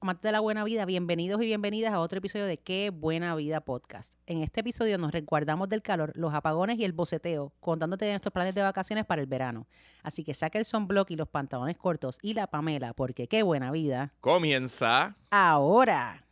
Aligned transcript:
amantes 0.00 0.22
de 0.22 0.32
la 0.32 0.40
buena 0.40 0.64
vida, 0.64 0.86
bienvenidos 0.86 1.42
y 1.42 1.46
bienvenidas 1.46 1.92
a 1.92 2.00
otro 2.00 2.18
episodio 2.18 2.46
de 2.46 2.56
Qué 2.56 2.88
Buena 2.88 3.34
Vida 3.34 3.60
Podcast. 3.60 4.14
En 4.26 4.42
este 4.42 4.60
episodio 4.60 4.96
nos 4.96 5.12
resguardamos 5.12 5.68
del 5.68 5.82
calor, 5.82 6.12
los 6.14 6.32
apagones 6.32 6.78
y 6.78 6.84
el 6.84 6.92
boceteo, 6.92 7.52
contándote 7.60 8.06
de 8.06 8.12
nuestros 8.12 8.32
planes 8.32 8.54
de 8.54 8.62
vacaciones 8.62 9.04
para 9.04 9.20
el 9.20 9.26
verano. 9.26 9.66
Así 10.02 10.24
que 10.24 10.32
saca 10.32 10.58
el 10.58 10.64
sunblock 10.64 11.10
y 11.10 11.16
los 11.16 11.28
pantalones 11.28 11.76
cortos 11.76 12.18
y 12.22 12.32
la 12.32 12.46
pamela, 12.46 12.94
porque 12.94 13.28
qué 13.28 13.42
buena 13.42 13.70
vida. 13.70 14.14
Comienza. 14.20 15.16
Ahora. 15.30 16.24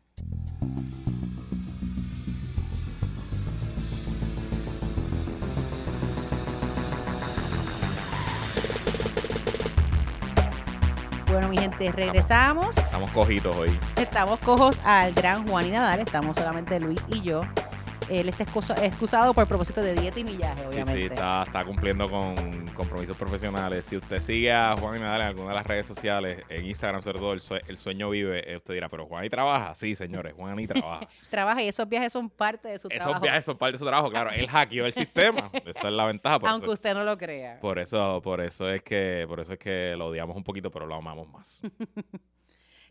Bueno, 11.30 11.48
mi 11.48 11.58
gente, 11.58 11.92
regresamos. 11.92 12.78
Estamos 12.78 13.12
cojitos 13.12 13.54
hoy. 13.54 13.78
Estamos 13.96 14.38
cojos 14.40 14.80
al 14.82 15.12
gran 15.12 15.46
Juan 15.46 15.66
y 15.66 15.70
Nadal. 15.70 16.00
Estamos 16.00 16.36
solamente 16.36 16.80
Luis 16.80 17.06
y 17.08 17.20
yo. 17.20 17.42
Él 18.10 18.28
está 18.28 18.44
excusa- 18.44 18.74
excusado 18.84 19.34
por 19.34 19.46
propósito 19.46 19.82
de 19.82 19.94
dieta 19.94 20.18
y 20.18 20.24
millaje, 20.24 20.60
Sí, 20.60 20.66
obviamente. 20.66 21.00
sí, 21.00 21.06
está, 21.12 21.42
está 21.42 21.64
cumpliendo 21.64 22.08
con 22.08 22.66
compromisos 22.74 23.16
profesionales. 23.16 23.84
Si 23.86 23.96
usted 23.96 24.20
sigue 24.20 24.52
a 24.52 24.76
Juan 24.78 24.96
y 24.96 25.00
Nadal 25.00 25.20
en 25.20 25.26
alguna 25.28 25.48
de 25.50 25.54
las 25.56 25.66
redes 25.66 25.86
sociales, 25.86 26.42
en 26.48 26.64
Instagram 26.66 27.02
sobre 27.02 27.18
todo, 27.18 27.32
el, 27.34 27.40
sue- 27.40 27.62
el 27.68 27.76
sueño 27.76 28.08
vive, 28.10 28.50
eh, 28.50 28.56
usted 28.56 28.74
dirá, 28.74 28.88
pero 28.88 29.06
Juan 29.06 29.24
y 29.24 29.30
trabaja. 29.30 29.74
Sí, 29.74 29.94
señores, 29.94 30.32
Juan 30.34 30.58
y 30.58 30.66
trabaja. 30.66 31.06
Trabaja 31.30 31.62
y 31.62 31.68
esos 31.68 31.88
viajes 31.88 32.12
son 32.12 32.30
parte 32.30 32.68
de 32.68 32.78
su 32.78 32.88
Esos 32.88 33.02
trabajo. 33.02 33.22
viajes 33.22 33.44
son 33.44 33.58
parte 33.58 33.72
de 33.72 33.78
su 33.78 33.84
trabajo, 33.84 34.10
claro. 34.10 34.30
Él 34.30 34.48
hackeó 34.48 34.86
el 34.86 34.92
sistema. 34.92 35.50
Esa 35.66 35.88
es 35.88 35.92
la 35.94 36.06
ventaja. 36.06 36.38
Por 36.38 36.48
aunque 36.48 36.66
eso, 36.66 36.72
usted 36.74 36.94
no 36.94 37.04
lo 37.04 37.18
crea. 37.18 37.58
por 37.60 37.78
eso, 37.78 38.20
por 38.22 38.40
eso 38.40 38.68
es 38.70 38.82
que, 38.82 39.26
por 39.28 39.40
eso 39.40 39.52
es 39.52 39.58
que 39.58 39.94
lo 39.96 40.06
odiamos 40.06 40.36
un 40.36 40.44
poquito, 40.44 40.70
pero 40.70 40.86
lo 40.86 40.94
amamos 40.94 41.28
más. 41.28 41.60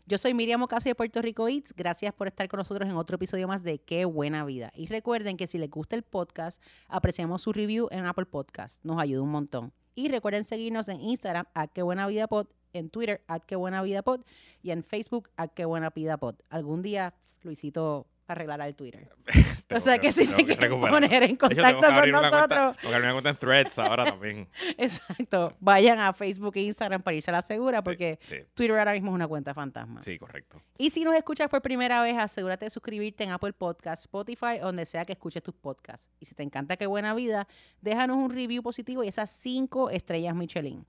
Yo 0.08 0.16
soy 0.16 0.32
Miriam 0.32 0.62
Ocasio 0.62 0.88
de 0.88 0.94
Puerto 0.94 1.20
Rico 1.20 1.46
Eats. 1.50 1.74
Gracias 1.76 2.14
por 2.14 2.28
estar 2.28 2.48
con 2.48 2.56
nosotros 2.56 2.88
en 2.88 2.96
otro 2.96 3.16
episodio 3.16 3.46
más 3.46 3.62
de 3.62 3.78
Qué 3.78 4.06
Buena 4.06 4.42
Vida. 4.46 4.72
Y 4.74 4.86
recuerden 4.86 5.36
que 5.36 5.46
si 5.46 5.58
les 5.58 5.68
gusta 5.68 5.96
el 5.96 6.02
podcast, 6.02 6.62
apreciamos 6.88 7.42
su 7.42 7.52
review 7.52 7.88
en 7.90 8.06
Apple 8.06 8.24
Podcast. 8.24 8.82
Nos 8.82 8.98
ayuda 8.98 9.20
un 9.20 9.30
montón. 9.30 9.70
Y 9.94 10.08
recuerden 10.08 10.44
seguirnos 10.44 10.88
en 10.88 11.02
Instagram 11.02 11.44
a 11.52 11.66
Qué 11.66 11.82
Buena 11.82 12.06
Vida 12.06 12.26
Pod, 12.26 12.46
en 12.72 12.88
Twitter 12.88 13.22
a 13.28 13.38
Qué 13.38 13.54
Buena 13.54 13.82
Vida 13.82 14.00
Pod 14.00 14.22
y 14.62 14.70
en 14.70 14.82
Facebook 14.82 15.28
a 15.36 15.46
Qué 15.46 15.66
Buena 15.66 15.90
Vida 15.90 16.16
Pod. 16.16 16.36
Algún 16.48 16.80
día 16.80 17.12
Luisito 17.42 18.06
arreglará 18.32 18.66
el 18.66 18.74
Twitter. 18.74 19.08
o 19.74 19.80
sea 19.80 19.98
que 19.98 20.12
si 20.12 20.24
se 20.26 20.36
quieren 20.36 20.58
recuperarlo. 20.60 20.96
poner 21.08 21.22
en 21.22 21.30
hecho, 21.30 21.38
contacto 21.38 21.86
con 21.86 22.10
nosotros, 22.10 22.76
tengo 22.76 22.90
que 22.90 22.94
abrir 22.94 23.02
una 23.02 23.12
cuenta 23.12 23.30
en 23.30 23.36
Threads 23.36 23.78
ahora 23.78 24.04
también. 24.04 24.48
exacto, 24.78 25.54
vayan 25.60 25.98
a 26.00 26.12
Facebook 26.12 26.52
e 26.56 26.60
Instagram 26.62 27.02
para 27.02 27.16
irse 27.16 27.30
a 27.30 27.34
la 27.34 27.42
segura 27.42 27.82
porque 27.82 28.18
Sí, 28.22 28.36
Twitter 28.54 28.78
ahora 28.78 28.92
mismo 28.92 29.10
es 29.10 29.14
una 29.14 29.26
cuenta 29.28 29.54
fantasma. 29.54 30.02
sí, 30.02 30.18
correcto. 30.18 30.60
Y 30.76 30.90
si 30.90 31.04
nos 31.04 31.14
escuchas 31.14 31.48
por 31.50 31.62
primera 31.62 32.02
vez, 32.02 32.16
asegúrate 32.18 32.66
de 32.66 32.70
suscribirte 32.70 33.24
en 33.24 33.30
Apple 33.30 33.52
Podcasts, 33.52 34.04
Spotify, 34.04 34.58
donde 34.60 34.86
sea 34.86 35.04
que 35.04 35.12
escuches 35.12 35.42
tus 35.42 35.54
podcasts. 35.54 36.06
Y 36.20 36.26
si 36.26 36.34
te 36.34 36.42
encanta 36.42 36.76
Qué 36.76 36.86
Buena 36.86 37.14
Vida, 37.14 37.48
déjanos 37.80 38.16
un 38.18 38.30
review 38.30 38.62
positivo 38.62 39.02
y 39.04 39.08
esas 39.08 39.30
cinco 39.30 39.90
estrellas 39.90 40.34
Michelin. 40.34 40.84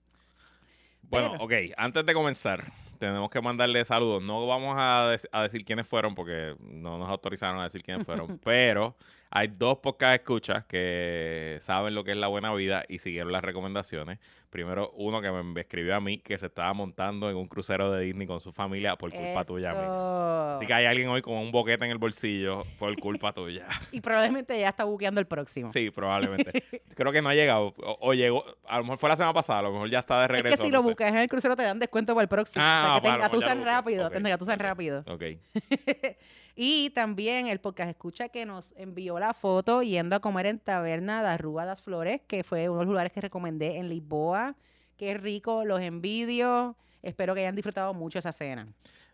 Bueno, 1.02 1.32
Pero- 1.32 1.44
ok, 1.44 1.54
antes 1.78 2.06
de 2.06 2.14
comenzar, 2.14 2.66
tenemos 3.00 3.30
que 3.30 3.42
mandarle 3.42 3.84
saludos. 3.86 4.22
No 4.22 4.46
vamos 4.46 4.76
a, 4.78 5.16
a 5.32 5.42
decir 5.44 5.66
quiénes 5.66 5.88
fueron 5.88 6.14
porque 6.14 6.56
no 6.60 6.98
nos 7.00 7.10
autorizaron 7.10 7.60
a 7.60 7.64
decir 7.64 7.82
quiénes 7.82 8.06
fueron, 8.06 8.38
pero 8.44 8.96
hay 9.32 9.48
dos 9.48 9.78
podcast 9.78 10.16
escuchas 10.16 10.66
que 10.66 11.60
saben 11.62 11.94
lo 11.94 12.04
que 12.04 12.12
es 12.12 12.18
la 12.18 12.28
buena 12.28 12.54
vida 12.54 12.84
y 12.88 12.98
siguieron 13.00 13.32
las 13.32 13.44
recomendaciones. 13.44 14.20
Primero, 14.50 14.90
uno 14.96 15.22
que 15.22 15.30
me 15.32 15.62
escribió 15.62 15.96
a 15.96 16.00
mí 16.02 16.18
que 16.18 16.36
se 16.40 16.48
estaba 16.48 16.74
montando 16.74 17.30
en 17.30 17.36
un 17.38 17.48
crucero 17.48 17.92
de 17.92 18.04
Disney 18.04 18.26
con 18.26 18.42
su 18.42 18.52
familia 18.52 18.96
por 18.96 19.12
culpa 19.12 19.46
tuya. 19.46 19.72
Eso. 19.74 20.54
Así 20.56 20.66
que 20.66 20.74
hay 20.74 20.86
alguien 20.88 21.08
hoy 21.10 21.22
con 21.22 21.36
un 21.36 21.52
boquete 21.52 21.86
en 21.86 21.92
el 21.92 22.00
bolsillo 22.00 22.64
por 22.80 22.96
culpa 23.00 23.32
tuya. 23.32 23.68
Y 23.92 24.02
probablemente 24.02 24.60
ya 24.60 24.70
está 24.70 24.86
buqueando 24.86 25.20
el 25.20 25.28
próximo. 25.28 25.72
Sí, 25.72 25.92
probablemente. 25.92 26.64
Creo 26.96 27.12
que 27.12 27.22
no 27.22 27.30
ha 27.30 27.36
llegado. 27.36 27.76
O, 27.78 27.98
o 28.02 28.14
llegó, 28.16 28.44
a 28.68 28.78
lo 28.78 28.84
mejor 28.86 28.98
fue 28.98 29.10
la 29.10 29.16
semana 29.16 29.34
pasada, 29.34 29.60
a 29.60 29.64
lo 29.64 29.72
mejor 29.74 29.90
ya 29.92 30.00
está 30.00 30.18
de 30.20 30.26
es 30.26 30.32
regreso. 30.32 30.58
que 30.58 30.64
si 30.64 30.72
no 30.72 30.78
lo 30.80 30.84
buqueas 30.84 31.12
en 31.12 31.18
el 31.18 31.28
crucero 31.30 31.56
te 31.56 31.62
dan 31.64 31.78
descuento 31.78 32.16
para 32.16 32.24
el 32.24 32.30
próximo. 32.30 32.64
Ah, 32.66 32.98
o 32.98 33.02
sea, 33.02 33.02
que 33.02 33.08
te 33.10 33.16
engatusan 33.16 33.58
buqueo. 33.60 33.74
rápido, 33.74 34.06
Ok, 34.08 34.12
te 34.14 34.18
engatusan 34.18 34.56
ok. 34.56 34.62
rápido. 34.62 35.04
Ok. 35.08 35.24
y 36.62 36.90
también 36.90 37.48
el 37.48 37.62
podcast 37.62 37.90
escucha 37.90 38.28
que 38.28 38.46
nos 38.46 38.74
envió 38.76 39.18
la 39.18 39.34
foto 39.34 39.82
yendo 39.82 40.18
a 40.18 40.20
comer 40.20 40.46
en 40.46 40.60
Taberna 40.60 41.24
de 41.24 41.30
Arruga 41.30 41.64
das 41.64 41.82
Flores, 41.82 42.20
que 42.28 42.44
fue 42.44 42.68
uno 42.68 42.80
de 42.80 42.86
los 42.86 42.92
lugares 42.92 43.14
que 43.14 43.22
recomendé 43.22 43.78
en 43.78 43.88
Lisboa. 43.88 44.58
Qué 44.98 45.14
rico, 45.14 45.64
los 45.64 45.80
envidio. 45.80 46.76
Espero 47.02 47.34
que 47.34 47.40
hayan 47.40 47.56
disfrutado 47.56 47.94
mucho 47.94 48.20
esa 48.20 48.34
cena. 48.34 48.68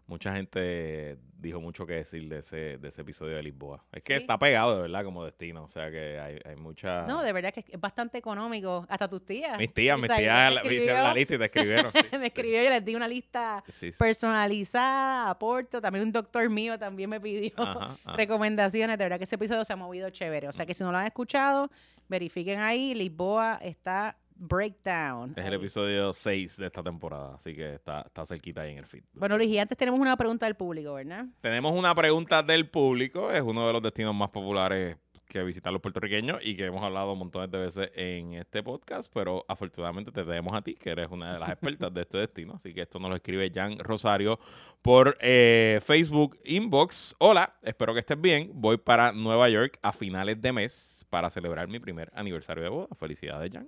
Mucha 0.08 0.36
gente 0.36 1.18
dijo 1.40 1.60
mucho 1.60 1.88
que 1.88 1.94
decir 1.94 2.30
de 2.30 2.40
ese, 2.40 2.78
de 2.78 2.88
ese 2.90 3.02
episodio 3.02 3.36
de 3.38 3.42
Lisboa. 3.44 3.84
Es 3.92 4.04
que 4.04 4.14
Sí. 4.16 4.22
está 4.22 4.38
pegado 4.38 4.76
de 4.76 4.82
verdad 4.84 5.04
como 5.04 5.26
destino. 5.26 5.64
O 5.64 5.68
sea 5.68 5.90
que 5.90 6.20
hay, 6.20 6.40
hay 6.46 6.56
mucha. 6.56 7.08
No, 7.08 7.24
de 7.24 7.34
verdad 7.34 7.52
que 7.52 7.66
es 7.68 7.80
bastante 7.80 8.20
económico. 8.20 8.86
Hasta 8.88 9.08
tus 9.08 9.26
tías. 9.26 9.58
mis 9.58 9.74
tías, 9.74 9.98
mis 10.00 10.08
tías 10.12 10.50
me 10.50 10.56
la- 10.64 10.74
hicieron 10.74 11.04
la 11.04 11.14
lista 11.14 11.34
y 11.34 11.38
te 11.40 11.46
escribieron. 11.46 11.92
sí. 11.92 12.00
me 12.20 12.28
escribió 12.28 12.64
y 12.64 12.70
les 12.70 12.86
di 12.86 12.94
una 12.96 13.08
lista 13.08 13.64
sí. 13.68 13.90
personalizada, 13.98 15.30
aporto. 15.32 15.82
También 15.82 16.06
un 16.06 16.12
doctor 16.12 16.50
mío 16.50 16.78
también 16.78 17.10
me 17.10 17.20
pidió 17.20 17.52
Ajá, 17.58 17.98
ajá. 18.04 18.16
recomendaciones. 18.16 18.98
De 18.98 19.06
verdad 19.06 19.18
que 19.18 19.24
ese 19.24 19.36
episodio 19.36 19.66
se 19.66 19.74
ha 19.74 19.76
movido 19.76 20.10
chévere. 20.12 20.48
O 20.48 20.54
sea 20.54 20.66
que 20.68 20.74
si 20.76 20.84
no 20.84 20.92
lo 20.92 20.98
han 21.00 21.08
escuchado, 21.08 21.72
verifiquen 22.08 22.60
ahí. 22.60 22.94
Lisboa 22.94 23.60
está 23.62 24.18
breakdown. 24.36 25.34
Es 25.36 25.46
el 25.46 25.54
episodio 25.54 26.14
6 26.14 26.58
de 26.58 26.66
esta 26.68 26.84
temporada, 26.84 27.36
así 27.36 27.56
que 27.56 27.76
está, 27.76 28.02
está 28.02 28.26
cerquita 28.26 28.62
ahí 28.62 28.74
en 28.74 28.80
el 28.80 28.86
feed. 28.86 29.04
Bueno, 29.14 29.38
Luis, 29.38 29.50
y 29.50 29.58
antes 29.58 29.78
tenemos 29.78 30.00
una 30.00 30.16
pregunta 30.18 30.46
del 30.46 30.56
público, 30.56 30.94
¿verdad? 30.94 31.26
Tenemos 31.42 31.72
una 31.72 31.94
pregunta 31.96 32.44
del 32.44 32.70
público. 32.70 33.32
Es 33.32 33.42
uno 33.42 33.66
de 33.68 33.74
los 33.74 33.82
destinos 33.82 34.14
más 34.14 34.30
populares 34.30 34.98
que 35.28 35.44
visitan 35.44 35.74
los 35.74 35.82
puertorriqueños 35.82 36.40
y 36.46 36.56
que 36.56 36.66
hemos 36.66 36.84
hablado 36.84 37.16
montones 37.16 37.52
de 37.52 37.58
veces 37.58 37.92
en 37.96 38.36
este 38.36 38.64
podcast, 38.64 39.12
pero 39.14 39.44
afortunadamente 39.48 40.12
te 40.12 40.24
tenemos 40.24 40.56
a 40.56 40.62
ti, 40.62 40.76
que 40.76 40.92
eres 40.92 41.10
una 41.10 41.34
de 41.34 41.40
las 41.40 41.50
expertas 41.50 41.94
de 41.94 42.02
este 42.02 42.18
destino. 42.20 42.54
Así 42.56 42.74
que 42.74 42.82
esto 42.82 43.00
nos 43.00 43.10
lo 43.10 43.16
escribe 43.16 43.52
Jan 43.54 43.78
Rosario 43.80 44.40
por 44.82 45.18
eh, 45.20 45.80
Facebook 45.84 46.40
Inbox. 46.46 47.16
Hola, 47.18 47.54
espero 47.62 47.94
que 47.94 48.00
estés 48.00 48.20
bien. 48.20 48.52
Voy 48.54 48.78
para 48.78 49.12
Nueva 49.12 49.50
York 49.50 49.78
a 49.82 49.92
finales 49.92 50.40
de 50.40 50.54
mes 50.54 51.06
para 51.10 51.30
celebrar 51.30 51.68
mi 51.68 51.80
primer 51.80 52.12
aniversario 52.16 52.64
de 52.64 52.70
boda. 52.70 52.88
Felicidades, 52.96 53.52
Jan. 53.52 53.68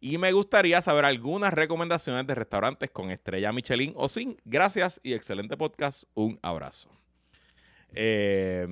Y 0.00 0.18
me 0.18 0.32
gustaría 0.32 0.80
saber 0.80 1.04
algunas 1.04 1.52
recomendaciones 1.52 2.26
de 2.26 2.34
restaurantes 2.34 2.90
con 2.90 3.10
estrella 3.10 3.52
Michelin 3.52 3.92
o 3.96 4.08
sin. 4.08 4.36
Gracias 4.44 5.00
y 5.02 5.12
excelente 5.12 5.56
podcast. 5.56 6.04
Un 6.14 6.38
abrazo. 6.42 6.90
Eh, 7.94 8.66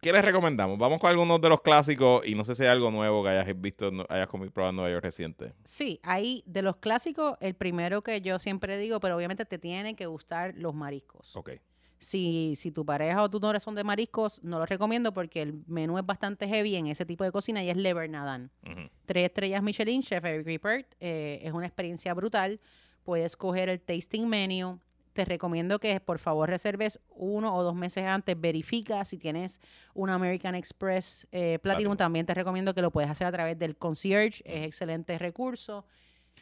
¿Qué 0.00 0.12
les 0.12 0.24
recomendamos? 0.24 0.78
Vamos 0.78 1.00
con 1.00 1.10
algunos 1.10 1.40
de 1.40 1.48
los 1.48 1.60
clásicos 1.60 2.26
y 2.26 2.34
no 2.34 2.44
sé 2.44 2.54
si 2.54 2.62
hay 2.62 2.68
algo 2.68 2.90
nuevo 2.90 3.22
que 3.22 3.30
hayas 3.30 3.60
visto, 3.60 3.90
hayas 4.08 4.28
comido 4.28 4.52
probado 4.52 4.70
en 4.70 4.76
Nueva 4.76 4.90
York 4.90 5.04
reciente. 5.04 5.52
Sí, 5.64 6.00
ahí 6.02 6.42
de 6.46 6.62
los 6.62 6.76
clásicos, 6.76 7.36
el 7.40 7.54
primero 7.54 8.02
que 8.02 8.20
yo 8.20 8.38
siempre 8.38 8.78
digo, 8.78 9.00
pero 9.00 9.16
obviamente 9.16 9.44
te 9.44 9.58
tienen 9.58 9.96
que 9.96 10.06
gustar 10.06 10.54
los 10.56 10.74
mariscos. 10.74 11.36
Ok. 11.36 11.50
Si, 11.98 12.54
si 12.56 12.70
tu 12.72 12.84
pareja 12.84 13.22
o 13.22 13.30
tú 13.30 13.40
no 13.40 13.48
eres 13.50 13.62
son 13.62 13.74
de 13.74 13.82
mariscos, 13.82 14.42
no 14.42 14.58
lo 14.58 14.66
recomiendo 14.66 15.12
porque 15.14 15.40
el 15.40 15.62
menú 15.66 15.98
es 15.98 16.04
bastante 16.04 16.46
heavy 16.46 16.76
en 16.76 16.88
ese 16.88 17.06
tipo 17.06 17.24
de 17.24 17.32
cocina 17.32 17.62
y 17.64 17.70
es 17.70 17.76
Le 17.76 17.94
Bernardin. 17.94 18.50
Ujú. 18.64 18.90
Tres 19.06 19.24
estrellas 19.26 19.62
Michelin, 19.62 20.02
Chef 20.02 20.22
Eric 20.24 20.46
Ripert. 20.46 20.94
eh, 21.00 21.40
es 21.42 21.52
una 21.52 21.66
experiencia 21.66 22.12
brutal. 22.12 22.60
Puedes 23.02 23.36
coger 23.36 23.68
el 23.70 23.80
tasting 23.80 24.28
menu. 24.28 24.78
Te 25.14 25.24
recomiendo 25.24 25.78
que 25.78 25.98
por 25.98 26.18
favor 26.18 26.50
reserves 26.50 26.98
uno 27.08 27.56
o 27.56 27.62
dos 27.62 27.74
meses 27.74 28.04
antes. 28.04 28.38
Verifica 28.38 29.02
si 29.06 29.16
tienes 29.16 29.60
un 29.94 30.10
American 30.10 30.54
Express 30.54 31.26
eh, 31.32 31.58
Platinum. 31.58 31.60
Platinum. 31.62 31.96
También 31.96 32.26
te 32.26 32.34
recomiendo 32.34 32.74
que 32.74 32.82
lo 32.82 32.90
puedes 32.90 33.08
hacer 33.10 33.26
a 33.26 33.32
través 33.32 33.58
del 33.58 33.76
concierge. 33.76 34.42
Es 34.44 34.66
excelente 34.66 35.16
recurso. 35.18 35.86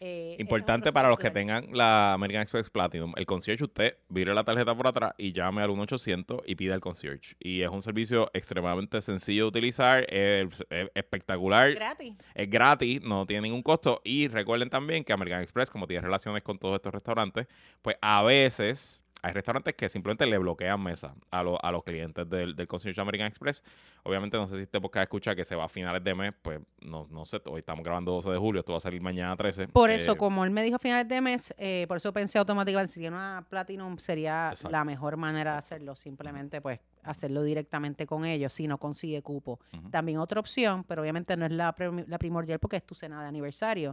Eh, 0.01 0.33
es 0.35 0.41
Importante 0.41 0.93
para 0.93 1.09
los 1.09 1.19
que 1.19 1.31
tengan 1.31 1.69
la 1.73 2.13
American 2.15 2.43
Express 2.43 2.71
Platinum. 2.71 3.13
El 3.17 3.27
concierge, 3.27 3.65
usted 3.65 3.99
vire 4.09 4.35
la 4.35 4.45
tarjeta 4.45 4.75
por 4.75 4.87
atrás 4.87 5.15
y 5.19 5.33
llame 5.33 5.63
al 5.63 5.71
1-800 5.71 6.43
y 6.47 6.57
pida 6.57 6.75
el 6.75 6.81
concierge. 6.81 7.37
Y 7.39 7.63
es 7.63 7.71
un 7.71 7.83
servicio 7.83 8.31
extremadamente 8.35 9.01
sencillo 9.01 9.45
de 9.45 9.49
utilizar, 9.49 10.07
es, 10.13 10.49
es 10.71 10.91
espectacular, 10.95 11.75
Gratis. 11.75 12.15
es 12.35 12.51
gratis, 12.51 13.03
no 13.03 13.27
tiene 13.27 13.43
ningún 13.43 13.63
costo. 13.63 14.01
Y 14.05 14.29
recuerden 14.29 14.71
también 14.71 15.05
que 15.05 15.13
American 15.13 15.43
Express, 15.43 15.71
como 15.71 15.87
tiene 15.87 16.03
relaciones 16.03 16.43
con 16.43 16.59
todos 16.59 16.77
estos 16.77 16.93
restaurantes, 16.93 17.47
pues 17.83 17.97
a 18.01 18.23
veces 18.23 19.04
hay 19.25 19.33
restaurantes 19.33 19.73
que 19.75 19.89
simplemente 19.89 20.27
le 20.27 20.37
bloquean 20.37 20.83
mesa 20.83 21.15
a, 21.31 21.43
lo- 21.43 21.63
a 21.65 21.73
los 21.73 21.83
clientes 21.83 22.29
del, 22.29 22.55
del 22.55 22.67
concierge 22.69 23.01
American 23.01 23.27
Express. 23.27 23.63
Obviamente, 24.03 24.37
no 24.37 24.47
sé 24.47 24.57
si 24.57 24.63
este 24.65 24.79
podcast 24.81 25.05
escucha 25.05 25.35
que 25.35 25.45
se 25.45 25.57
va 25.57 25.65
a 25.65 25.69
finales 25.69 26.05
de 26.05 26.15
mes, 26.15 26.35
pues 26.43 26.61
no, 26.83 27.07
no 27.11 27.25
sé, 27.25 27.41
hoy 27.47 27.61
estamos 27.61 27.83
grabando 27.83 28.13
12 28.13 28.31
de 28.31 28.37
julio, 28.37 28.61
esto 28.61 28.73
va 28.73 28.79
a 28.79 28.81
salir 28.83 29.01
mañana 29.01 29.35
13. 29.35 29.69
Por 29.69 29.91
Eh, 29.91 29.95
eso, 29.95 30.17
como 30.17 30.45
él 30.45 30.51
me 30.51 30.63
dijo 30.63 30.77
a 30.77 30.79
finales 30.79 31.09
de 31.09 31.21
mes, 31.23 31.55
eh, 31.57 31.87
por 31.89 31.97
eso 31.97 32.13
pensé 32.13 32.39
automáticamente, 32.39 32.93
si 32.93 33.01
tiene 33.01 33.17
una 33.17 33.47
Platinum 33.49 33.97
sería 33.97 34.51
Exacto. 34.51 34.71
la 34.71 34.85
mejor 34.85 35.17
manera 35.17 35.53
de 35.53 35.59
hacerlo. 35.59 35.97
Simplemente, 35.97 36.61
pues, 36.61 36.81
hacerlo 37.03 37.43
directamente 37.43 38.07
con 38.07 38.27
ellos 38.27 38.53
si 38.53 38.67
no 38.67 38.77
consigue 38.79 39.23
cupo. 39.23 39.59
También 39.91 40.19
otra 40.19 40.39
opción, 40.41 40.85
pero 40.85 41.01
obviamente 41.03 41.35
no 41.37 41.47
es 41.47 41.53
la, 41.53 41.75
la 42.09 42.19
primordial 42.19 42.59
porque 42.59 42.77
es 42.77 42.85
tu 42.85 42.95
cena 42.95 43.23
de 43.23 43.29
aniversario. 43.29 43.93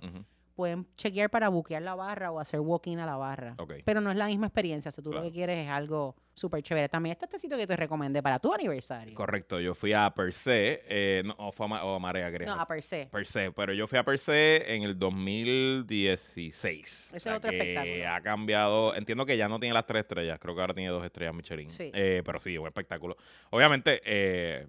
Pueden 0.52 0.88
chequear 0.96 1.30
para 1.30 1.50
buquear 1.50 1.82
la 1.82 1.96
barra 1.96 2.32
o 2.32 2.40
hacer 2.40 2.60
walk-in 2.60 3.00
a 3.00 3.06
la 3.06 3.16
barra. 3.18 3.56
Pero 3.86 4.02
no 4.02 4.12
es 4.12 4.18
la 4.18 4.28
misma 4.28 4.48
experiencia. 4.48 4.92
Si 4.92 5.02
tú 5.02 5.12
Claro. 5.12 5.26
lo 5.26 5.30
que 5.32 5.36
quieres 5.36 5.66
es 5.66 5.70
algo 5.70 6.16
súper 6.34 6.64
chévere. 6.64 6.88
También 6.90 7.12
este 7.12 7.28
tecito 7.28 7.58
que 7.58 7.68
te 7.68 7.76
recomendé 7.76 8.24
para 8.24 8.40
tu 8.40 8.54
aniversario. 8.54 9.14
Correcto, 9.16 9.60
yo 9.60 9.76
fui 9.76 9.94
a 9.94 10.10
Per 10.10 10.34
Se, 10.34 10.82
eh, 10.88 11.22
no, 11.26 11.36
o, 11.38 11.52
fue 11.52 11.68
a, 11.68 11.84
o 11.86 11.96
a 11.96 12.00
Marea, 12.00 12.32
creo. 12.32 12.56
No, 12.56 12.60
a 12.62 12.68
per 12.68 12.82
se. 12.82 13.08
Per 13.12 13.28
se, 13.28 13.52
pero 13.52 13.74
yo 13.74 13.86
fui 13.88 14.00
a 14.00 14.04
Per 14.04 14.18
se 14.18 14.76
en 14.76 14.84
el 14.84 14.98
2016. 14.98 17.12
Ese 17.14 17.30
es 17.30 17.36
otro 17.36 17.52
que 17.52 17.58
espectáculo. 17.58 18.10
Ha 18.10 18.22
cambiado. 18.22 18.96
Entiendo 18.96 19.26
que 19.26 19.38
ya 19.38 19.48
no 19.50 19.60
tiene 19.60 19.74
las 19.74 19.86
tres 19.86 20.02
estrellas. 20.02 20.40
Creo 20.40 20.56
que 20.56 20.62
ahora 20.62 20.74
tiene 20.74 20.90
dos 20.90 21.04
estrellas 21.04 21.36
Michelin. 21.36 21.70
Sí. 21.70 21.92
Eh, 21.94 22.24
pero 22.26 22.40
sí, 22.40 22.58
un 22.58 22.68
espectáculo. 22.68 23.18
Obviamente, 23.52 24.02
eh, 24.06 24.68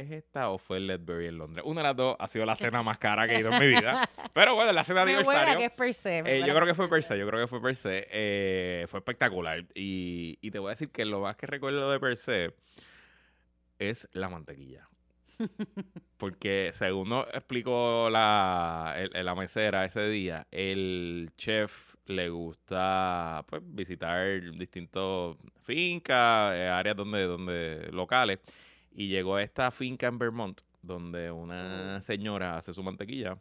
¿es 0.00 0.10
esta 0.10 0.50
o 0.50 0.58
fue 0.58 0.76
el 0.78 0.86
Ledbury 0.86 1.26
en 1.26 1.38
Londres? 1.38 1.64
Una 1.66 1.80
de 1.82 1.88
las 1.88 1.96
dos 1.96 2.16
ha 2.18 2.28
sido 2.28 2.44
la 2.46 2.56
cena 2.56 2.82
más 2.82 2.98
cara 2.98 3.26
que 3.28 3.34
he 3.36 3.40
ido 3.40 3.52
en 3.52 3.58
mi 3.60 3.66
vida. 3.80 4.08
Pero 4.32 4.54
bueno, 4.54 4.72
la 4.72 4.84
cena 4.84 5.04
de 5.04 5.12
aniversario. 5.14 5.58
que 5.58 5.64
es 5.66 5.70
per 5.72 5.94
se. 5.94 6.18
Eh, 6.26 6.42
yo 6.46 6.54
creo 6.54 6.66
que 6.66 6.74
fue 6.74 6.88
per 6.88 7.02
se, 7.02 7.18
yo 7.18 7.26
creo 7.28 7.40
que 7.40 7.46
fue 7.48 7.60
per 7.62 7.76
se. 7.76 8.06
eh, 8.10 8.86
fue 8.88 8.98
espectacular. 9.00 9.64
Y, 9.74 10.38
y 10.40 10.50
te 10.50 10.58
voy 10.58 10.68
a 10.68 10.70
decir 10.70 10.90
que 10.90 11.04
lo 11.04 11.20
más 11.20 11.36
que 11.36 11.46
recuerdo 11.46 11.90
de 11.90 12.00
per 12.00 12.16
se 12.16 12.54
es 13.78 14.08
la 14.12 14.28
mantequilla. 14.28 14.88
Porque 16.16 16.72
según 16.74 17.08
nos 17.10 17.26
explicó 17.28 18.08
la, 18.10 18.94
el- 18.96 19.24
la 19.24 19.34
mesera 19.34 19.84
ese 19.84 20.08
día, 20.08 20.46
el 20.50 21.30
chef 21.36 21.94
le 22.06 22.28
gusta 22.30 23.44
pues, 23.48 23.62
visitar 23.64 24.40
distintas 24.56 25.36
fincas, 25.62 26.54
eh, 26.56 26.68
áreas 26.68 26.96
donde, 26.96 27.22
donde 27.24 27.88
locales. 27.92 28.38
Y 28.92 29.08
llegó 29.08 29.36
a 29.36 29.42
esta 29.42 29.70
finca 29.70 30.06
en 30.06 30.18
Vermont, 30.18 30.60
donde 30.82 31.30
una 31.30 32.00
señora 32.02 32.56
hace 32.56 32.74
su 32.74 32.82
mantequilla. 32.82 33.38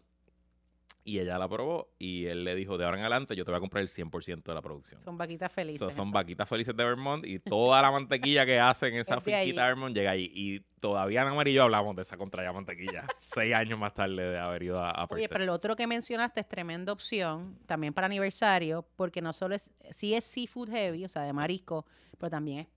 Y 1.07 1.19
ella 1.19 1.38
la 1.38 1.47
probó 1.47 1.88
y 1.97 2.25
él 2.25 2.44
le 2.44 2.53
dijo, 2.53 2.77
de 2.77 2.83
ahora 2.83 2.97
en 2.97 3.03
adelante 3.03 3.33
yo 3.33 3.45
te 3.45 3.51
voy 3.51 3.59
a 3.59 3.61
comprar 3.61 3.81
el 3.81 3.88
100% 3.88 4.44
de 4.44 4.53
la 4.53 4.61
producción. 4.61 5.01
Son 5.01 5.17
vaquitas 5.17 5.49
felices. 5.49 5.79
So, 5.79 5.89
son 5.89 6.11
vaquitas 6.11 6.49
felices 6.49 6.75
de 6.75 6.83
Vermont 6.83 7.25
y 7.25 7.39
toda 7.39 7.81
la 7.81 7.91
mantequilla 7.91 8.45
que 8.45 8.59
hacen 8.59 8.94
en 8.94 8.99
esa 8.99 9.15
Es 9.15 9.25
allí. 9.25 9.38
finquita 9.45 9.61
de 9.61 9.67
Vermont 9.69 9.95
llega 9.95 10.11
ahí. 10.11 10.29
Y 10.35 10.59
todavía 10.81 11.21
en 11.21 11.29
amarillo 11.29 11.63
hablamos 11.63 11.95
de 11.95 12.01
esa 12.01 12.17
contra 12.17 12.51
mantequilla. 12.51 13.05
seis 13.21 13.55
años 13.55 13.79
más 13.79 13.94
tarde 13.94 14.21
de 14.21 14.38
haber 14.38 14.63
ido 14.63 14.81
a, 14.83 14.91
a 14.91 15.07
Oye, 15.09 15.29
pero 15.29 15.45
el 15.45 15.49
otro 15.49 15.77
que 15.77 15.88
mencionaste 15.88 16.41
es 16.41 16.49
tremenda 16.49 16.91
opción, 16.91 17.57
también 17.65 17.94
para 17.94 18.07
aniversario, 18.07 18.85
porque 18.97 19.21
no 19.21 19.31
solo 19.31 19.55
es, 19.55 19.71
sí 19.91 20.13
es 20.13 20.25
seafood 20.25 20.69
heavy, 20.71 21.05
o 21.05 21.09
sea, 21.09 21.21
de 21.21 21.31
marisco, 21.31 21.85
pero 22.17 22.31
también 22.31 22.59
es 22.59 22.67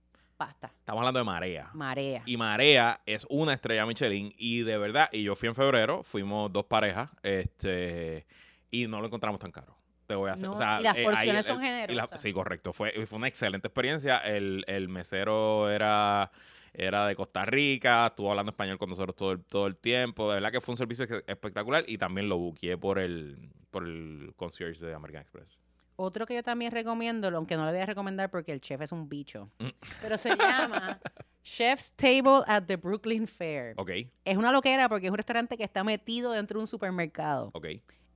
pasta, 0.40 0.72
Estamos 0.78 1.00
hablando 1.00 1.18
de 1.20 1.24
marea. 1.24 1.68
marea. 1.74 2.22
Y 2.24 2.36
Marea 2.38 3.00
es 3.04 3.26
una 3.28 3.52
estrella 3.52 3.84
Michelin. 3.84 4.32
Y 4.38 4.62
de 4.62 4.78
verdad, 4.78 5.10
y 5.12 5.22
yo 5.22 5.36
fui 5.36 5.48
en 5.50 5.54
febrero, 5.54 6.02
fuimos 6.02 6.50
dos 6.50 6.64
parejas, 6.64 7.10
este, 7.22 8.26
y 8.70 8.86
no 8.86 9.00
lo 9.00 9.06
encontramos 9.08 9.38
tan 9.38 9.52
caro. 9.52 9.76
Te 10.06 10.14
voy 10.14 10.30
a 10.30 10.32
hacer. 10.32 10.46
No, 10.46 10.54
o 10.54 10.56
sea, 10.56 10.80
y 10.80 10.84
las 10.84 10.96
eh, 10.96 10.98
ahí 11.00 11.04
porciones 11.04 11.46
son 11.46 11.58
la- 11.58 11.62
generosas. 11.66 12.20
sí, 12.22 12.32
correcto. 12.32 12.72
Fue, 12.72 12.90
fue 13.06 13.18
una 13.18 13.28
excelente 13.28 13.68
experiencia. 13.68 14.16
El, 14.18 14.64
el 14.66 14.88
mesero 14.88 15.68
era, 15.70 16.30
era 16.72 17.06
de 17.06 17.14
Costa 17.14 17.44
Rica, 17.44 18.06
estuvo 18.06 18.30
hablando 18.30 18.50
español 18.50 18.78
con 18.78 18.88
nosotros 18.88 19.14
todo 19.14 19.32
el, 19.32 19.44
todo 19.44 19.66
el 19.66 19.76
tiempo. 19.76 20.28
De 20.30 20.36
verdad 20.36 20.50
que 20.52 20.60
fue 20.62 20.72
un 20.72 20.78
servicio 20.78 21.06
espectacular 21.26 21.84
y 21.86 21.98
también 21.98 22.28
lo 22.30 22.38
buqueé 22.38 22.78
por 22.78 22.98
el, 22.98 23.50
por 23.70 23.84
el 23.84 24.32
concierge 24.36 24.84
de 24.86 24.94
American 24.94 25.20
Express. 25.22 25.58
Otro 26.02 26.24
que 26.24 26.34
yo 26.34 26.42
también 26.42 26.72
recomiendo, 26.72 27.28
aunque 27.28 27.56
no 27.58 27.66
le 27.66 27.72
voy 27.72 27.80
a 27.82 27.86
recomendar 27.86 28.30
porque 28.30 28.52
el 28.52 28.60
chef 28.62 28.80
es 28.80 28.90
un 28.90 29.06
bicho, 29.08 29.50
Mm. 29.58 29.68
pero 30.00 30.16
se 30.16 30.30
llama 30.34 30.98
Chef's 31.42 31.92
Table 31.92 32.42
at 32.46 32.62
the 32.64 32.76
Brooklyn 32.76 33.26
Fair. 33.26 33.74
Ok, 33.76 33.90
Es 34.24 34.36
una 34.38 34.50
loquera 34.50 34.88
porque 34.88 35.06
es 35.06 35.10
un 35.10 35.16
restaurante 35.18 35.58
que 35.58 35.64
está 35.64 35.84
metido 35.84 36.32
dentro 36.32 36.58
de 36.58 36.62
un 36.62 36.66
supermercado. 36.66 37.50
ok. 37.52 37.66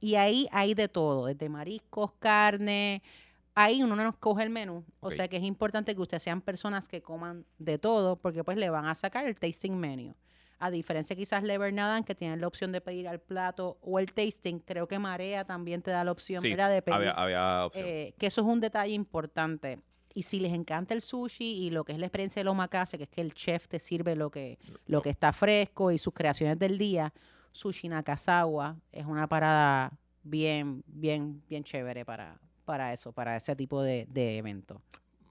Y 0.01 0.15
ahí 0.17 0.49
hay 0.53 0.75
de 0.75 0.89
todo, 0.89 1.27
desde 1.27 1.49
mariscos, 1.49 2.13
carne. 2.19 3.03
Ahí 3.55 3.83
uno 3.83 3.97
no 3.97 4.03
nos 4.05 4.17
coge 4.17 4.43
el 4.43 4.51
menú. 4.51 4.85
O 5.01 5.11
sea 5.11 5.29
que 5.29 5.37
es 5.37 5.43
importante 5.43 5.95
que 5.95 6.01
ustedes 6.03 6.23
sean 6.23 6.41
personas 6.43 6.89
que 6.89 7.01
coman 7.03 7.45
de 7.59 7.79
todo, 7.79 8.17
porque 8.17 8.45
pues 8.45 8.57
le 8.59 8.69
van 8.71 8.85
a 8.87 8.95
sacar 8.95 9.27
el 9.27 9.35
tasting 9.37 9.77
menu. 9.79 10.15
A 10.59 10.71
diferencia 10.71 11.15
quizás 11.17 11.43
de 11.43 11.59
Bernadan, 11.59 12.05
que 12.05 12.15
tienen 12.15 12.41
la 12.41 12.47
opción 12.47 12.73
de 12.73 12.81
pedir 12.81 13.09
al 13.09 13.21
plato 13.21 13.79
o 13.83 13.99
el 13.99 14.13
tasting, 14.13 14.61
creo 14.61 14.87
que 14.89 14.99
Marea 14.99 15.45
también 15.45 15.83
te 15.83 15.91
da 15.91 16.05
la 16.05 16.13
opción 16.13 16.41
Sí, 16.43 16.49
de 16.55 16.83
pedir. 16.83 16.95
había, 16.95 17.11
había 17.11 17.67
opción. 17.67 17.85
eh, 17.87 18.15
que 18.19 18.27
eso 18.27 18.41
es 18.41 18.47
un 18.47 18.61
detalle 18.61 18.95
importante. 18.95 19.81
Y 20.15 20.23
si 20.23 20.39
les 20.39 20.53
encanta 20.53 20.95
el 20.95 21.03
sushi 21.03 21.45
y 21.67 21.71
lo 21.71 21.85
que 21.85 21.93
es 21.93 21.99
la 21.99 22.07
experiencia 22.07 22.39
del 22.41 22.49
omakase, 22.49 22.97
que 22.99 23.05
es 23.05 23.11
que 23.11 23.21
el 23.21 23.35
chef 23.35 23.67
te 23.67 23.81
sirve 23.81 24.15
lo 24.15 24.31
que, 24.31 24.59
lo 24.87 25.03
que 25.03 25.11
está 25.11 25.33
fresco 25.33 25.91
y 25.91 25.99
sus 25.99 26.15
creaciones 26.15 26.57
del 26.59 26.79
día, 26.79 27.13
Sushi 27.51 27.89
Nakazawa 27.89 28.77
es 28.93 29.07
una 29.07 29.27
parada 29.29 29.93
bien, 30.23 30.85
bien, 30.87 31.43
bien 31.49 31.65
chévere 31.65 32.05
para, 32.05 32.39
para 32.65 32.93
eso, 32.93 33.13
para 33.13 33.37
ese 33.37 33.57
tipo 33.57 33.83
de, 33.83 34.07
de 34.09 34.39
evento. 34.39 34.81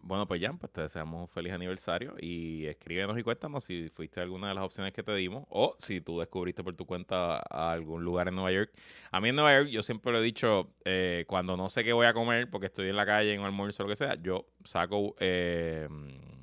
Bueno, 0.05 0.27
pues 0.27 0.41
ya, 0.41 0.51
pues 0.51 0.69
te 0.73 0.81
deseamos 0.81 1.21
un 1.21 1.27
feliz 1.29 1.53
aniversario 1.53 2.13
y 2.19 2.65
escríbenos 2.65 3.17
y 3.17 3.23
cuéntanos 3.23 3.63
si 3.63 3.87
fuiste 3.87 4.19
a 4.19 4.23
alguna 4.23 4.49
de 4.49 4.53
las 4.53 4.65
opciones 4.65 4.91
que 4.91 5.01
te 5.01 5.15
dimos 5.15 5.45
o 5.49 5.75
si 5.79 6.01
tú 6.01 6.19
descubriste 6.19 6.61
por 6.61 6.75
tu 6.75 6.85
cuenta 6.85 7.37
a 7.37 7.71
algún 7.71 8.03
lugar 8.03 8.27
en 8.27 8.35
Nueva 8.35 8.51
York. 8.51 8.73
A 9.11 9.21
mí 9.21 9.29
en 9.29 9.35
Nueva 9.35 9.57
York 9.57 9.69
yo 9.69 9.81
siempre 9.81 10.11
lo 10.11 10.19
he 10.19 10.21
dicho, 10.21 10.73
eh, 10.83 11.23
cuando 11.25 11.55
no 11.55 11.69
sé 11.69 11.85
qué 11.85 11.93
voy 11.93 12.05
a 12.05 12.13
comer 12.13 12.49
porque 12.49 12.67
estoy 12.67 12.89
en 12.89 12.97
la 12.97 13.05
calle, 13.05 13.33
en 13.33 13.39
un 13.39 13.45
almuerzo 13.45 13.83
o 13.83 13.85
lo 13.85 13.91
que 13.91 13.95
sea, 13.95 14.15
yo 14.21 14.45
saco 14.65 15.15
eh, 15.19 15.87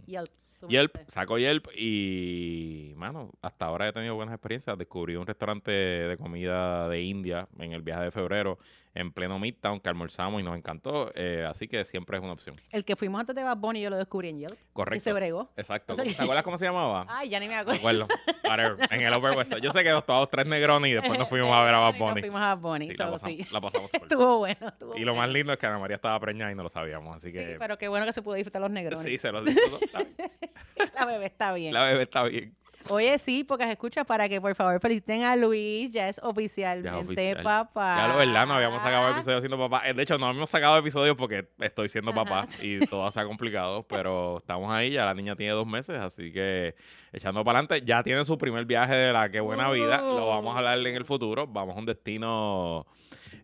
Yelp. 0.07 0.31
Yelp, 0.69 0.97
saco 1.07 1.39
Yelp 1.39 1.69
y, 1.77 2.93
mano, 2.97 3.33
hasta 3.41 3.67
ahora 3.67 3.89
he 3.89 3.93
tenido 3.93 4.15
buenas 4.15 4.35
experiencias. 4.35 4.77
Descubrí 4.77 5.17
un 5.17 5.27
restaurante 5.27 5.71
de 5.71 6.17
comida 6.19 6.89
de 6.89 7.01
India 7.03 7.49
en 7.59 7.73
el 7.73 7.83
viaje 7.83 8.05
de 8.05 8.11
febrero 8.11 8.59
en 8.95 9.13
pleno 9.13 9.39
Midtown 9.39 9.79
que 9.81 9.89
almorzamos 9.89 10.41
y 10.41 10.45
nos 10.45 10.57
encantó, 10.57 11.13
eh, 11.15 11.47
así 11.49 11.69
que 11.69 11.85
siempre 11.85 12.17
es 12.19 12.23
una 12.25 12.33
opción. 12.33 12.61
El 12.71 12.85
que 12.85 12.97
fuimos 12.97 13.21
antes 13.21 13.37
de 13.37 13.43
Bad 13.45 13.57
Bunny, 13.59 13.81
yo 13.81 13.89
lo 13.91 13.97
descubrí 13.97 14.29
en 14.31 14.39
Yelp. 14.41 14.55
Y 14.55 14.73
Correcto. 14.73 15.05
se 15.05 15.13
bregó. 15.13 15.53
Exacto. 15.57 15.93
O 15.93 15.97
sea 15.97 16.05
que- 16.05 16.13
¿Te 16.15 16.23
acuerdas 16.23 16.43
cómo 16.43 16.59
se 16.59 16.65
llamaba? 16.65 17.07
Ay, 17.09 17.29
ya 17.29 17.39
ni 17.39 17.47
me 17.47 17.55
Me 17.55 17.61
acuerdo. 17.61 17.79
acuerdo. 17.79 18.09
Whatever. 18.49 18.77
En 18.91 19.01
el 19.03 19.15
Upper 19.15 19.37
West. 19.37 19.55
Yo 19.63 19.71
sé 19.71 19.85
que 19.85 19.91
nos 19.91 20.05
tomamos 20.05 20.29
tres 20.31 20.47
negrones 20.47 20.91
y 20.91 20.95
después 20.95 21.19
nos 21.19 21.29
fuimos 21.29 21.53
a 21.53 21.63
ver 21.63 21.75
a 21.75 21.79
Bad 21.79 21.95
Y 21.95 21.99
Bunny. 21.99 22.11
Nos 22.15 22.21
fuimos 22.23 22.41
a 22.41 22.55
Bad 22.55 22.59
Bunny. 22.59 22.89
Sí, 22.91 22.95
so, 22.97 23.05
la, 23.05 23.11
pasamos, 23.13 23.33
sí. 23.37 23.47
la 23.53 23.61
pasamos 23.61 23.93
bien. 23.93 24.03
Estuvo 24.11 24.39
bueno. 24.39 24.69
estuvo 24.69 24.97
Y 24.97 25.01
lo 25.05 25.15
más 25.15 25.29
lindo 25.29 25.53
es 25.53 25.59
que 25.59 25.67
Ana 25.67 25.79
María 25.79 25.95
estaba 25.97 26.19
preñada 26.19 26.51
y 26.51 26.55
no 26.57 26.63
lo 26.65 26.69
sabíamos. 26.69 27.15
Así 27.15 27.29
Sí, 27.29 27.33
que 27.33 27.57
pero 27.61 27.79
qué 27.79 27.87
bueno 27.87 28.05
que 28.07 28.13
se 28.13 28.23
pudo 28.23 28.35
disfrutar 28.35 28.61
los 28.61 28.71
negros. 28.73 29.01
sí, 29.01 29.19
se 29.19 29.31
lo 29.31 29.43
disfrutó. 29.45 29.79
La 30.95 31.05
bebé 31.07 31.27
está 31.27 31.53
bien. 31.53 31.73
La 31.75 31.85
bebé 31.85 32.03
está 32.03 32.23
bien. 32.25 32.57
Oye, 32.89 33.19
sí, 33.19 33.45
porque 33.45 33.71
escucha 33.71 34.05
para 34.05 34.29
que 34.29 34.41
por 34.41 34.55
favor 34.55 34.81
feliciten 34.81 35.23
a 35.25 35.37
Luis, 35.37 35.91
ya 35.93 36.09
es 36.09 36.19
oficialmente 36.23 36.91
Ya 36.91 36.99
es 37.01 37.07
oficial. 37.07 37.43
papá. 37.43 37.97
Ya 37.99 38.09
lo 38.09 38.17
verdad, 38.17 38.47
no 38.47 38.55
habíamos 38.55 38.83
sacado 38.83 39.11
episodios 39.11 39.41
siendo 39.43 39.59
papá. 39.59 39.83
Eh, 39.89 39.95
De 39.95 40.03
hecho, 40.03 40.19
no 40.19 40.31
hemos 40.31 40.49
sacado 40.51 40.79
episodios 40.79 41.17
porque 41.17 41.49
estoy 41.61 41.89
siendo 41.89 42.11
Ajá. 42.13 42.25
papá 42.25 42.47
y 42.63 42.81
todo 42.87 43.09
se 43.11 43.21
ha 43.21 43.25
complicado, 43.27 43.83
pero 43.89 44.39
estamos 44.39 44.73
ahí, 44.73 44.93
ya 44.93 45.05
la 45.05 45.15
niña 45.15 45.37
tiene 45.37 45.53
dos 45.53 45.67
meses, 45.67 46.01
así 46.01 46.33
que 46.33 46.75
echando 47.13 47.45
para 47.45 47.59
adelante, 47.61 47.85
ya 47.87 48.03
tiene 48.03 48.25
su 48.25 48.39
primer 48.39 48.65
viaje 48.65 48.95
de 48.95 49.13
la 49.13 49.31
que 49.31 49.41
buena 49.41 49.71
vida, 49.71 49.99
lo 49.99 50.27
vamos 50.29 50.55
a 50.55 50.59
hablar 50.59 50.79
en 50.79 50.97
el 50.97 51.05
futuro, 51.05 51.47
vamos 51.47 51.77
a 51.77 51.79
un 51.79 51.87
destino 51.87 52.87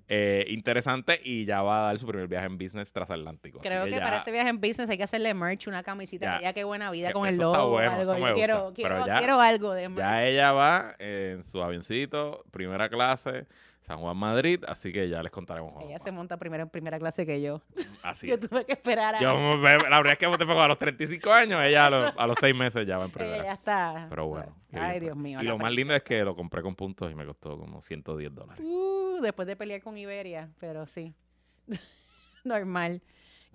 eh, 0.09 0.45
interesante 0.51 1.21
y 1.25 1.45
ya 1.47 1.63
va 1.63 1.81
a 1.81 1.87
dar 1.89 1.99
su 1.99 2.07
primer 2.07 2.29
viaje 2.29 2.47
en 2.47 2.57
business 2.59 2.93
transatlántico. 2.93 3.59
Así 3.59 3.69
Creo 3.69 3.85
que, 3.87 3.91
ya- 3.91 4.03
para 4.03 4.19
ese 4.19 4.31
viaje 4.31 4.49
en 4.49 4.61
business 4.61 4.89
hay 4.89 4.97
que 4.97 5.03
hacerle 5.03 5.35
merch, 5.35 5.67
una 5.67 5.83
camisita, 5.83 6.41
Ya. 6.41 6.49
que 6.49 6.55
qué 6.61 6.65
buena 6.65 6.91
vida 6.93 7.09
Que 7.09 7.13
con 7.15 7.27
el 7.29 7.37
logo. 7.37 7.53
está 7.55 7.65
bueno, 7.65 7.91
algo. 8.13 8.29
Yo 8.29 8.35
quiero, 8.35 8.73
quiero, 8.75 9.07
ya- 9.07 9.19
quiero 9.19 9.41
algo 9.41 9.73
de 9.73 9.89
merch. 9.89 9.99
Ya 9.99 10.25
ella 10.27 10.53
va 10.53 10.95
en 11.01 11.43
su 11.43 11.61
avioncito, 11.63 12.45
primera 12.53 12.89
clase, 12.89 13.47
San 13.87 13.99
Juan 13.99 14.17
Madrid, 14.17 14.65
así 14.67 14.93
que 14.93 15.09
ya 15.09 15.23
les 15.23 15.31
contaremos. 15.31 15.81
Ella 15.85 16.01
se 16.01 16.11
monta 16.11 16.37
primero 16.37 16.65
en 16.65 16.69
primera 16.69 16.99
clase 16.99 17.25
que 17.25 17.41
yo. 17.41 17.63
Así 18.03 18.27
Yo 18.27 18.37
tuve 18.37 18.65
que 18.65 18.73
esperar 18.73 19.15
a 19.15 19.21
Yo, 19.21 19.33
la 19.59 19.79
verdad 19.79 20.13
es 20.13 20.19
que 20.19 20.27
a 20.27 20.69
los 20.69 20.79
35 20.79 21.33
años, 21.33 21.63
ella 21.63 21.87
a 21.87 21.91
los, 21.91 22.13
a 22.17 22.27
los 22.27 22.37
6 22.41 22.53
meses 22.53 22.85
ya 22.85 22.99
va 22.99 23.05
en 23.05 23.11
ella 23.11 23.19
primera. 23.19 23.45
ya 23.45 23.53
está. 23.53 24.07
Pero 24.09 24.27
bueno. 24.27 24.57
Ay, 24.73 24.99
Dios 24.99 25.17
mío. 25.17 25.41
Y 25.41 25.45
lo 25.45 25.57
más 25.57 25.73
lindo 25.73 25.95
es 25.95 26.03
que 26.03 26.25
lo 26.25 26.35
compré 26.35 26.63
con 26.63 26.75
puntos 26.75 27.13
y 27.13 27.15
me 27.15 27.25
costó 27.25 27.57
como 27.57 27.81
110 27.81 28.35
dólares. 28.35 28.65
Uh, 28.67 29.21
después 29.23 29.47
de 29.47 29.55
pelear 29.55 29.81
con 29.81 29.97
Iberia, 29.97 30.51
pero 30.59 30.85
sí. 30.87 31.15
Normal. 32.45 33.01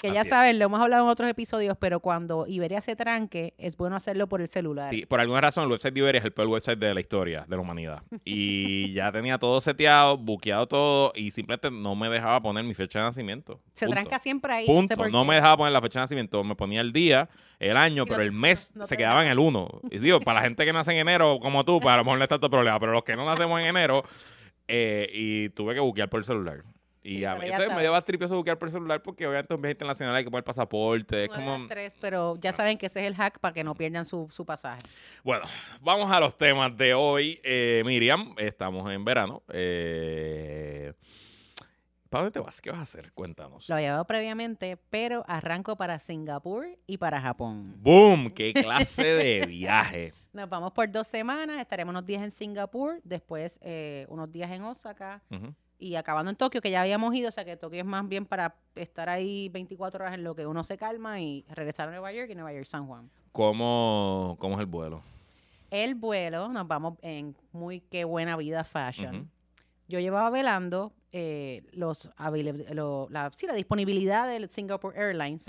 Que 0.01 0.07
ya 0.07 0.21
Así 0.21 0.29
es. 0.29 0.29
saben, 0.29 0.57
lo 0.57 0.65
hemos 0.65 0.81
hablado 0.81 1.03
en 1.03 1.09
otros 1.11 1.29
episodios, 1.29 1.77
pero 1.79 1.99
cuando 1.99 2.47
Iberia 2.47 2.81
se 2.81 2.95
tranque, 2.95 3.53
es 3.59 3.77
bueno 3.77 3.95
hacerlo 3.95 4.25
por 4.27 4.41
el 4.41 4.47
celular. 4.47 4.91
Sí, 4.91 5.05
por 5.05 5.19
alguna 5.19 5.41
razón, 5.41 5.65
el 5.65 5.69
website 5.71 5.93
de 5.93 5.99
Iberia 5.99 6.19
es 6.19 6.25
el 6.25 6.31
peor 6.33 6.47
website 6.47 6.79
de 6.79 6.91
la 6.95 6.99
historia 6.99 7.45
de 7.47 7.55
la 7.55 7.61
humanidad. 7.61 8.01
Y 8.25 8.91
ya 8.93 9.11
tenía 9.11 9.37
todo 9.37 9.61
seteado, 9.61 10.17
buqueado 10.17 10.67
todo 10.67 11.11
y 11.15 11.29
simplemente 11.29 11.69
no 11.69 11.95
me 11.95 12.09
dejaba 12.09 12.41
poner 12.41 12.63
mi 12.63 12.73
fecha 12.73 12.97
de 12.97 13.05
nacimiento. 13.05 13.61
Se 13.73 13.85
Punto. 13.85 14.01
tranca 14.01 14.17
siempre 14.17 14.53
ahí. 14.53 14.65
no 14.67 14.87
sé 14.87 14.95
Punto. 14.95 15.09
No 15.11 15.23
me 15.23 15.35
dejaba 15.35 15.57
poner 15.57 15.73
la 15.73 15.81
fecha 15.81 15.99
de 15.99 16.03
nacimiento. 16.05 16.43
Me 16.43 16.55
ponía 16.55 16.81
el 16.81 16.91
día, 16.93 17.29
el 17.59 17.77
año, 17.77 18.05
pero 18.07 18.23
el 18.23 18.31
mes 18.31 18.71
no 18.73 18.85
se 18.85 18.97
quedaba 18.97 19.23
en 19.23 19.29
el 19.31 19.37
1. 19.37 19.81
Y 19.91 19.99
digo, 19.99 20.19
para 20.19 20.39
la 20.39 20.45
gente 20.47 20.65
que 20.65 20.73
nace 20.73 20.93
en 20.93 20.97
enero, 20.97 21.37
como 21.39 21.63
tú, 21.63 21.79
pues 21.79 21.93
a 21.93 21.97
lo 21.97 22.03
mejor 22.05 22.17
no 22.17 22.23
está 22.23 22.35
tanto 22.35 22.49
problema. 22.49 22.79
Pero 22.79 22.91
los 22.93 23.03
que 23.03 23.15
no 23.15 23.23
nacemos 23.25 23.59
en 23.61 23.67
enero, 23.67 24.03
eh, 24.67 25.07
y 25.13 25.49
tuve 25.49 25.75
que 25.75 25.79
buquear 25.79 26.09
por 26.09 26.19
el 26.21 26.23
celular. 26.23 26.63
Y 27.03 27.17
Sí, 27.17 27.25
a 27.25 27.33
mí 27.35 27.45
entonces 27.45 27.67
me 27.69 27.73
sabes. 27.73 27.89
dio 27.89 28.01
tripio 28.03 28.25
eso 28.25 28.35
buquear 28.35 28.59
por 28.59 28.67
el 28.67 28.71
celular 28.73 29.01
porque 29.01 29.25
obviamente 29.25 29.55
viaje 29.55 29.71
internacional 29.71 30.15
hay 30.15 30.23
que 30.23 30.29
poner 30.29 30.43
pasaporte. 30.43 31.23
Es 31.23 31.29
como. 31.31 31.51
das 31.57 31.67
tres, 31.67 31.97
pero 31.99 32.35
ya 32.37 32.51
saben 32.51 32.77
que 32.77 32.85
ese 32.85 33.01
es 33.01 33.07
el 33.07 33.15
hack 33.15 33.39
para 33.39 33.53
que 33.53 33.63
no 33.63 33.73
pierdan 33.73 34.05
su, 34.05 34.27
su 34.29 34.45
pasaje. 34.45 34.81
Bueno, 35.23 35.45
vamos 35.81 36.11
a 36.11 36.19
los 36.19 36.37
temas 36.37 36.75
de 36.77 36.93
hoy. 36.93 37.39
Eh, 37.43 37.81
Miriam, 37.85 38.35
estamos 38.37 38.89
en 38.91 39.03
verano. 39.03 39.41
Eh, 39.51 40.93
¿Para 42.09 42.23
dónde 42.25 42.33
te 42.33 42.39
vas? 42.45 42.59
¿Qué 42.61 42.69
vas 42.69 42.79
a 42.79 42.83
hacer? 42.83 43.13
Cuéntanos. 43.13 43.67
Lo 43.69 43.75
había 43.75 43.87
llevado 43.87 44.05
previamente, 44.05 44.77
pero 44.89 45.23
arranco 45.27 45.77
para 45.77 45.97
Singapur 45.97 46.67
y 46.85 46.97
para 46.97 47.21
Japón. 47.21 47.73
¡Boom! 47.81 48.31
¡Qué 48.31 48.51
clase 48.53 49.03
de 49.05 49.45
viaje! 49.47 50.13
Nos 50.33 50.49
vamos 50.49 50.71
por 50.73 50.91
dos 50.91 51.07
semanas, 51.07 51.59
estaremos 51.59 51.91
unos 51.93 52.05
días 52.05 52.21
en 52.21 52.31
Singapur, 52.31 52.99
después 53.05 53.59
eh, 53.63 54.05
unos 54.09 54.29
días 54.31 54.51
en 54.51 54.61
Osaka 54.63 55.21
Ujú. 55.29 55.53
Y 55.81 55.95
acabando 55.95 56.29
en 56.29 56.37
Tokio, 56.37 56.61
que 56.61 56.71
ya 56.71 56.81
habíamos 56.81 57.13
ido, 57.15 57.27
o 57.27 57.31
sea 57.31 57.43
que 57.43 57.57
Tokio 57.57 57.79
es 57.79 57.85
más 57.85 58.07
bien 58.07 58.25
para 58.25 58.55
estar 58.75 59.09
ahí 59.09 59.49
24 59.49 60.03
horas 60.03 60.13
en 60.13 60.23
lo 60.23 60.35
que 60.35 60.45
uno 60.45 60.63
se 60.63 60.77
calma 60.77 61.19
y 61.19 61.43
regresar 61.49 61.87
a 61.89 61.91
Nueva 61.91 62.13
York 62.13 62.29
y 62.31 62.35
Nueva 62.35 62.53
York 62.53 62.65
San 62.65 62.85
Juan. 62.87 63.09
¿Cómo, 63.31 64.37
¿Cómo 64.39 64.53
es 64.55 64.59
el 64.61 64.67
vuelo? 64.67 65.01
El 65.71 65.95
vuelo, 65.95 66.49
nos 66.49 66.67
vamos 66.67 66.97
en 67.01 67.35
muy 67.51 67.79
qué 67.81 68.03
buena 68.03 68.37
vida 68.37 68.63
fashion. 68.63 69.29
Yo 69.87 69.99
llevaba 69.99 70.29
velando 70.29 70.93
eh, 71.11 71.63
los, 71.73 72.09
lo- 72.71 73.07
la, 73.09 73.31
sí, 73.35 73.47
la 73.47 73.53
disponibilidad 73.53 74.27
del 74.27 74.47
Singapore 74.49 74.97
Airlines. 74.97 75.47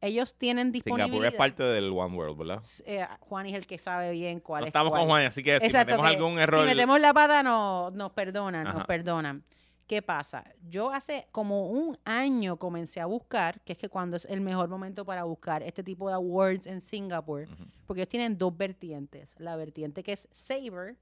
Ellos 0.00 0.34
tienen 0.34 0.72
disponibilidad. 0.72 1.12
Singapur 1.12 1.26
es 1.26 1.34
parte 1.38 1.62
del 1.62 1.90
One 1.92 2.16
World, 2.16 2.38
¿verdad? 2.38 2.62
Eh, 2.86 3.06
Juan 3.20 3.46
es 3.46 3.54
el 3.54 3.66
que 3.66 3.76
sabe 3.78 4.12
bien 4.12 4.40
cuál 4.40 4.60
No 4.62 4.64
es 4.66 4.68
estamos 4.68 4.90
cuál. 4.90 5.02
con 5.02 5.08
Juan, 5.10 5.26
así 5.26 5.42
que 5.42 5.58
si 5.58 5.66
Exacto, 5.66 5.92
metemos 5.92 6.10
que 6.10 6.16
algún 6.16 6.38
error... 6.38 6.60
Si 6.60 6.66
metemos 6.66 7.00
la 7.00 7.12
pata, 7.12 7.42
no, 7.42 7.90
nos 7.90 8.12
perdonan, 8.12 8.66
Ajá. 8.66 8.78
nos 8.78 8.86
perdonan. 8.86 9.44
¿Qué 9.86 10.02
pasa? 10.02 10.44
Yo 10.68 10.92
hace 10.92 11.26
como 11.32 11.66
un 11.66 11.98
año 12.04 12.56
comencé 12.58 13.00
a 13.00 13.06
buscar, 13.06 13.60
que 13.62 13.72
es 13.72 13.78
que 13.78 13.88
cuando 13.88 14.16
es 14.16 14.24
el 14.24 14.40
mejor 14.40 14.68
momento 14.68 15.04
para 15.04 15.24
buscar 15.24 15.62
este 15.64 15.82
tipo 15.82 16.08
de 16.08 16.14
awards 16.14 16.66
en 16.68 16.80
Singapur, 16.80 17.48
porque 17.86 18.02
ellos 18.02 18.08
tienen 18.08 18.38
dos 18.38 18.56
vertientes. 18.56 19.34
La 19.38 19.56
vertiente 19.56 20.04
que 20.04 20.12
es 20.12 20.28
Saber, 20.30 20.96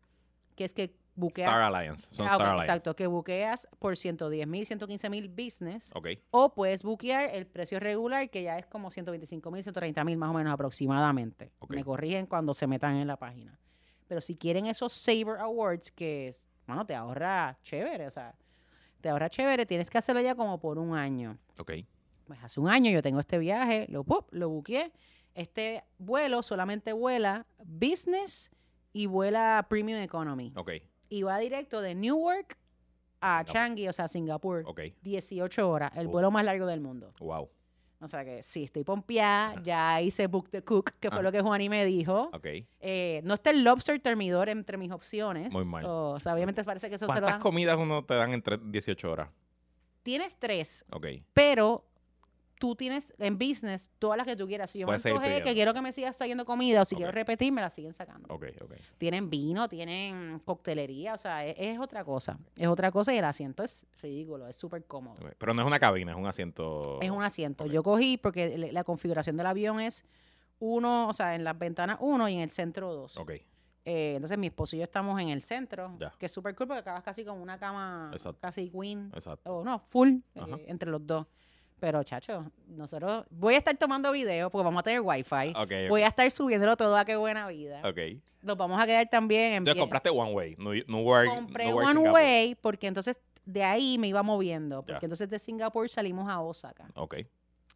que 0.57 0.65
es 0.65 0.73
que 0.73 0.97
buqueas... 1.19 1.51
Star 1.51 1.63
Alliance. 1.63 2.09
Son 2.11 2.27
Ah, 2.27 2.35
Alliance. 2.35 2.65
exacto, 2.65 2.95
que 2.97 3.07
buqueas 3.07 3.69
por 3.79 3.97
110 3.97 4.47
mil, 4.47 4.65
115 4.67 5.11
mil 5.11 5.29
business. 5.29 5.91
Ok. 5.95 6.09
O 6.31 6.55
puedes 6.55 6.83
buquear 6.83 7.31
el 7.35 7.47
precio 7.47 7.81
regular, 7.81 8.31
que 8.31 8.43
ya 8.43 8.59
es 8.59 8.67
como 8.67 8.91
125 8.91 9.51
mil, 9.51 9.63
130 9.63 10.05
mil 10.05 10.17
más 10.17 10.31
o 10.31 10.35
menos 10.35 10.53
aproximadamente. 10.53 11.53
Ok. 11.59 11.71
Me 11.75 11.85
corrigen 11.85 12.27
cuando 12.27 12.55
se 12.55 12.67
metan 12.67 12.97
en 12.97 13.07
la 13.07 13.17
página. 13.17 13.59
Pero 14.07 14.21
si 14.21 14.35
quieren 14.37 14.67
esos 14.67 14.93
Saber 14.93 15.39
Awards, 15.39 15.91
que, 15.91 16.29
es, 16.29 16.49
bueno, 16.67 16.87
te 16.87 16.95
ahorra 16.95 17.59
chévere, 17.63 18.07
o 18.07 18.11
sea, 18.11 18.35
te 19.01 19.09
ahorra 19.11 19.29
chévere, 19.29 19.67
tienes 19.67 19.91
que 19.91 19.99
hacerlo 19.99 20.21
ya 20.23 20.35
como 20.35 20.59
por 20.59 20.79
un 20.79 20.97
año. 20.97 21.37
Ok. 21.59 21.73
Pues 22.27 22.43
hace 22.43 22.61
un 22.61 22.69
año 22.69 22.91
yo 22.91 23.03
tengo 23.03 23.21
este 23.21 23.39
viaje, 23.39 23.87
lo, 23.89 24.05
pop, 24.05 24.29
lo 24.33 24.49
buqueé. 24.49 24.93
Este 25.35 25.85
vuelo 25.99 26.43
solamente 26.43 26.93
vuela 26.93 27.47
business 27.65 28.51
y 28.93 29.07
vuela 29.07 29.65
premium 29.69 30.01
economy. 30.01 30.53
Ok. 30.57 30.71
Y 31.09 31.23
va 31.23 31.39
directo 31.39 31.81
de 31.81 31.95
Newark 31.95 32.57
a 33.21 33.39
Singapur. 33.39 33.53
Changi, 33.53 33.89
o 33.89 33.93
sea, 33.93 34.09
Singapur. 34.09 34.63
Ok. 34.67 34.81
18 35.03 35.69
horas, 35.71 35.93
el 35.97 36.07
Uh. 36.07 36.11
vuelo 36.11 36.31
más 36.31 36.45
largo 36.45 36.67
del 36.67 36.81
mundo. 36.81 37.13
Wow. 37.21 37.49
O 38.01 38.07
sea 38.07 38.25
que 38.25 38.45
sí, 38.45 38.63
estoy 38.65 38.85
pompeada, 38.85 39.51
Ajá. 39.51 39.63
ya 39.65 40.01
hice 40.01 40.29
Book 40.29 40.51
the 40.51 40.63
Cook, 40.63 40.93
que 41.01 41.09
fue 41.09 41.17
Ajá. 41.17 41.23
lo 41.23 41.33
que 41.33 41.41
Juani 41.41 41.69
me 41.69 41.85
dijo. 41.85 42.31
Ok. 42.33 42.47
Eh, 42.79 43.21
no 43.25 43.35
está 43.35 43.51
el 43.51 43.65
lobster 43.65 43.99
termidor 44.01 44.49
entre 44.49 44.77
mis 44.77 44.93
opciones. 44.93 45.53
Muy 45.53 45.65
mal. 45.65 45.85
O, 45.85 46.21
sea, 46.21 46.33
obviamente 46.35 46.63
parece 46.63 46.89
que 46.89 46.95
eso 46.95 47.07
se 47.07 47.13
lo 47.13 47.21
¿Cuántas 47.21 47.41
comidas 47.43 47.77
uno 47.77 48.05
te 48.05 48.15
dan 48.15 48.33
en 48.35 48.41
tres- 48.43 48.61
18 48.63 49.11
horas? 49.11 49.31
Tienes 50.05 50.37
tres, 50.39 50.85
Ok. 50.93 51.07
pero 51.35 51.88
tú 52.59 52.75
tienes 52.75 53.15
en 53.19 53.39
business 53.39 53.91
todas 53.99 54.17
las 54.17 54.27
que 54.27 54.37
tú 54.37 54.47
quieras. 54.47 54.71
Si 54.71 54.79
yo 54.79 54.87
Puedes 54.87 55.05
me 55.05 55.13
antojé 55.13 55.43
que 55.43 55.55
quiero 55.55 55.73
que 55.73 55.81
me 55.81 55.93
sigas 55.93 56.17
trayendo 56.17 56.45
comida 56.45 56.83
o 56.83 56.85
si 56.85 56.97
quiero 56.97 57.13
repetir, 57.13 57.53
me 57.53 57.61
la 57.61 57.71
siguen 57.71 57.93
sacando. 57.93 58.33
Ok, 58.33 58.47
ok. 58.61 58.73
Tienen 58.99 59.31
vino, 59.31 59.69
tienen 59.69 60.41
coctelería, 60.45 61.15
o 61.15 61.19
sea, 61.19 61.47
es, 61.47 61.55
es 61.59 61.79
otra 61.79 62.05
cosa. 62.05 62.39
Es 62.57 62.67
otra 62.67 62.91
cosa 62.91 63.15
y 63.15 63.19
el 63.19 63.25
asiento 63.25 63.63
es 63.63 63.87
ridículo, 64.03 64.47
es 64.47 64.57
súper 64.57 64.85
cómodo. 64.85 65.17
Pero 65.39 65.55
no 65.55 65.63
es 65.63 65.67
una 65.67 65.79
cabina, 65.79 66.13
es 66.13 66.19
un 66.19 66.27
asiento. 66.27 66.99
Es 67.01 67.11
un 67.11 67.23
asiento. 67.23 67.67
Yo 67.67 67.83
cogí 67.83 68.17
porque 68.19 68.71
la 68.73 68.85
configuración 68.85 69.37
del 69.37 69.47
avión 69.47 69.81
es 69.81 70.05
uno, 70.59 71.09
o 71.09 71.13
sea, 71.13 71.35
en 71.35 71.45
las 71.45 71.59
ventanas 71.59 71.99
uno 72.01 72.29
y 72.29 72.35
en 72.35 72.41
el 72.41 72.51
centro 72.51 72.93
dos. 72.93 73.17
Ok. 73.17 73.33
Eh, 73.85 74.17
entonces 74.17 74.37
mi 74.37 74.49
esposo 74.49 74.77
y 74.77 74.81
yo 74.81 74.85
estamos 74.85 75.19
en 75.19 75.31
el 75.31 75.41
centro, 75.41 75.97
que 76.19 76.27
es 76.27 76.33
súper 76.33 76.55
cool 76.55 76.67
porque 76.67 76.81
acabas 76.81 77.03
casi 77.03 77.25
con 77.25 77.41
una 77.41 77.59
cama 77.59 78.11
Exacto. 78.13 78.39
casi 78.43 78.69
queen, 78.69 79.11
Exacto. 79.15 79.51
o 79.51 79.65
no, 79.65 79.79
full, 79.89 80.17
eh, 80.35 80.65
entre 80.67 80.91
los 80.91 81.07
dos. 81.07 81.27
Pero, 81.81 82.03
chacho, 82.03 82.51
nosotros, 82.67 83.25
voy 83.31 83.55
a 83.55 83.59
estar 83.59 83.77
tomando 83.77 84.11
video 84.13 84.51
porque 84.51 84.65
vamos 84.65 84.81
a 84.81 84.83
tener 84.83 85.01
wifi. 85.01 85.51
Ok. 85.51 85.63
ok. 85.63 85.73
Voy 85.89 86.03
a 86.03 86.09
estar 86.09 86.31
subiéndolo 86.31 86.77
todo 86.77 86.97
a 86.97 87.05
qué 87.05 87.17
buena 87.17 87.47
vida. 87.49 87.81
Ok. 87.85 87.99
Nos 88.43 88.57
vamos 88.57 88.81
a 88.81 88.87
quedar 88.87 89.09
también 89.09 89.53
en 89.53 89.57
Entonces 89.59 89.81
compraste 89.81 90.11
One 90.11 90.33
Way. 90.33 90.57
No, 90.59 90.71
no 90.87 91.03
work, 91.03 91.29
Compré 91.29 91.67
no 91.67 91.77
work 91.77 91.87
One 91.87 91.95
Singapur. 91.95 92.15
Way 92.15 92.55
porque 92.57 92.87
entonces 92.87 93.21
de 93.45 93.65
ahí 93.65 93.99
me 93.99 94.09
iba 94.09 94.23
moviendo. 94.23 94.83
Porque 94.83 94.93
Ya. 94.93 95.07
entonces 95.07 95.29
de 95.29 95.39
Singapur 95.39 95.89
salimos 95.89 96.29
a 96.29 96.41
Osaka. 96.41 96.89
Ok. 96.95 97.17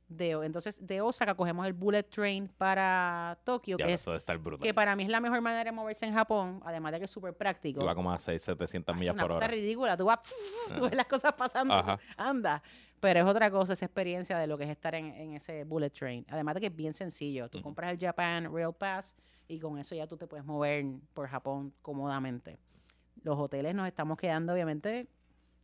De, 0.09 0.32
entonces 0.32 0.87
de 0.87 1.00
Osaka 1.00 1.35
cogemos 1.35 1.66
el 1.66 1.73
bullet 1.73 2.02
train 2.02 2.47
para 2.47 3.38
Tokio, 3.44 3.78
Ya, 3.78 3.87
que, 3.87 3.94
es, 3.94 4.00
eso 4.02 4.11
debe 4.11 4.18
estar 4.18 4.37
brutal. 4.37 4.62
que 4.62 4.75
para 4.75 4.94
mí 4.94 5.04
es 5.04 5.09
la 5.09 5.21
mejor 5.21 5.40
manera 5.40 5.64
de 5.64 5.73
moverse 5.73 6.04
en 6.04 6.12
Japón, 6.12 6.61
además 6.64 6.92
de 6.92 6.99
que 6.99 7.04
es 7.06 7.11
súper 7.11 7.35
práctico. 7.35 7.80
Y 7.82 7.85
va 7.87 7.94
como 7.94 8.12
a 8.12 8.18
600, 8.18 8.44
700 8.59 8.94
Ah, 8.94 8.99
millas 8.99 9.11
es 9.11 9.14
una 9.14 9.23
por 9.23 9.30
cosa 9.32 9.44
hora. 9.47 9.49
ridícula. 9.49 9.97
Tú 9.97 10.04
vas, 10.04 10.18
tú 10.68 10.75
Ajá. 10.75 10.82
ves 10.82 10.94
las 10.94 11.06
cosas 11.06 11.32
pasando, 11.32 11.73
Ajá. 11.73 11.99
anda. 12.16 12.62
Pero 13.00 13.21
es 13.21 13.26
otra 13.26 13.50
cosa 13.50 13.73
esa 13.73 13.87
experiencia 13.87 14.37
de 14.38 14.47
lo 14.47 14.59
que 14.59 14.64
es 14.64 14.71
estar 14.71 14.94
en, 14.94 15.06
en 15.06 15.32
ese 15.32 15.64
bullet 15.64 15.90
train. 15.90 16.26
Además 16.28 16.54
de 16.56 16.61
que 16.61 16.66
es 16.66 16.76
bien 16.76 16.92
sencillo. 16.92 17.49
Tú 17.49 17.61
compras 17.62 17.90
el 17.92 17.99
Japan 17.99 18.52
Rail 18.54 18.75
Pass 18.78 19.14
y 19.49 19.59
con 19.59 19.78
eso 19.78 19.94
ya 19.94 20.06
tú 20.06 20.16
te 20.18 20.26
puedes 20.26 20.44
mover 20.44 20.85
por 21.14 21.26
Japón 21.26 21.73
cómodamente. 21.80 22.59
Los 23.23 23.38
hoteles 23.38 23.75
nos 23.75 23.88
estamos 23.88 24.18
quedando, 24.18 24.52
obviamente, 24.52 25.09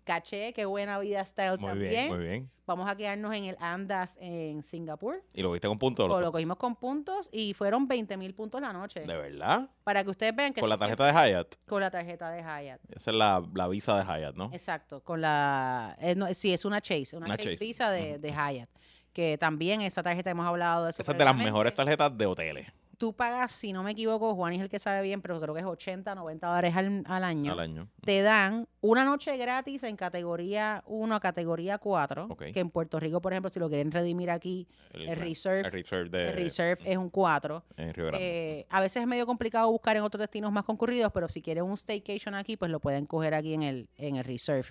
caché, 0.08 0.54
qué 0.54 0.64
buena 0.64 0.98
vida 0.98 1.22
style 1.24 1.58
Muy 1.58 1.68
también. 1.68 1.90
bien, 1.90 2.08
muy 2.08 2.18
bien. 2.26 2.50
Vamos 2.66 2.88
a 2.88 2.96
quedarnos 2.96 3.34
en 3.34 3.44
el 3.44 3.56
Andas 3.60 4.16
en 4.20 4.62
Singapur. 4.62 5.22
¿Y 5.34 5.42
lo 5.42 5.52
viste 5.52 5.68
con 5.68 5.78
puntos? 5.78 6.08
Lo 6.08 6.32
cogimos 6.32 6.56
con 6.56 6.76
puntos 6.76 7.28
y 7.30 7.52
fueron 7.54 7.86
20 7.86 8.16
mil 8.16 8.34
puntos 8.34 8.60
la 8.60 8.72
noche. 8.72 9.00
¿De 9.00 9.16
verdad? 9.16 9.68
Para 9.84 10.02
que 10.04 10.10
ustedes 10.10 10.34
vean 10.34 10.52
que 10.54 10.60
¿Con 10.60 10.70
la 10.70 10.78
tarjeta 10.78 11.04
de 11.06 11.12
Hyatt? 11.12 11.56
con 11.66 11.80
la 11.82 11.90
tarjeta 11.90 12.30
de 12.30 12.40
Hyatt. 12.42 12.80
Esa 12.90 13.10
es 13.10 13.16
la, 13.16 13.42
la 13.54 13.68
visa 13.68 13.96
de 13.98 14.04
Hyatt, 14.04 14.34
¿no? 14.34 14.50
Exacto, 14.52 15.02
con 15.02 15.20
la... 15.20 15.94
eh, 16.00 16.14
no, 16.14 16.32
sí, 16.32 16.52
es 16.54 16.64
una 16.64 16.80
Chase, 16.80 17.14
una, 17.16 17.26
Una 17.26 17.36
Chase, 17.36 17.50
Chase. 17.52 17.64
Visa 17.64 17.90
de, 17.90 18.18
de 18.18 18.30
Hyatt. 18.32 18.68
Que 19.12 19.36
también 19.38 19.82
esa 19.82 20.02
tarjeta 20.02 20.30
hemos 20.30 20.46
hablado 20.46 20.84
de 20.84 20.90
eso. 20.90 21.02
Esa 21.02 21.12
es 21.12 21.18
de 21.18 21.24
las 21.24 21.36
mejores 21.36 21.74
tarjetas 21.74 22.16
de 22.16 22.26
hoteles 22.26 22.66
Tú 22.98 23.12
pagas, 23.12 23.52
si 23.52 23.72
no 23.72 23.84
me 23.84 23.92
equivoco, 23.92 24.34
Juan 24.34 24.54
es 24.54 24.60
el 24.60 24.68
que 24.68 24.80
sabe 24.80 25.02
bien, 25.02 25.22
pero 25.22 25.40
creo 25.40 25.54
que 25.54 25.60
es 25.60 25.66
80, 25.66 26.16
90 26.16 26.46
dólares 26.48 26.74
al, 26.76 27.04
al 27.06 27.22
año. 27.22 27.52
al 27.52 27.60
año. 27.60 27.88
Te 28.04 28.22
dan 28.22 28.66
una 28.80 29.04
noche 29.04 29.36
gratis 29.36 29.84
en 29.84 29.94
categoría 29.96 30.82
1 30.86 31.14
a 31.14 31.20
categoría 31.20 31.78
4, 31.78 32.26
Ok. 32.28 32.44
que 32.52 32.58
en 32.58 32.70
Puerto 32.70 32.98
Rico, 32.98 33.20
por 33.20 33.32
ejemplo, 33.32 33.50
si 33.50 33.60
lo 33.60 33.68
quieren 33.68 33.92
redimir 33.92 34.30
aquí, 34.32 34.66
el 34.92 35.14
Reserve, 35.16 35.60
El 35.60 35.70
Reserve 35.72 36.08
de... 36.10 36.26
el 36.28 36.32
Reserve 36.34 36.82
es 36.90 36.96
un 36.96 37.08
4. 37.08 37.64
En 37.76 37.94
Río 37.94 38.06
Grande. 38.06 38.26
Eh, 38.60 38.66
a 38.68 38.80
veces 38.80 39.00
es 39.00 39.06
medio 39.06 39.26
complicado 39.26 39.70
buscar 39.70 39.96
en 39.96 40.02
otros 40.02 40.18
destinos 40.20 40.50
más 40.50 40.64
concurridos, 40.64 41.12
pero 41.12 41.28
si 41.28 41.40
quieren 41.40 41.62
un 41.62 41.76
staycation 41.78 42.34
aquí, 42.34 42.56
pues 42.56 42.68
lo 42.70 42.80
pueden 42.80 43.06
coger 43.06 43.32
aquí 43.34 43.54
en 43.54 43.62
el, 43.62 43.88
en 43.96 44.16
el 44.16 44.24
Reserve. 44.24 44.70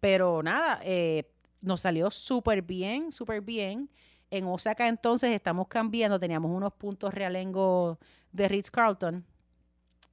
Pero 0.00 0.42
nada, 0.42 0.80
eh, 0.82 1.30
nos 1.62 1.82
salió 1.82 2.10
súper 2.10 2.62
bien, 2.62 3.12
súper 3.12 3.40
bien. 3.42 3.88
En 4.30 4.46
Osaka 4.46 4.88
entonces 4.88 5.30
estamos 5.30 5.68
cambiando, 5.68 6.18
teníamos 6.18 6.50
unos 6.50 6.72
puntos 6.72 7.14
realengo 7.14 7.98
de 8.32 8.48
Ritz 8.48 8.70
Carlton 8.70 9.24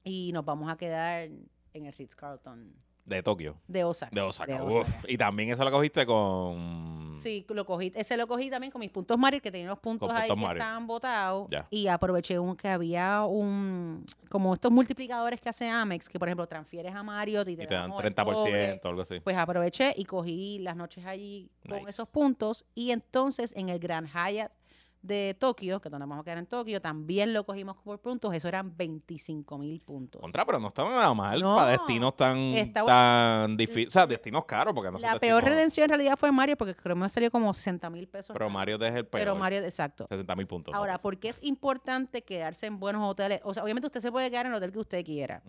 y 0.04 0.32
nos 0.32 0.44
vamos 0.44 0.70
a 0.70 0.76
quedar 0.76 1.28
en 1.72 1.86
el 1.86 1.92
Ritz 1.92 2.14
Carlton 2.14 2.72
de 3.04 3.22
Tokio. 3.22 3.56
de 3.66 3.84
Osaka. 3.84 4.14
De 4.14 4.20
Osaka. 4.22 4.58
de 4.58 4.62
Uf. 4.62 4.88
Y 5.08 5.16
también 5.18 5.50
eso 5.50 5.64
lo 5.64 5.70
cogiste 5.70 6.06
con... 6.06 7.12
Sí, 7.14 7.44
lo 7.50 7.66
cogí, 7.66 7.92
ese 7.94 8.16
lo 8.16 8.26
cogí 8.26 8.48
también 8.48 8.70
con 8.70 8.80
mis 8.80 8.90
puntos 8.90 9.18
Mario, 9.18 9.40
que 9.42 9.50
tenía 9.52 9.66
unos 9.66 9.78
puntos 9.80 10.08
Con 10.08 10.16
ahí 10.16 10.28
puntos 10.28 10.42
que 10.42 10.46
Mario. 10.46 10.62
estaban 10.62 10.86
botados. 10.86 11.48
Y 11.70 11.86
aproveché 11.88 12.38
un, 12.38 12.56
que 12.56 12.68
había 12.68 13.24
un, 13.24 14.04
como 14.30 14.54
estos 14.54 14.72
multiplicadores 14.72 15.40
que 15.40 15.48
hace 15.48 15.68
Amex, 15.68 16.08
que 16.08 16.18
por 16.18 16.28
ejemplo 16.28 16.46
transfieres 16.46 16.94
a 16.94 17.02
Mario 17.02 17.42
y 17.42 17.44
te, 17.44 17.52
Y 17.52 17.56
te 17.56 17.66
dan 17.66 17.90
damos 17.90 18.02
el 18.04 18.14
30%, 18.14 18.24
doble. 18.34 18.80
algo 18.84 19.02
así. 19.02 19.20
Pues 19.20 19.36
aproveché 19.36 19.92
y 19.96 20.04
cogí 20.04 20.58
las 20.60 20.74
noches 20.74 21.04
allí 21.04 21.50
con 21.68 21.78
Nice. 21.78 21.90
esos 21.90 22.08
puntos. 22.08 22.64
Y 22.74 22.92
entonces 22.92 23.52
en 23.56 23.68
el 23.68 23.78
Grand 23.78 24.08
Hyatt 24.08 24.50
de 25.02 25.36
Tokio, 25.38 25.80
que 25.80 25.88
donde 25.90 26.06
vamos 26.06 26.20
a 26.20 26.24
quedar 26.24 26.38
en 26.38 26.46
Tokio, 26.46 26.80
también 26.80 27.32
lo 27.34 27.44
cogimos 27.44 27.76
por 27.78 27.98
puntos. 28.00 28.32
Eso 28.34 28.46
eran 28.46 28.76
25 28.76 29.58
mil 29.58 29.80
puntos. 29.80 30.20
Contra, 30.20 30.46
pero 30.46 30.60
no 30.60 30.68
está 30.68 30.84
nada 30.84 31.12
mal 31.12 31.40
No. 31.40 31.56
para 31.56 31.72
destinos 31.72 32.16
tan, 32.16 32.36
Está 32.38 32.84
tan 32.86 33.56
difíciles. 33.56 33.88
O 33.88 33.90
sea, 33.90 34.06
destinos 34.06 34.44
caros, 34.44 34.72
porque 34.72 34.92
no 34.92 34.98
son 35.00 35.10
La 35.10 35.18
peor 35.18 35.42
destinos- 35.42 35.54
redención 35.56 35.84
en 35.84 35.88
realidad 35.90 36.16
fue 36.16 36.30
Mario, 36.30 36.56
porque 36.56 36.74
creo 36.76 36.94
que 36.94 37.00
me 37.00 37.08
salió 37.08 37.30
como 37.32 37.52
60 37.52 37.90
mil 37.90 38.06
pesos. 38.06 38.32
Pero 38.32 38.48
Mario 38.48 38.76
es 38.76 38.94
el 38.94 39.04
peor. 39.06 39.20
Pero 39.22 39.34
Mario, 39.34 39.58
exacto. 39.64 40.06
60 40.08 40.36
mil 40.36 40.46
puntos. 40.46 40.72
no 40.72 40.78
Ahora, 40.78 40.92
pasa. 40.94 41.02
¿por 41.02 41.18
qué 41.18 41.28
es 41.30 41.42
importante 41.42 42.22
quedarse 42.22 42.66
en 42.66 42.78
buenos 42.78 43.02
hoteles? 43.10 43.40
O 43.42 43.52
sea, 43.52 43.64
obviamente 43.64 43.86
usted 43.88 44.00
se 44.00 44.12
puede 44.12 44.30
quedar 44.30 44.46
en 44.46 44.52
el 44.52 44.56
hotel 44.58 44.70
que 44.72 44.78
usted 44.78 45.04
quiera, 45.04 45.42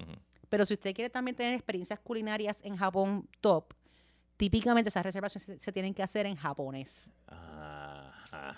pero 0.49 0.65
si 0.65 0.73
usted 0.73 0.95
quiere 0.95 1.11
también 1.11 1.35
tener 1.35 1.53
experiencias 1.53 1.99
culinarias 1.99 2.59
en 2.63 2.75
Japón 2.75 3.29
top, 3.39 3.73
típicamente 4.35 4.89
esas 4.89 5.03
reservaciones 5.03 5.43
se, 5.45 5.59
se 5.59 5.71
tienen 5.71 5.93
que 5.93 6.01
hacer 6.01 6.25
en 6.25 6.35
japonés. 6.35 7.07
Ajá. 7.27 8.57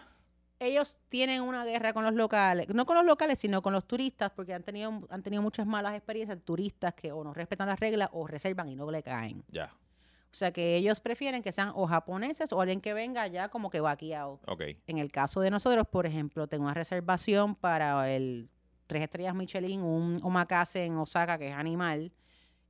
Ellos 0.66 1.00
tienen 1.10 1.42
una 1.42 1.64
guerra 1.64 1.94
con 1.94 2.04
los 2.04 2.14
locales, 2.14 2.68
no 2.70 2.86
con 2.86 2.96
los 2.96 3.06
locales, 3.06 3.40
sino 3.40 3.62
con 3.62 3.74
los 3.74 3.86
turistas, 3.86 4.32
porque 4.32 4.54
han 4.54 4.64
tenido, 4.64 5.08
han 5.10 5.24
tenido 5.24 5.42
muchas 5.42 5.66
malas 5.66 5.96
experiencias, 5.96 6.40
turistas 6.44 6.94
que 6.94 7.12
o 7.12 7.24
no 7.24 7.34
respetan 7.34 7.68
las 7.68 7.80
reglas 7.80 8.10
o 8.12 8.28
reservan 8.28 8.70
y 8.70 8.76
no 8.76 8.90
le 8.90 9.04
caen. 9.04 9.44
Ya. 9.50 9.72
O 9.74 9.78
O 10.32 10.38
sea 10.38 10.52
que 10.52 10.76
ellos 10.76 11.00
prefieren 11.00 11.42
que 11.42 11.52
sean 11.52 11.72
o 11.76 11.88
japoneses 11.88 12.52
o 12.52 12.60
alguien 12.60 12.82
que 12.82 12.94
venga 12.94 13.26
ya 13.28 13.50
como 13.50 13.70
que 13.70 13.80
vaqueado. 13.80 14.42
Ok. 14.48 14.64
En 14.88 14.98
el 14.98 15.12
caso 15.12 15.40
de 15.40 15.50
nosotros, 15.50 15.88
por 15.88 16.06
ejemplo, 16.06 16.48
tengo 16.48 16.66
una 16.66 16.74
reservación 16.74 17.56
para 17.56 18.12
el 18.12 18.50
tres 18.88 19.04
estrellas 19.04 19.34
Michelin, 19.36 19.82
un 19.82 20.20
omakase 20.24 20.84
en 20.86 20.98
Osaka 20.98 21.38
que 21.38 21.50
es 21.50 21.56
animal, 21.56 22.12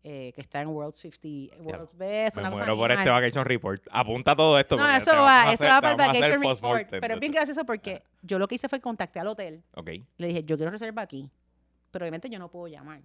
eh, 0.08 0.32
que 0.36 0.42
está 0.42 0.62
en 0.62 0.68
World's 0.68 1.00
50, 1.00 1.56
World's 1.64 1.98
Best. 1.98 2.38
Me 2.38 2.48
muero 2.52 2.78
por 2.78 2.92
este 2.92 3.10
vacation 3.10 3.44
report. 3.44 3.82
Apunta 3.90 4.36
todo 4.36 4.60
esto. 4.60 4.78
No, 4.78 4.88
eso 4.88 5.12
va, 5.16 5.52
eso 5.52 5.66
va 5.66 5.82
para 5.82 5.94
el 5.94 5.98
vacation 5.98 6.42
report. 6.44 6.88
Pero 6.92 7.16
es 7.16 7.20
bien 7.20 7.32
gracioso 7.32 7.66
porque 7.66 8.04
yo 8.22 8.38
lo 8.38 8.48
que 8.48 8.54
hice 8.54 8.70
fue 8.70 8.80
contacté 8.80 9.20
al 9.20 9.28
hotel. 9.28 9.64
Ok. 9.74 9.90
Le 10.18 10.28
dije, 10.28 10.44
yo 10.44 10.58
quiero 10.58 10.70
reservar 10.72 11.04
aquí. 11.06 11.28
Pero 11.90 12.04
obviamente 12.04 12.30
yo 12.30 12.38
no 12.38 12.52
puedo 12.52 12.68
llamar. 12.68 13.02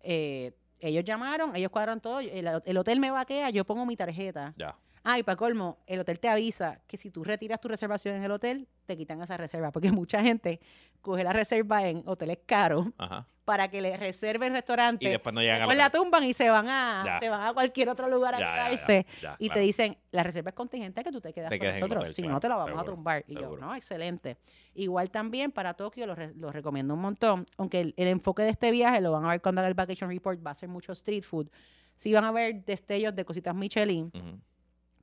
Eh, 0.00 0.52
ellos 0.80 1.04
llamaron, 1.04 1.54
ellos 1.54 1.70
cuadraron 1.70 2.00
todo. 2.00 2.20
El, 2.20 2.48
el 2.64 2.76
hotel 2.78 2.98
me 2.98 3.10
vaquea, 3.10 3.50
yo 3.50 3.66
pongo 3.66 3.84
mi 3.84 3.94
tarjeta. 3.94 4.54
Ya. 4.56 4.74
Ah, 5.04 5.18
y 5.18 5.22
para 5.24 5.36
colmo, 5.36 5.78
el 5.86 5.98
hotel 6.00 6.20
te 6.20 6.28
avisa 6.28 6.80
que 6.86 6.96
si 6.96 7.10
tú 7.10 7.24
retiras 7.24 7.60
tu 7.60 7.68
reservación 7.68 8.16
en 8.16 8.22
el 8.24 8.30
hotel, 8.30 8.68
te 8.86 8.96
quitan 8.96 9.20
esa 9.22 9.36
reserva. 9.36 9.72
Porque 9.72 9.90
mucha 9.92 10.22
gente 10.22 10.60
coge 11.00 11.24
la 11.24 11.32
reserva 11.32 11.86
en 11.88 12.02
hoteles 12.06 12.38
caros 12.46 12.86
Ajá. 12.98 13.26
para 13.44 13.66
que 13.68 13.80
le 13.82 13.96
reserven 13.96 14.52
restaurante. 14.52 15.04
Y 15.04 15.08
después 15.08 15.34
no 15.34 15.40
llegan 15.40 15.56
a 15.56 15.58
después 15.60 15.76
la 15.76 15.90
tumban 15.90 16.22
y 16.22 16.32
se 16.32 16.48
van 16.48 16.68
a, 16.68 17.02
Ya. 17.04 17.18
se 17.18 17.28
van 17.28 17.40
a 17.48 17.52
cualquier 17.52 17.88
otro 17.88 18.08
lugar 18.08 18.36
a 18.36 18.38
quedarse. 18.38 19.04
y 19.08 19.18
claro. 19.20 19.36
te 19.54 19.58
dicen, 19.58 19.96
la 20.12 20.22
reserva 20.22 20.50
es 20.50 20.54
contingente 20.54 21.02
que 21.02 21.10
tú 21.10 21.20
te 21.20 21.32
quedas 21.32 21.50
Te 21.50 21.58
con 21.58 21.62
quedas 21.64 21.74
el 21.74 21.80
nosotros. 21.80 22.02
hotel, 22.04 22.14
si 22.14 22.22
claro, 22.22 22.34
no, 22.34 22.40
te 22.40 22.48
la 22.48 22.54
vamos 22.54 22.80
a 22.80 22.84
tumbar. 22.84 23.24
Y 23.26 23.34
yo, 23.34 23.56
no, 23.56 23.74
excelente. 23.74 24.36
Igual 24.74 25.10
también 25.10 25.50
para 25.50 25.74
Tokio 25.74 26.06
lo, 26.06 26.14
re- 26.14 26.32
lo 26.36 26.52
recomiendo 26.52 26.94
un 26.94 27.00
montón. 27.00 27.44
Aunque 27.56 27.80
el, 27.80 27.94
el 27.96 28.06
enfoque 28.06 28.44
de 28.44 28.50
este 28.50 28.70
viaje, 28.70 29.00
lo 29.00 29.10
van 29.10 29.24
a 29.24 29.30
ver 29.30 29.42
cuando 29.42 29.60
haga 29.62 29.68
el 29.68 29.74
Vacation 29.74 30.08
Report, 30.08 30.38
va 30.46 30.52
a 30.52 30.54
ser 30.54 30.68
mucho 30.68 30.92
street 30.92 31.24
food. 31.24 31.48
Sí 31.96 32.12
van 32.14 32.24
a 32.24 32.30
ver 32.30 32.64
destellos 32.64 33.14
de 33.16 33.24
cositas 33.24 33.52
Michelin. 33.56 34.12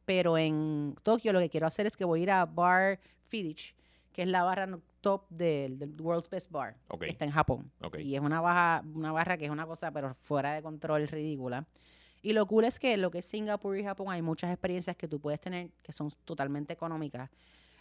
Pero 0.09 0.39
en 0.39 0.95
Tokio 1.03 1.31
lo 1.31 1.39
que 1.39 1.49
quiero 1.51 1.67
hacer 1.67 1.85
es 1.85 1.95
que 1.95 2.03
voy 2.03 2.21
a 2.21 2.23
ir 2.23 2.31
a 2.31 2.43
Bar 2.43 2.99
Fidich, 3.27 3.75
que 4.11 4.23
es 4.23 4.27
la 4.27 4.41
barra 4.43 4.67
top 5.01 5.29
del, 5.29 5.77
del 5.77 6.01
World's 6.01 6.31
Best 6.31 6.49
Bar, 6.49 6.75
Ok. 6.87 7.01
que 7.01 7.11
está 7.11 7.25
en 7.25 7.31
Japón. 7.31 7.69
Ok. 7.83 7.99
Y 7.99 8.15
es 8.15 8.21
una, 8.21 8.41
baja, 8.41 8.83
una 8.95 9.11
barra 9.11 9.37
que 9.37 9.45
es 9.45 9.51
una 9.51 9.67
cosa, 9.67 9.91
pero 9.91 10.15
fuera 10.23 10.53
de 10.55 10.63
control, 10.63 11.07
ridícula. 11.07 11.63
Y 12.23 12.33
lo 12.33 12.47
cool 12.47 12.63
es 12.63 12.79
que 12.79 12.97
lo 12.97 13.11
que 13.11 13.19
es 13.19 13.25
Singapur 13.25 13.77
y 13.77 13.83
Japón 13.83 14.07
hay 14.09 14.23
muchas 14.23 14.49
experiencias 14.49 14.97
que 14.97 15.07
tú 15.07 15.19
puedes 15.19 15.39
tener 15.39 15.69
que 15.83 15.91
son 15.91 16.09
totalmente 16.25 16.73
económicas. 16.73 17.29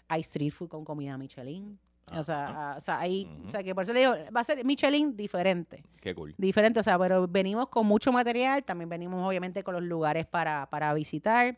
Hay 0.07 0.21
street 0.21 0.53
food 0.53 0.69
con 0.69 0.85
comida 0.85 1.17
Michelin. 1.17 1.79
O 2.13 2.23
sea, 2.23 2.73
ah, 2.73 2.75
o 2.77 2.81
sea, 2.81 2.99
hay, 3.01 3.25
Ujú. 3.25 3.47
o 3.47 3.51
sea, 3.51 3.63
que 3.63 3.75
por 3.75 3.85
eso 3.85 3.95
le 3.95 4.01
digo, 4.01 4.13
va 4.37 4.41
a 4.43 4.45
ser 4.45 4.63
Michelin 4.67 5.17
diferente. 5.17 5.83
Qué 6.03 6.15
cool. 6.15 6.35
Diferente, 6.37 6.79
o 6.79 6.83
sea, 6.83 6.99
pero 6.99 7.27
venimos 7.27 7.71
con 7.71 7.87
mucho 7.87 8.13
material, 8.13 8.65
también 8.65 8.91
venimos 8.91 9.27
obviamente 9.27 9.63
con 9.65 9.73
los 9.73 9.83
lugares 9.83 10.27
para, 10.27 10.67
para 10.69 10.93
visitar. 10.93 11.57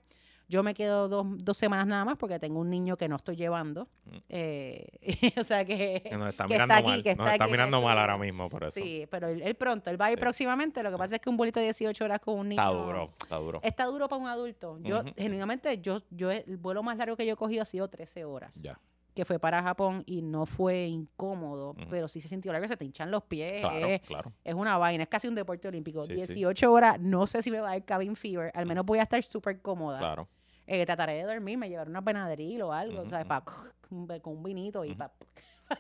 Yo 0.50 0.64
me 0.64 0.74
quedo 0.74 1.08
dos, 1.08 1.26
dos 1.38 1.56
semanas 1.56 1.86
nada 1.86 2.04
más 2.04 2.16
porque 2.16 2.40
tengo 2.40 2.58
un 2.58 2.68
niño 2.68 2.96
que 2.96 3.08
no 3.08 3.14
estoy 3.14 3.36
llevando. 3.36 3.86
Mm. 4.04 4.16
Eh, 4.28 4.86
o 5.38 5.44
sea 5.44 5.64
que... 5.64 6.02
Que 6.04 6.16
nos 6.16 6.30
está 6.30 6.44
que 6.44 6.54
mirando 6.54 6.74
está 6.74 6.78
aquí, 6.78 6.90
mal. 6.90 7.02
que 7.04 7.14
nos 7.14 7.30
está 7.30 7.44
aquí 7.44 7.50
mirando 7.52 7.80
mal 7.80 7.96
ahora 7.98 8.18
mismo 8.18 8.48
por 8.50 8.64
eso. 8.64 8.72
Sí, 8.72 9.06
pero 9.10 9.28
él, 9.28 9.40
él 9.42 9.54
pronto, 9.54 9.90
él 9.90 10.00
va 10.00 10.06
a 10.06 10.10
ir 10.12 10.18
Sí. 10.18 10.20
próximamente. 10.22 10.82
Lo 10.82 10.90
que 10.90 10.98
pasa 10.98 11.14
es 11.16 11.22
que 11.22 11.30
un 11.30 11.36
bolito 11.36 11.60
de 11.60 11.66
18 11.66 12.04
horas 12.04 12.20
con 12.20 12.36
un 12.36 12.48
niño... 12.48 12.60
Está 12.60 12.72
duro, 12.76 13.10
está 13.22 13.36
duro. 13.36 13.60
Está 13.62 13.84
duro 13.84 14.08
para 14.08 14.20
un 14.22 14.28
adulto. 14.28 14.78
Yo, 14.82 15.02
genuinamente, 15.16 15.78
yo, 15.80 16.02
yo, 16.10 16.32
el 16.32 16.56
vuelo 16.56 16.82
más 16.82 16.96
largo 16.98 17.16
que 17.16 17.24
yo 17.24 17.34
he 17.34 17.36
cogido 17.36 17.62
ha 17.62 17.66
sido 17.66 17.86
13 17.86 18.24
horas, 18.24 18.52
Ya. 18.60 18.76
que 19.14 19.24
fue 19.24 19.38
para 19.38 19.62
Japón 19.62 20.02
y 20.06 20.20
no 20.22 20.46
fue 20.46 20.86
incómodo, 20.86 21.76
pero 21.90 22.08
sí 22.08 22.20
se 22.20 22.28
sintió 22.28 22.50
largo, 22.52 22.66
se 22.66 22.76
te 22.76 22.84
hinchan 22.84 23.10
los 23.10 23.22
pies. 23.24 23.60
Claro, 23.60 23.86
es, 23.86 24.00
claro. 24.02 24.32
es 24.42 24.54
una 24.54 24.78
vaina, 24.78 25.04
es 25.04 25.08
casi 25.08 25.28
un 25.28 25.34
deporte 25.36 25.68
olímpico. 25.68 26.04
Sí, 26.06 26.14
sí. 26.26 26.34
18 26.34 26.72
horas, 26.72 27.00
no 27.00 27.26
sé 27.28 27.40
si 27.42 27.50
me 27.52 27.60
va 27.60 27.68
a 27.68 27.72
dar 27.72 27.84
cabin 27.84 28.16
fever, 28.16 28.50
al 28.54 28.66
menos 28.66 28.84
voy 28.84 28.98
a 28.98 29.02
estar 29.02 29.22
súper 29.22 29.60
cómoda. 29.62 29.98
Claro. 29.98 30.28
Eh, 30.72 30.86
trataré 30.86 31.14
de 31.14 31.24
dormir, 31.24 31.58
me 31.58 31.68
llevaré 31.68 31.90
una 31.90 32.00
panadril 32.00 32.62
o 32.62 32.72
algo, 32.72 33.00
Ujú, 33.00 33.10
¿sabes? 33.10 33.24
ujú. 33.26 33.28
Pa- 33.28 33.44
con 34.22 34.36
un 34.36 34.42
vinito 34.44 34.84
y 34.84 34.94
para 34.94 35.10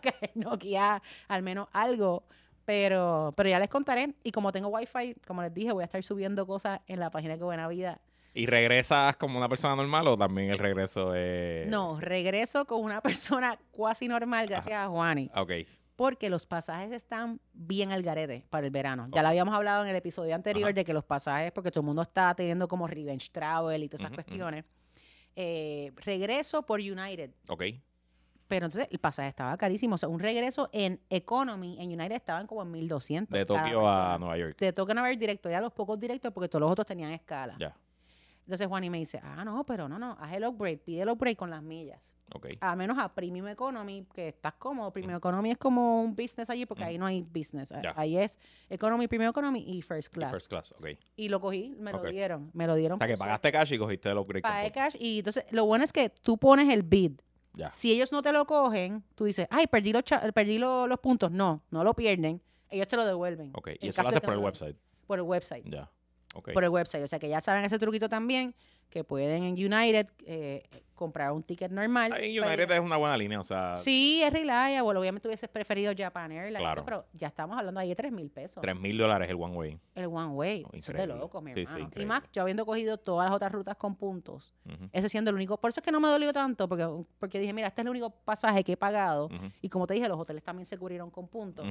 caer 0.02 0.32
noqueada, 0.34 1.00
al 1.28 1.42
menos 1.44 1.68
algo. 1.72 2.24
Pero, 2.64 3.32
pero 3.36 3.48
ya 3.48 3.58
les 3.60 3.68
contaré. 3.68 4.14
Y 4.24 4.32
como 4.32 4.50
tengo 4.52 4.68
wifi, 4.68 5.14
como 5.26 5.42
les 5.42 5.54
dije, 5.54 5.70
voy 5.72 5.82
a 5.82 5.84
estar 5.86 6.02
subiendo 6.02 6.44
cosas 6.46 6.80
en 6.86 6.98
la 7.00 7.10
página 7.10 7.36
de 7.36 7.42
Buena 7.44 7.68
Vida. 7.68 8.00
¿Y 8.34 8.46
regresas 8.46 9.16
como 9.16 9.38
una 9.38 9.48
persona 9.48 9.74
normal 9.76 10.06
o 10.08 10.16
también 10.16 10.50
el 10.50 10.58
regreso 10.58 11.14
es...? 11.14 11.68
No, 11.68 11.98
regreso 12.00 12.64
con 12.64 12.82
una 12.82 13.00
persona 13.00 13.58
cuasi 13.70 14.08
normal, 14.08 14.46
gracias 14.48 14.74
a 14.74 14.88
Juani. 14.88 15.30
Ok. 15.36 15.52
Porque 15.96 16.30
los 16.30 16.46
pasajes 16.46 16.92
están 16.92 17.40
bien 17.52 17.92
al 17.92 18.02
garete 18.02 18.46
para 18.50 18.66
el 18.66 18.72
verano. 18.72 19.08
Ya 19.12 19.22
lo 19.22 19.28
habíamos 19.28 19.54
hablado 19.54 19.82
en 19.84 19.90
el 19.90 19.96
episodio 19.96 20.34
anterior 20.34 20.68
Ajá. 20.68 20.72
de 20.74 20.84
que 20.84 20.94
los 20.94 21.04
pasajes, 21.04 21.52
porque 21.52 21.70
todo 21.70 21.80
el 21.80 21.86
mundo 21.86 22.02
está 22.02 22.34
teniendo 22.34 22.66
como 22.68 22.86
revenge 22.86 23.30
travel 23.30 23.82
y 23.84 23.88
todas 23.88 24.02
esas 24.02 24.14
cuestiones. 24.14 24.64
Eh, 25.36 25.92
regreso 25.96 26.62
por 26.62 26.80
United. 26.80 27.30
Ok. 27.48 27.64
Pero 28.48 28.66
entonces 28.66 28.88
el 28.90 28.98
pasaje 28.98 29.28
estaba 29.28 29.56
carísimo. 29.56 29.94
O 29.94 29.98
sea, 29.98 30.08
un 30.08 30.18
regreso 30.18 30.68
en 30.72 31.00
Economy, 31.08 31.76
en 31.80 31.90
United 31.90 32.16
estaban 32.16 32.48
como 32.48 32.62
en 32.62 32.70
1200. 32.72 33.32
De 33.32 33.46
Tokio 33.46 33.88
a. 33.88 34.18
Nueva 34.18 34.36
York. 34.36 34.58
De 34.58 34.72
Tokio 34.72 34.90
a 34.90 34.94
Nueva 34.94 35.08
York 35.10 35.20
directo, 35.20 35.48
ya 35.48 35.60
los 35.60 35.72
pocos 35.72 36.00
directos 36.00 36.32
porque 36.32 36.48
todos 36.48 36.62
los 36.62 36.72
otros 36.72 36.86
tenían 36.86 37.12
escala. 37.12 37.56
Ya. 37.60 37.76
Entonces 38.40 38.66
Juan 38.66 38.82
y 38.82 38.90
me 38.90 38.98
dice, 38.98 39.20
ah, 39.22 39.44
no, 39.44 39.64
pero 39.64 39.88
no, 39.88 40.00
no, 40.00 40.16
haz 40.18 40.32
el 40.32 40.44
upgrade, 40.44 40.78
pide 40.78 41.02
el 41.02 41.08
upgrade 41.10 41.36
con 41.36 41.50
las 41.50 41.62
millas. 41.62 42.10
Al 42.60 42.76
menos 42.76 42.98
a 42.98 43.12
Premium 43.12 43.48
Economy, 43.48 44.06
que 44.14 44.28
estás 44.28 44.54
cómodo. 44.54 44.90
Premium 44.92 45.16
Economy 45.16 45.50
es 45.50 45.58
como 45.58 46.02
un 46.02 46.14
business 46.14 46.48
allí 46.50 46.66
porque 46.66 46.84
Mm. 46.84 46.86
ahí 46.86 46.98
no 46.98 47.06
hay 47.06 47.22
business. 47.22 47.72
A-. 47.72 47.80
Ahí 47.96 48.16
es 48.16 48.38
Economy, 48.68 49.08
Premium 49.08 49.30
Economy 49.30 49.60
y 49.66 49.82
First 49.82 50.08
Y 50.12 50.14
Class. 50.14 50.30
first 50.32 50.48
class, 50.48 50.72
ok. 50.78 50.86
Y 51.16 51.28
lo 51.28 51.40
cogí, 51.40 51.74
me 51.78 51.92
lo 51.92 52.02
dieron. 52.02 52.50
Me 52.54 52.66
lo 52.66 52.74
dieron. 52.74 52.96
O 52.96 52.98
sea, 52.98 53.08
que 53.08 53.16
pagaste 53.18 53.50
cash 53.52 53.72
y 53.72 53.78
cogiste 53.78 54.08
el 54.10 54.18
upgrade. 54.18 54.42
Pagué 54.42 54.70
cash 54.72 54.96
y 54.98 55.18
entonces 55.18 55.44
lo 55.50 55.64
bueno 55.66 55.84
es 55.84 55.92
que 55.92 56.08
tú 56.10 56.38
pones 56.38 56.68
el 56.72 56.82
bid. 56.82 57.12
Si 57.70 57.92
ellos 57.92 58.12
no 58.12 58.22
te 58.22 58.32
lo 58.32 58.46
cogen, 58.46 59.02
tú 59.16 59.24
dices, 59.24 59.46
ay, 59.50 59.66
perdí 59.66 59.92
los, 59.92 60.04
perdí 60.34 60.58
lo- 60.58 60.86
los 60.86 61.00
puntos. 61.00 61.30
No, 61.32 61.62
no 61.70 61.82
lo 61.84 61.94
pierden. 61.94 62.40
Ellos 62.70 62.86
te 62.86 62.96
lo 62.96 63.04
devuelven. 63.04 63.50
Ok. 63.54 63.70
Y 63.80 63.88
eso 63.88 64.02
lo 64.02 64.08
haces 64.08 64.20
por 64.20 64.34
el 64.34 64.38
no 64.40 64.46
website. 64.46 64.76
Por 65.06 65.18
el 65.18 65.24
website. 65.24 65.64
Ya. 65.68 65.90
Ok. 66.36 66.52
Por 66.52 66.62
el 66.62 66.70
website. 66.70 67.02
O 67.02 67.08
sea 67.08 67.18
que 67.18 67.28
ya 67.28 67.40
saben 67.40 67.64
ese 67.64 67.76
truquito 67.80 68.08
también, 68.08 68.54
que 68.88 69.02
pueden 69.02 69.42
en 69.42 69.54
United 69.54 70.06
eh, 70.26 70.62
comprar 71.00 71.32
un 71.32 71.42
ticket 71.42 71.72
normal. 71.72 72.12
Pero- 72.14 72.44
United 72.46 72.70
es 72.70 72.78
una 72.80 72.96
buena 72.98 73.16
línea, 73.16 73.40
o 73.40 73.42
sea, 73.42 73.74
Sí, 73.76 74.22
es 74.22 74.30
reliable. 74.32 74.98
Obviamente 74.98 75.26
hubieses 75.26 75.48
preferido 75.48 75.92
Japan 75.96 76.30
Airlines, 76.30 76.60
Claro. 76.60 76.84
pero 76.84 77.06
ya 77.14 77.28
estamos 77.28 77.58
hablando 77.58 77.80
ahí 77.80 77.88
de 77.88 77.96
3 77.96 78.12
mil 78.12 78.30
pesos. 78.30 78.60
3 78.60 78.78
mil 78.78 78.96
dólares 78.98 79.28
el 79.30 79.36
one 79.36 79.56
way. 79.56 79.78
El 79.94 80.06
one 80.06 80.26
way. 80.28 80.62
No, 80.62 80.68
Eso 80.74 80.92
es 80.92 80.98
de 80.98 81.06
loco, 81.06 81.40
mi 81.40 81.54
Sí, 81.54 81.64
sí, 81.66 81.72
hermano. 81.72 81.90
y 81.96 82.04
más, 82.06 82.22
yo 82.32 82.42
habiendo 82.42 82.66
cogido 82.66 82.98
todas 82.98 83.28
las 83.30 83.34
otras 83.34 83.50
rutas 83.50 83.76
con 83.76 83.96
puntos, 83.96 84.54
ese 84.92 85.08
siendo 85.08 85.30
el 85.30 85.36
único. 85.36 85.56
Por 85.58 85.70
eso 85.70 85.80
es 85.80 85.84
que 85.84 85.90
no 85.92 86.00
me 86.00 86.08
dolió 86.08 86.32
tanto, 86.32 86.68
porque, 86.68 86.86
porque 87.18 87.38
dije, 87.40 87.52
mira, 87.52 87.68
este 87.68 87.80
es 87.80 87.84
el 87.86 87.90
único 87.90 88.10
pasaje 88.10 88.62
que 88.62 88.72
he 88.72 88.76
pagado. 88.76 89.28
Y 89.62 89.68
como 89.70 89.86
te 89.86 89.94
dije, 89.94 90.06
los 90.08 90.18
hoteles 90.18 90.44
también 90.44 90.66
se 90.66 90.76
cubrieron 90.78 91.10
con 91.10 91.26
puntos. 91.28 91.66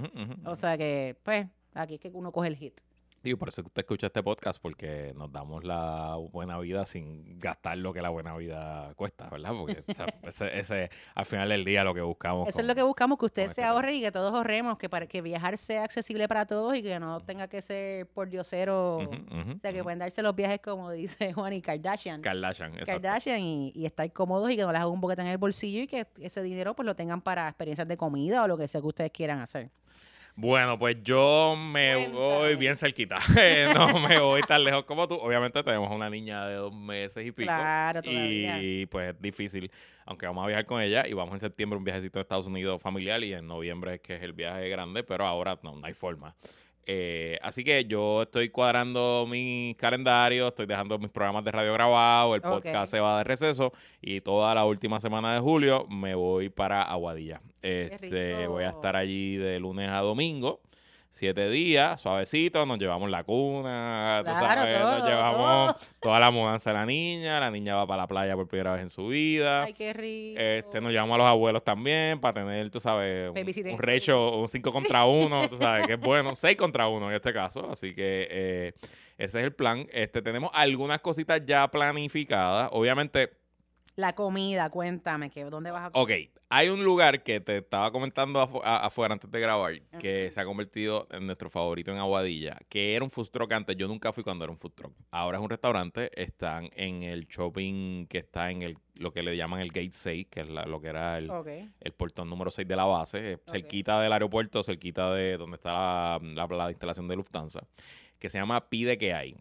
O 0.45 0.55
sea 0.55 0.77
que, 0.77 1.15
pues, 1.23 1.47
aquí 1.75 1.93
es 1.95 1.99
que 1.99 2.09
uno 2.11 2.31
coge 2.31 2.47
el 2.47 2.55
hit. 2.55 2.79
Digo, 3.21 3.37
por 3.37 3.49
eso 3.49 3.61
que 3.63 3.67
usted 3.67 3.81
escucha 3.81 4.07
este 4.07 4.23
podcast, 4.23 4.61
porque 4.61 5.13
nos 5.15 5.29
damos 5.31 5.63
la 5.65 6.15
buena 6.31 6.57
vida 6.59 6.85
sin 6.85 7.37
gastar 7.37 7.77
lo 7.77 7.91
que 7.91 8.01
la 8.01 8.07
buena 8.09 8.35
vida 8.37 8.93
cuesta, 8.95 9.29
¿verdad? 9.29 9.51
Porque 9.59 9.83
o 9.87 9.93
sea, 9.93 10.05
ese, 10.23 10.57
ese, 10.59 10.89
al 11.15 11.25
final 11.25 11.49
del 11.49 11.65
día 11.65 11.83
lo 11.83 11.93
que 11.93 12.01
buscamos. 12.01 12.47
Eso 12.47 12.55
con- 12.57 12.63
es 12.65 12.67
lo 12.67 12.75
que 12.75 12.83
buscamos, 12.83 13.17
que 13.19 13.25
ustedes 13.25 13.49
con 13.49 13.55
se 13.55 13.61
este 13.61 13.67
tema. 13.67 13.73
ahorren 13.73 13.95
y 13.95 14.01
que 14.01 14.11
todos 14.13 14.33
ahorremos, 14.33 14.77
que 14.77 14.87
para 14.89 15.05
que 15.05 15.21
viajar 15.21 15.57
sea 15.57 15.83
accesible 15.83 16.27
para 16.29 16.45
todos 16.45 16.75
y 16.75 16.81
que 16.81 16.97
no 16.99 17.19
tenga 17.19 17.47
que 17.49 17.61
ser 17.61 18.07
por 18.07 18.29
diosero. 18.29 18.97
O 18.99 19.09
sea, 19.61 19.71
que 19.71 19.79
ujú. 19.79 19.83
pueden 19.83 19.99
darse 19.99 20.21
los 20.21 20.33
viajes 20.35 20.61
como 20.61 20.89
dice 20.91 21.33
Juan 21.33 21.51
y 21.53 21.61
Kardashian. 21.61 22.21
Kardashian, 22.21 22.71
exacto. 22.73 23.01
Kardashian 23.01 23.39
y, 23.41 23.71
y 23.75 23.85
estar 23.85 24.09
cómodos 24.13 24.49
y 24.51 24.55
que 24.55 24.61
no 24.63 24.71
les 24.71 24.79
haga 24.79 24.87
un 24.89 25.01
boquete 25.01 25.21
en 25.23 25.27
el 25.27 25.37
bolsillo 25.37 25.81
y 25.81 25.87
que 25.87 26.07
ese 26.19 26.41
dinero 26.41 26.73
pues 26.73 26.85
lo 26.85 26.95
tengan 26.95 27.21
para 27.21 27.49
experiencias 27.49 27.87
de 27.87 27.97
comida 27.97 28.43
o 28.43 28.47
lo 28.47 28.57
que 28.57 28.67
sea 28.69 28.79
que 28.79 28.87
ustedes 28.87 29.11
quieran 29.11 29.39
hacer. 29.39 29.69
Bueno, 30.41 30.79
pues 30.79 30.95
yo 31.03 31.53
me 31.57 31.95
Cuéntame. 31.95 32.17
voy 32.17 32.55
bien 32.55 32.77
cerquita. 32.77 33.17
no 33.75 33.99
me 33.99 34.19
voy 34.19 34.41
tan 34.43 34.63
lejos 34.63 34.85
como 34.85 35.05
tú. 35.05 35.15
Obviamente 35.15 35.61
tenemos 35.63 35.91
una 35.91 36.09
niña 36.09 36.47
de 36.47 36.55
dos 36.55 36.73
meses 36.73 37.27
y 37.27 37.33
pico. 37.33 37.47
Claro, 37.47 38.01
todavía. 38.01 38.63
Y 38.63 38.85
pues 38.85 39.13
es 39.13 39.21
difícil, 39.21 39.69
aunque 40.05 40.25
vamos 40.25 40.45
a 40.45 40.47
viajar 40.47 40.65
con 40.65 40.81
ella 40.81 41.05
y 41.05 41.11
vamos 41.11 41.33
en 41.33 41.41
septiembre 41.41 41.77
un 41.77 41.83
viajecito 41.83 42.19
a 42.19 42.21
Estados 42.21 42.47
Unidos 42.47 42.81
familiar 42.81 43.21
y 43.21 43.33
en 43.33 43.47
noviembre 43.47 43.95
es 43.95 43.99
que 43.99 44.15
es 44.15 44.23
el 44.23 44.31
viaje 44.31 44.69
grande, 44.69 45.03
pero 45.03 45.25
ahora 45.27 45.59
no, 45.61 45.75
no 45.75 45.85
hay 45.85 45.93
forma. 45.93 46.33
Eh, 46.85 47.37
así 47.41 47.63
que 47.63 47.85
yo 47.85 48.23
estoy 48.23 48.49
cuadrando 48.49 49.27
mi 49.29 49.75
calendario, 49.77 50.47
estoy 50.47 50.65
dejando 50.65 50.97
mis 50.97 51.11
programas 51.11 51.43
de 51.43 51.51
radio 51.51 51.73
grabados, 51.73 52.35
el 52.35 52.41
podcast 52.41 52.91
se 52.91 52.99
va 52.99 53.19
de 53.19 53.23
receso 53.23 53.71
y 54.01 54.21
toda 54.21 54.55
la 54.55 54.65
última 54.65 54.99
semana 54.99 55.33
de 55.33 55.39
julio 55.39 55.85
me 55.87 56.15
voy 56.15 56.49
para 56.49 56.81
Aguadilla. 56.81 57.41
Este, 57.61 58.47
voy 58.47 58.63
a 58.63 58.69
estar 58.69 58.95
allí 58.95 59.35
de 59.37 59.59
lunes 59.59 59.89
a 59.89 59.99
domingo. 59.99 60.61
Siete 61.19 61.49
días, 61.49 61.99
suavecito, 61.99 62.65
nos 62.65 62.79
llevamos 62.79 63.09
la 63.09 63.25
cuna, 63.25 64.21
tú 64.23 64.31
Claro, 64.31 64.61
sabes, 64.61 64.79
todo, 64.79 64.99
nos 64.99 65.09
llevamos 65.09 65.75
toda 65.99 66.17
la 66.17 66.31
mudanza 66.31 66.69
de 66.69 66.77
la 66.77 66.85
niña, 66.85 67.41
la 67.41 67.51
niña 67.51 67.75
va 67.75 67.85
para 67.85 68.03
la 68.03 68.07
playa 68.07 68.35
por 68.37 68.47
primera 68.47 68.71
vez 68.71 68.83
en 68.83 68.89
su 68.89 69.07
vida. 69.07 69.63
Ay, 69.63 69.73
qué 69.73 69.91
rico. 69.91 70.39
Este, 70.39 70.79
nos 70.79 70.93
llevamos 70.93 71.15
a 71.15 71.17
los 71.17 71.27
abuelos 71.27 71.61
también 71.65 72.21
para 72.21 72.35
tener, 72.35 72.71
tú 72.71 72.79
sabes, 72.79 73.31
un, 73.31 73.77
ratio, 73.79 74.37
un 74.37 74.47
5 74.47 74.71
contra 74.71 75.03
1, 75.03 75.49
tú 75.49 75.57
sabes, 75.57 75.87
que 75.87 75.93
es 75.95 75.99
bueno, 75.99 76.37
6 76.37 76.55
contra 76.55 76.87
1 76.87 77.09
en 77.09 77.13
este 77.13 77.33
caso. 77.33 77.69
Así 77.69 77.93
que 77.93 78.25
eh, 78.31 78.73
ese 79.17 79.39
es 79.39 79.43
el 79.43 79.51
plan. 79.51 79.87
Este, 79.91 80.21
tenemos 80.21 80.51
algunas 80.53 81.01
cositas 81.01 81.45
ya 81.45 81.67
planificadas. 81.67 82.69
Obviamente, 82.71 83.31
La 83.99 84.13
comida, 84.13 84.69
cuéntame, 84.69 85.29
que 85.29 85.43
¿dónde 85.43 85.71
vas 85.71 85.91
a 85.93 85.99
ok, 85.99 86.09
hay 86.47 86.69
un 86.69 86.85
lugar 86.85 87.21
que 87.21 87.41
te 87.41 87.57
estaba 87.57 87.91
comentando 87.91 88.41
afu- 88.41 88.61
afuera 88.63 89.13
antes 89.13 89.29
de 89.29 89.39
grabar, 89.41 89.73
que 89.99 90.31
se 90.31 90.39
ha 90.39 90.45
convertido 90.45 91.05
en 91.11 91.25
nuestro 91.25 91.49
favorito 91.49 91.91
en 91.91 91.97
Aguadilla, 91.97 92.57
que 92.69 92.95
era 92.95 93.03
un 93.03 93.11
food 93.11 93.27
truck 93.27 93.51
antes. 93.51 93.75
Yo 93.75 93.89
nunca 93.89 94.13
fui 94.13 94.23
cuando 94.23 94.45
era 94.45 94.53
un 94.53 94.57
food 94.57 94.71
truck. 94.71 94.93
Ahora 95.11 95.37
es 95.37 95.43
un 95.43 95.49
restaurante. 95.49 96.09
Están 96.15 96.69
en 96.77 97.03
el 97.03 97.27
shopping 97.27 98.05
que 98.07 98.19
está 98.19 98.49
en 98.51 98.61
el 98.61 98.77
lo 98.95 99.11
que 99.11 99.21
le 99.21 99.35
llaman 99.35 99.59
el 99.59 99.67
Gate 99.69 99.91
6, 99.91 100.27
que 100.29 100.41
es 100.41 100.47
la- 100.49 100.65
lo 100.65 100.79
que 100.79 100.87
era 100.87 101.17
el, 101.17 101.29
el 101.81 101.91
portón 101.91 102.29
número 102.29 102.51
6 102.51 102.67
de 102.69 102.75
la 102.77 102.85
base, 102.85 103.33
eh, 103.33 103.37
cerquita 103.51 103.99
del 104.01 104.13
aeropuerto, 104.13 104.63
cerquita 104.63 105.13
de 105.13 105.35
donde 105.37 105.55
está 105.57 106.19
la, 106.19 106.47
la- 106.47 106.55
la 106.57 106.69
instalación 106.69 107.07
de 107.09 107.17
Lufthansa, 107.17 107.63
que 108.17 108.29
se 108.29 108.37
llama 108.37 108.69
Pide 108.69 108.97
que 108.97 109.13
hay. 109.13 109.35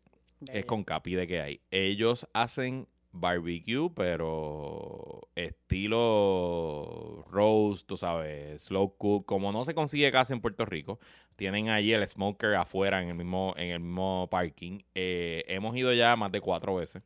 Es 0.48 0.64
con 0.66 0.82
K, 0.82 1.00
Pide 1.02 1.26
que 1.28 1.40
hay. 1.40 1.60
Ellos 1.70 2.26
hacen 2.32 2.86
barbecue, 3.12 3.90
pero 3.94 5.28
estilo 5.34 7.24
roast, 7.30 7.86
tú 7.86 7.96
sabes, 7.96 8.62
slow 8.62 8.96
cook, 8.96 9.24
como 9.24 9.52
no 9.52 9.64
se 9.64 9.74
consigue 9.74 10.12
casi 10.12 10.32
en 10.32 10.40
Puerto 10.40 10.64
Rico. 10.64 10.98
Tienen 11.36 11.68
allí 11.68 11.92
el 11.92 12.06
smoker 12.06 12.54
afuera 12.54 13.02
en 13.02 13.08
el 13.08 13.14
mismo, 13.14 13.54
en 13.56 13.70
el 13.70 13.80
mismo 13.80 14.28
parking. 14.30 14.80
Eh, 14.94 15.44
hemos 15.48 15.76
ido 15.76 15.92
ya 15.92 16.16
más 16.16 16.32
de 16.32 16.40
cuatro 16.40 16.74
veces. 16.76 17.02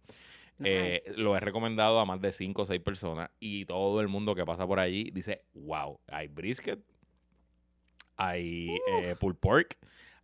Eh, 0.64 1.02
lo 1.16 1.36
he 1.36 1.40
recomendado 1.40 1.98
a 1.98 2.04
más 2.04 2.20
de 2.20 2.30
5 2.30 2.62
o 2.62 2.66
6 2.66 2.80
personas 2.82 3.30
y 3.40 3.64
todo 3.64 4.00
el 4.00 4.08
mundo 4.08 4.34
que 4.34 4.44
pasa 4.44 4.66
por 4.66 4.78
allí 4.78 5.10
dice, 5.12 5.44
wow, 5.54 5.98
hay 6.06 6.28
brisket, 6.28 6.78
hay 8.16 8.68
eh, 8.88 9.16
pulled 9.18 9.38
pork, 9.38 9.76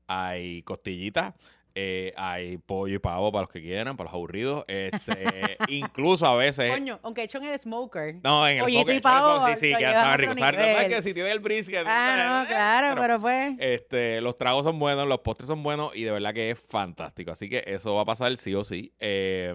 hay 0.06 0.62
costillitas, 0.62 1.34
eh, 1.80 2.12
hay 2.16 2.56
pollo 2.58 2.96
y 2.96 2.98
pavo 2.98 3.30
para 3.30 3.42
los 3.42 3.52
que 3.52 3.62
quieran, 3.62 3.96
para 3.96 4.08
los 4.08 4.14
aburridos. 4.14 4.64
Este, 4.66 5.56
incluso 5.68 6.26
a 6.26 6.34
veces... 6.34 6.72
Coño, 6.72 6.98
aunque 7.04 7.22
hecho 7.22 7.38
en 7.38 7.44
el 7.44 7.56
smoker. 7.56 8.16
No, 8.24 8.48
en 8.48 8.56
el 8.56 8.62
Pollito 8.64 8.80
smoker, 8.80 8.96
y 8.96 9.00
pavo, 9.00 9.46
Sí, 9.50 9.54
sí, 9.56 9.74
que 9.78 9.84
sabe 9.92 10.16
rico. 10.16 10.34
Nivel. 10.34 10.54
¿sabes 10.56 10.88
que 10.88 11.02
si 11.02 11.14
tiene 11.14 11.30
el 11.30 11.38
brisket... 11.38 11.84
Ah, 11.86 12.40
no, 12.42 12.48
claro, 12.48 12.88
pero- 12.94 13.00
pero 13.02 13.20
pues. 13.20 13.54
este, 13.60 14.20
los 14.20 14.34
tragos 14.34 14.64
son 14.64 14.76
buenos, 14.80 15.06
los 15.06 15.20
postres 15.20 15.46
son 15.46 15.62
buenos 15.62 15.94
y 15.94 16.02
de 16.02 16.10
verdad 16.10 16.34
que 16.34 16.50
es 16.50 16.58
fantástico. 16.58 17.30
Así 17.30 17.48
que 17.48 17.62
eso 17.64 17.94
va 17.94 18.02
a 18.02 18.06
pasar 18.06 18.36
sí 18.36 18.56
o 18.56 18.64
sí. 18.64 18.92
Eh, 18.98 19.54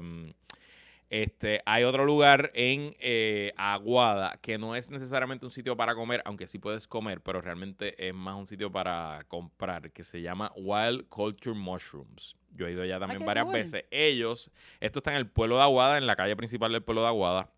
este, 1.13 1.61
hay 1.67 1.83
otro 1.83 2.05
lugar 2.05 2.49
en 2.55 2.95
eh, 2.97 3.53
Aguada 3.55 4.39
que 4.41 4.57
no 4.57 4.75
es 4.75 4.89
necesariamente 4.89 5.45
un 5.45 5.51
sitio 5.51 5.77
para 5.77 5.93
comer, 5.93 6.23
aunque 6.25 6.47
sí 6.47 6.57
puedes 6.57 6.87
comer, 6.87 7.21
pero 7.21 7.39
realmente 7.39 8.07
es 8.07 8.15
más 8.15 8.35
un 8.35 8.47
sitio 8.47 8.71
para 8.71 9.23
comprar, 9.27 9.91
que 9.91 10.03
se 10.03 10.23
llama 10.23 10.51
Wild 10.55 11.07
Culture 11.09 11.55
Mushrooms. 11.55 12.35
Yo 12.49 12.65
he 12.65 12.71
ido 12.71 12.81
allá 12.81 12.99
también 12.99 13.19
qué 13.19 13.27
varias 13.27 13.45
cool. 13.45 13.53
veces. 13.53 13.85
Ellos, 13.91 14.49
esto 14.79 14.97
está 14.97 15.11
en 15.11 15.17
el 15.17 15.27
pueblo 15.27 15.57
de 15.57 15.61
Aguada, 15.61 15.99
en 15.99 16.07
la 16.07 16.15
calle 16.15 16.35
principal 16.35 16.71
del 16.71 16.81
pueblo 16.81 17.03
de 17.03 17.09
Aguada. 17.09 17.51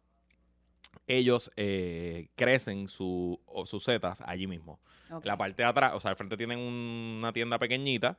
Ellos 1.07 1.51
eh, 1.55 2.29
crecen 2.35 2.87
su, 2.89 3.39
o 3.45 3.65
sus 3.65 3.83
setas 3.83 4.21
allí 4.21 4.47
mismo. 4.47 4.79
La 5.23 5.37
parte 5.37 5.61
de 5.61 5.67
atrás, 5.67 5.93
o 5.93 5.99
sea, 5.99 6.11
al 6.11 6.17
frente 6.17 6.35
tienen 6.35 6.57
un- 6.59 7.17
una 7.19 7.31
tienda 7.31 7.59
pequeñita 7.59 8.17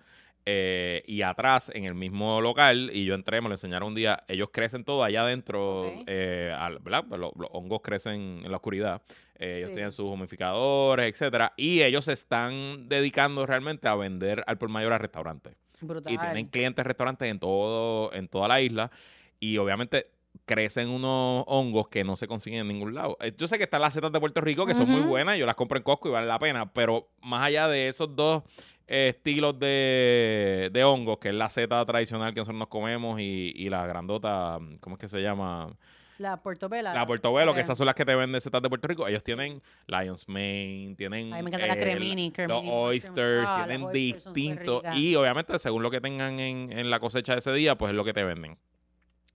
eh, 0.49 1.03
y 1.09 1.23
atrás, 1.23 1.73
en 1.75 1.85
el 1.87 1.97
mismo 1.97 2.41
local, 2.41 2.91
y 2.93 3.05
yo 3.05 3.17
entré, 3.17 3.41
me 3.41 3.49
lo 3.49 3.55
enseñaron 3.57 3.89
un 3.89 3.95
día, 3.97 4.23
ellos 4.29 4.51
crecen 4.53 4.85
todo 4.85 5.03
allá 5.03 5.23
adentro, 5.23 5.93
eh, 6.07 6.55
al- 6.57 6.79
¿verdad? 6.79 7.05
Pues 7.09 7.21
Los, 7.21 7.33
los 7.37 7.51
hongos 7.53 7.81
crecen 7.83 8.43
en 8.45 8.51
la 8.53 8.57
oscuridad, 8.59 9.03
eh, 9.37 9.57
ellos 9.59 9.71
Sí. 9.71 9.75
tienen 9.75 9.91
sus 9.91 10.07
humidificadores, 10.09 11.09
etcétera, 11.13 11.53
y 11.57 11.83
ellos 11.83 12.05
se 12.05 12.13
están 12.13 12.89
dedicando 12.89 13.45
realmente 13.45 13.89
a 13.89 13.97
vender 13.97 14.45
al 14.47 14.57
por 14.57 14.69
mayor 14.69 14.93
a 14.93 14.99
restaurantes. 14.99 15.57
Brutal. 15.81 16.13
Y 16.13 16.17
tienen 16.19 16.47
clientes 16.47 16.87
restaurantes 16.87 17.29
en 17.29 17.41
todo, 17.41 18.13
en 18.15 18.29
toda 18.29 18.47
la 18.47 18.61
isla. 18.61 18.93
Y 19.41 19.59
obviamente 19.59 20.07
crecen 20.45 20.89
unos 20.89 21.45
hongos 21.47 21.89
que 21.89 22.05
no 22.05 22.17
se 22.17 22.29
consiguen 22.29 22.61
en 22.61 22.69
ningún 22.69 22.95
lado. 22.95 23.17
Eh, 23.21 23.33
Yo 23.37 23.49
sé 23.49 23.57
que 23.59 23.65
están 23.65 23.81
las 23.81 23.95
setas 23.95 24.13
de 24.13 24.21
Puerto 24.21 24.41
Rico, 24.41 24.67
que 24.67 24.75
son 24.75 24.89
muy 24.89 25.01
buenas, 25.01 25.39
yo 25.39 25.47
las 25.47 25.55
compro 25.57 25.79
en 25.79 25.83
Costco 25.85 26.09
y 26.09 26.13
valen 26.13 26.29
la 26.29 26.39
pena, 26.39 26.73
pero 26.73 27.09
más 27.23 27.43
allá 27.45 27.69
de 27.69 27.89
esos 27.89 28.15
dos 28.15 28.43
eh, 28.87 29.09
estilos 29.17 29.59
de, 29.59 30.71
de 30.73 30.85
hongos, 30.85 31.19
que 31.19 31.29
es 31.29 31.35
la 31.35 31.49
seta 31.51 31.85
tradicional 31.85 32.33
que 32.35 32.41
nosotros 32.41 32.59
nos 32.59 32.69
comemos 32.69 33.21
y, 33.21 33.53
y 33.57 33.69
la 33.69 33.87
grandota, 33.87 34.59
¿cómo 34.81 34.97
es 34.97 35.01
que 35.01 35.09
se 35.09 35.21
llama? 35.23 35.77
La 36.19 36.39
portobela. 36.43 36.95
La 36.95 37.07
portobelo, 37.07 37.53
que 37.53 37.61
Ok. 37.61 37.65
esas 37.65 37.77
son 37.77 37.85
las 37.85 37.95
que 37.95 38.07
te 38.07 38.15
venden 38.15 38.41
setas 38.41 38.63
de 38.63 38.71
Puerto 38.71 38.89
Rico. 38.89 39.07
Ellos 39.07 39.23
tienen 39.23 39.61
Lion's 39.87 40.27
Mane, 40.29 40.95
tienen... 40.97 41.31
Ay, 41.35 41.43
me 41.43 41.51
encanta 41.51 41.67
la 41.67 41.75
eh, 41.75 41.79
cremini, 41.79 42.29
los 42.29 42.33
cremini 42.33 42.71
oysters, 42.73 43.47
Ah, 43.51 43.65
tienen 43.67 43.83
los 43.83 43.91
oysters 43.93 44.25
súper 44.25 44.35
distintos. 44.35 44.83
Y 44.95 45.15
obviamente, 45.15 45.59
según 45.59 45.83
lo 45.83 45.91
que 45.91 46.01
tengan 46.01 46.41
en, 46.41 46.73
en 46.73 46.89
la 46.89 47.01
cosecha 47.01 47.35
de 47.35 47.41
ese 47.41 47.53
día, 47.53 47.77
pues 47.77 47.91
es 47.91 47.97
lo 47.97 48.03
que 48.05 48.15
te 48.15 48.25
venden. 48.25 48.57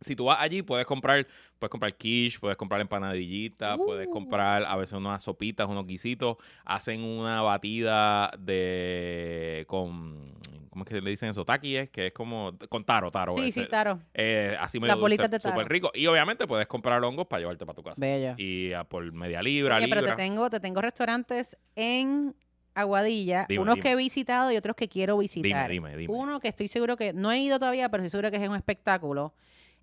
Si 0.02 0.16
tú 0.16 0.26
vas 0.26 0.38
allí, 0.40 0.64
puedes 0.64 0.86
comprar, 0.88 1.26
puedes 1.60 1.70
comprar 1.70 1.96
quiche, 1.96 2.40
puedes 2.40 2.58
comprar 2.58 2.82
empanadillitas, 2.82 3.78
puedes 3.78 4.08
Uh. 4.08 4.12
comprar 4.12 4.64
a 4.66 4.76
veces 4.76 4.94
unas 4.98 5.24
sopitas, 5.24 5.68
unos 5.70 5.86
guisitos. 5.86 6.38
Hacen 6.66 7.04
una 7.04 7.42
batida 7.44 8.32
de 8.40 9.66
con 9.68 10.34
¿cómo 10.70 10.84
es 10.86 10.90
que 10.90 11.02
le 11.02 11.10
dicen 11.10 11.30
eso? 11.30 11.44
Taki 11.46 11.76
es 11.76 11.90
que 11.90 12.08
es 12.08 12.14
como 12.14 12.58
con 12.70 12.84
taro, 12.84 13.12
taro. 13.12 13.34
Sí, 13.34 13.50
ese. 13.50 13.62
sí, 13.62 13.68
claro. 13.68 14.00
Eh, 14.14 14.56
así 14.60 14.80
me 14.80 14.88
Las 14.88 14.98
bolitas 14.98 15.30
de 15.30 15.40
taro. 15.40 15.54
súper 15.54 15.70
rico. 15.72 15.92
Y 15.94 16.08
obviamente 16.08 16.48
puedes 16.48 16.66
comprar 16.68 17.04
hongos 17.04 17.28
para 17.28 17.42
llevarte 17.42 17.66
para 17.66 17.76
tu 17.76 17.84
casa. 17.84 17.96
Bella. 18.00 18.36
Y 18.38 18.72
ah, 18.74 18.84
por 18.86 19.12
media 19.12 19.42
libra, 19.44 19.76
Oye, 19.78 19.88
pero 19.88 20.02
libra. 20.02 20.16
te 20.16 20.22
tengo, 20.24 20.50
te 20.50 20.60
tengo 20.60 20.82
restaurantes 20.82 21.58
en 21.76 22.34
Aguadilla, 22.74 23.46
Dime, 23.50 23.62
unos 23.64 23.76
dime. 23.76 23.84
que 23.84 23.92
he 23.92 23.96
visitado 23.98 24.50
y 24.52 24.56
otros 24.56 24.78
que 24.78 24.88
quiero 24.88 25.16
Dime, 25.16 25.22
visitar. 25.24 25.70
dime, 25.70 25.98
dime. 25.98 26.14
Uno 26.14 26.40
que 26.40 26.48
estoy 26.48 26.70
seguro 26.70 26.96
que 26.96 27.12
no 27.12 27.30
he 27.32 27.40
ido 27.40 27.60
todavía, 27.60 27.90
pero 27.90 28.02
estoy 28.04 28.12
seguro 28.18 28.32
que 28.32 28.42
es 28.42 28.50
un 28.50 28.56
espectáculo. 28.56 29.34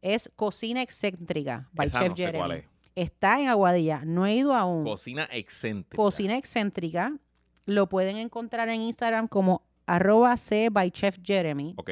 Es 0.03 0.31
Cocina 0.37 0.83
Excéntrica 0.83 1.69
by 1.73 1.87
Esa 1.87 2.01
Chef 2.01 2.09
no 2.11 2.17
sé 2.17 2.23
Jeremy. 2.23 2.39
cuál 2.39 2.53
es. 2.53 2.65
Está 2.95 3.41
en 3.41 3.49
Aguadilla, 3.49 4.03
no 4.05 4.27
he 4.27 4.35
ido 4.35 4.55
aún. 4.55 4.85
Cocina 4.85 5.29
excéntrica. 5.31 5.97
Cocina 5.97 6.37
Excéntrica 6.37 7.13
lo 7.65 7.89
pueden 7.89 8.17
encontrar 8.17 8.69
en 8.71 8.81
Instagram 8.81 9.29
como 9.29 9.63
arroba 9.87 10.37
C 10.37 10.69
by 10.71 10.91
Chef 10.91 11.19
Jeremy. 11.23 11.75
Ok. 11.77 11.91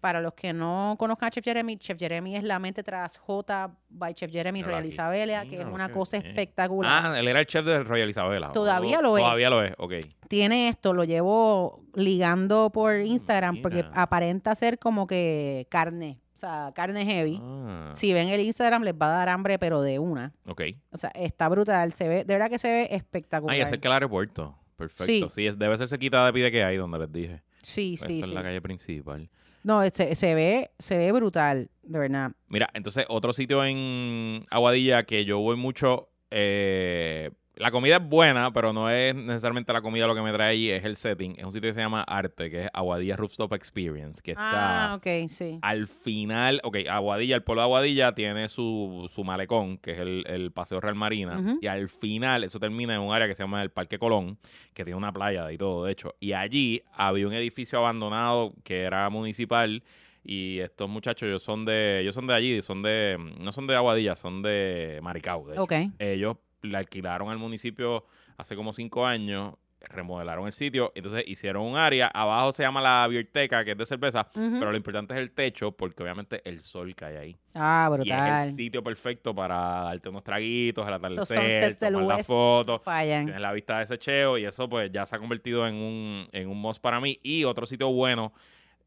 Para 0.00 0.20
los 0.20 0.34
que 0.34 0.52
no 0.52 0.96
conozcan 0.98 1.28
a 1.28 1.30
Chef 1.30 1.44
Jeremy, 1.44 1.76
Chef 1.78 1.96
Jeremy 1.96 2.34
es 2.36 2.42
la 2.42 2.58
mente 2.58 2.82
tras 2.82 3.16
J 3.18 3.72
by 3.88 4.12
Chef 4.14 4.32
Jeremy 4.32 4.62
Royal. 4.64 4.84
Isabela, 4.84 5.46
que 5.46 5.60
es 5.60 5.64
una 5.64 5.92
cosa 5.92 6.16
espectacular. 6.16 7.06
Ah, 7.06 7.18
él 7.20 7.28
era 7.28 7.38
el 7.40 7.46
chef 7.46 7.64
de 7.64 7.84
Royal 7.84 8.10
Isabela. 8.10 8.50
Todavía 8.52 8.98
Oh, 8.98 9.02
lo 9.02 9.16
es. 9.16 9.22
Todavía 9.22 9.48
lo 9.48 9.62
es, 9.62 9.74
ok. 9.78 9.92
tiene 10.28 10.68
esto, 10.68 10.92
lo 10.92 11.04
llevo 11.04 11.84
ligando 11.94 12.70
por 12.70 12.96
Instagram 12.96 13.62
porque 13.62 13.84
aparenta 13.94 14.54
ser 14.56 14.78
como 14.80 15.06
que 15.06 15.68
carne, 15.70 16.18
sea, 16.46 16.72
carne 16.74 17.04
heavy. 17.04 17.38
Ah, 17.42 17.90
Si 17.94 18.12
ven 18.12 18.28
el 18.28 18.40
Instagram 18.40 18.82
les 18.82 18.94
va 18.94 19.06
a 19.06 19.18
dar 19.18 19.28
hambre, 19.28 19.58
pero 19.58 19.80
de 19.82 19.98
una. 19.98 20.32
Ok. 20.48 20.62
O 20.90 20.96
sea, 20.96 21.10
está 21.14 21.48
brutal, 21.48 21.92
se 21.92 22.08
ve, 22.08 22.24
de 22.24 22.34
verdad 22.34 22.50
que 22.50 22.58
se 22.58 22.68
ve 22.68 22.88
espectacular. 22.90 23.54
Ah, 23.54 23.58
y 23.58 23.60
acerca 23.62 23.88
del 23.88 23.94
aeropuerto. 23.94 24.56
Perfecto. 24.76 25.28
Sí. 25.28 25.34
Sí, 25.34 25.46
es, 25.46 25.58
debe 25.58 25.76
ser 25.78 25.88
cerquita 25.88 26.26
de 26.26 26.32
pide 26.32 26.50
que 26.50 26.64
hay, 26.64 26.76
donde 26.76 26.98
les 26.98 27.12
dije. 27.12 27.42
Sí, 27.62 27.94
Esa 27.94 28.06
sí, 28.06 28.20
es 28.20 28.26
sí. 28.26 28.32
la 28.34 28.42
calle 28.42 28.60
principal. 28.60 29.30
No, 29.62 29.88
se, 29.90 30.14
se 30.16 30.34
ve, 30.34 30.72
se 30.78 30.98
ve 30.98 31.12
brutal, 31.12 31.70
de 31.82 31.98
verdad. 31.98 32.32
Mira, 32.48 32.68
entonces 32.74 33.06
otro 33.08 33.32
sitio 33.32 33.64
en 33.64 34.42
Aguadilla 34.50 35.04
que 35.04 35.24
yo 35.24 35.38
voy 35.38 35.56
mucho, 35.56 36.08
eh, 36.32 37.30
la 37.56 37.70
comida 37.70 37.96
es 37.96 38.02
buena, 38.08 38.50
pero 38.52 38.72
no 38.72 38.88
es 38.88 39.14
necesariamente 39.14 39.72
la 39.72 39.82
comida 39.82 40.06
lo 40.06 40.14
que 40.14 40.22
me 40.22 40.32
trae 40.32 40.52
allí, 40.52 40.70
es 40.70 40.84
el 40.84 40.96
setting. 40.96 41.34
Es 41.38 41.44
un 41.44 41.52
sitio 41.52 41.68
que 41.68 41.74
se 41.74 41.80
llama 41.80 42.02
Arte, 42.02 42.48
que 42.50 42.64
es 42.64 42.70
Aguadilla 42.72 43.14
Rooftop 43.16 43.52
Experience, 43.52 44.22
que 44.22 44.30
está 44.30 44.92
Ah, 44.92 44.94
ok, 44.94 45.28
sí. 45.28 45.58
al 45.60 45.86
final, 45.86 46.60
ok, 46.64 46.78
Aguadilla, 46.88 47.36
el 47.36 47.42
pueblo 47.42 47.60
de 47.60 47.64
Aguadilla 47.64 48.12
tiene 48.14 48.48
su, 48.48 49.08
su 49.14 49.22
malecón, 49.22 49.76
que 49.78 49.92
es 49.92 49.98
el, 49.98 50.24
el 50.26 50.50
Paseo 50.50 50.80
Real 50.80 50.94
Marina, 50.94 51.58
y 51.60 51.66
al 51.66 51.88
final 51.90 52.42
eso 52.44 52.58
termina 52.58 52.94
en 52.94 53.00
un 53.02 53.12
área 53.14 53.28
que 53.28 53.34
se 53.34 53.42
llama 53.42 53.62
el 53.62 53.70
Parque 53.70 53.98
Colón, 53.98 54.38
que 54.72 54.84
tiene 54.84 54.96
una 54.96 55.12
playa 55.12 55.52
y 55.52 55.58
todo, 55.58 55.84
de 55.84 55.92
hecho, 55.92 56.14
y 56.20 56.32
allí 56.32 56.82
había 56.94 57.26
un 57.26 57.34
edificio 57.34 57.78
abandonado 57.78 58.54
que 58.64 58.80
era 58.80 59.08
municipal, 59.10 59.82
y 60.24 60.60
estos 60.60 60.88
muchachos, 60.88 61.26
ellos 61.26 61.42
son 61.42 61.64
de, 61.64 62.00
ellos 62.00 62.14
son 62.14 62.26
de 62.26 62.34
allí, 62.34 62.62
son 62.62 62.80
de, 62.82 63.18
no 63.40 63.52
son 63.52 63.66
de 63.66 63.76
Aguadilla, 63.76 64.16
son 64.16 64.40
de 64.40 65.00
Maricao, 65.02 65.46
de 65.48 65.52
hecho. 65.54 65.62
Ok. 65.64 65.72
Ellos 65.98 66.36
le 66.62 66.76
alquilaron 66.78 67.30
al 67.30 67.38
municipio 67.38 68.04
hace 68.36 68.56
como 68.56 68.72
cinco 68.72 69.06
años 69.06 69.54
remodelaron 69.88 70.46
el 70.46 70.52
sitio, 70.52 70.92
entonces 70.94 71.24
hicieron 71.26 71.64
un 71.64 71.76
área, 71.76 72.06
abajo 72.06 72.52
se 72.52 72.62
llama 72.62 72.80
la 72.80 73.04
biblioteca, 73.08 73.64
que 73.64 73.72
es 73.72 73.76
de 73.76 73.84
cerveza, 73.86 74.28
pero 74.32 74.70
lo 74.70 74.76
importante 74.76 75.12
es 75.14 75.20
el 75.20 75.32
techo, 75.32 75.72
porque 75.72 76.02
obviamente 76.02 76.40
el 76.48 76.60
sol 76.62 76.94
cae 76.94 77.18
ahí. 77.18 77.36
Ah, 77.54 77.88
Y 77.90 77.94
es 77.94 77.98
brutal. 77.98 78.48
el 78.48 78.54
sitio 78.54 78.82
perfecto 78.82 79.34
para 79.34 79.56
darte 79.56 80.08
unos 80.08 80.22
traguitos, 80.22 80.86
el 80.86 80.94
atardecer, 80.94 81.74
tomar 81.76 82.04
las 82.04 82.26
fotos. 82.26 82.80
Tienes 83.24 83.40
la 83.40 83.52
vista 83.52 83.78
de 83.78 83.84
ese 83.84 83.98
cheo 83.98 84.38
y 84.38 84.44
eso 84.44 84.68
pues 84.68 84.90
ya 84.92 85.04
se 85.04 85.16
ha 85.16 85.18
convertido 85.18 85.66
en 85.66 85.74
un, 85.74 86.28
en 86.32 86.48
un 86.48 86.60
must 86.60 86.80
para 86.80 87.00
mí. 87.00 87.18
Y 87.22 87.44
otro 87.44 87.66
sitio 87.66 87.90
bueno 87.90 88.32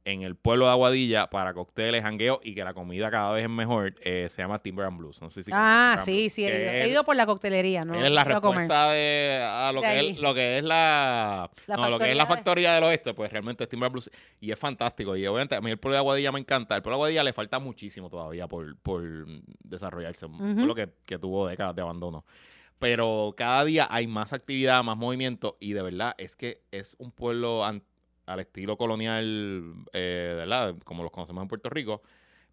en 0.05 0.21
el 0.21 0.35
pueblo 0.35 0.65
de 0.67 0.71
Aguadilla 0.71 1.29
para 1.31 1.53
cócteles, 1.55 2.03
jangueo 2.03 2.39
y 2.43 2.53
que 2.53 2.63
la 2.63 2.73
comida 2.75 3.09
cada 3.09 3.31
vez 3.33 3.43
es 3.43 3.49
mejor, 3.49 3.95
eh, 4.03 4.27
se 4.29 4.41
llama 4.41 4.59
Timber 4.59 4.85
and 4.85 4.97
Blues. 4.99 5.19
No 5.21 5.31
sé 5.31 5.41
si 5.43 5.49
Ah, 5.53 5.97
sí, 5.99 6.11
Blues, 6.21 6.33
sí, 6.33 6.45
he 6.45 6.49
ido. 6.49 6.71
He 6.71 6.83
es- 6.83 6.89
ido 6.91 7.03
por 7.03 7.15
la 7.15 7.25
coctelería, 7.25 7.81
¿no? 7.81 7.95
es 7.95 8.11
la 8.11 8.23
respuesta 8.23 8.91
de 8.91 9.41
a 9.43 9.71
lo 9.73 9.81
De 9.81 9.87
que, 9.87 10.09
es, 10.11 10.17
lo 10.19 10.33
que 10.35 10.57
es 10.59 10.63
la, 10.63 11.49
La 11.67 11.75
no, 11.75 11.89
lo 11.89 11.97
que 11.99 12.11
es 12.11 12.11
factoría 12.11 12.15
la 12.15 12.23
de- 12.23 12.27
factoría 12.29 12.73
del 12.75 12.83
oeste, 12.83 13.13
pues 13.15 13.31
realmente 13.31 13.63
es 13.63 13.69
Timber 13.69 13.87
and 13.87 13.93
Blues 13.93 14.11
y 14.39 14.51
es 14.51 14.59
fantástico. 14.59 15.15
Y 15.17 15.25
obviamente 15.25 15.55
a 15.55 15.61
mí 15.61 15.71
el 15.71 15.79
pueblo 15.79 15.95
de 15.95 15.99
Aguadilla 15.99 16.31
me 16.31 16.39
encanta. 16.39 16.75
El 16.75 16.83
pueblo 16.83 16.97
de 16.97 17.01
Aguadilla 17.01 17.23
le 17.23 17.33
falta 17.33 17.57
muchísimo 17.59 18.09
todavía 18.09 18.47
por, 18.47 18.77
por 18.77 19.01
desarrollarse, 19.63 20.27
un 20.27 20.35
Ujú. 20.35 20.55
pueblo 20.55 20.75
que, 20.75 20.89
que 21.05 21.17
tuvo 21.17 21.47
décadas 21.47 21.75
de 21.75 21.81
abandono. 21.81 22.25
Pero 22.77 23.33
cada 23.37 23.63
día 23.65 23.87
hay 23.89 24.05
más 24.05 24.33
actividad, 24.33 24.83
más 24.83 24.97
movimiento 24.97 25.57
y 25.59 25.73
de 25.73 25.81
verdad 25.81 26.13
es 26.17 26.35
que 26.35 26.61
es 26.71 26.95
un 26.99 27.11
pueblo 27.11 27.65
al 28.25 28.39
estilo 28.39 28.77
colonial, 28.77 29.73
eh, 29.93 30.33
¿verdad? 30.37 30.75
Como 30.83 31.03
los 31.03 31.11
conocemos 31.11 31.41
en 31.43 31.47
Puerto 31.47 31.69
Rico, 31.69 32.01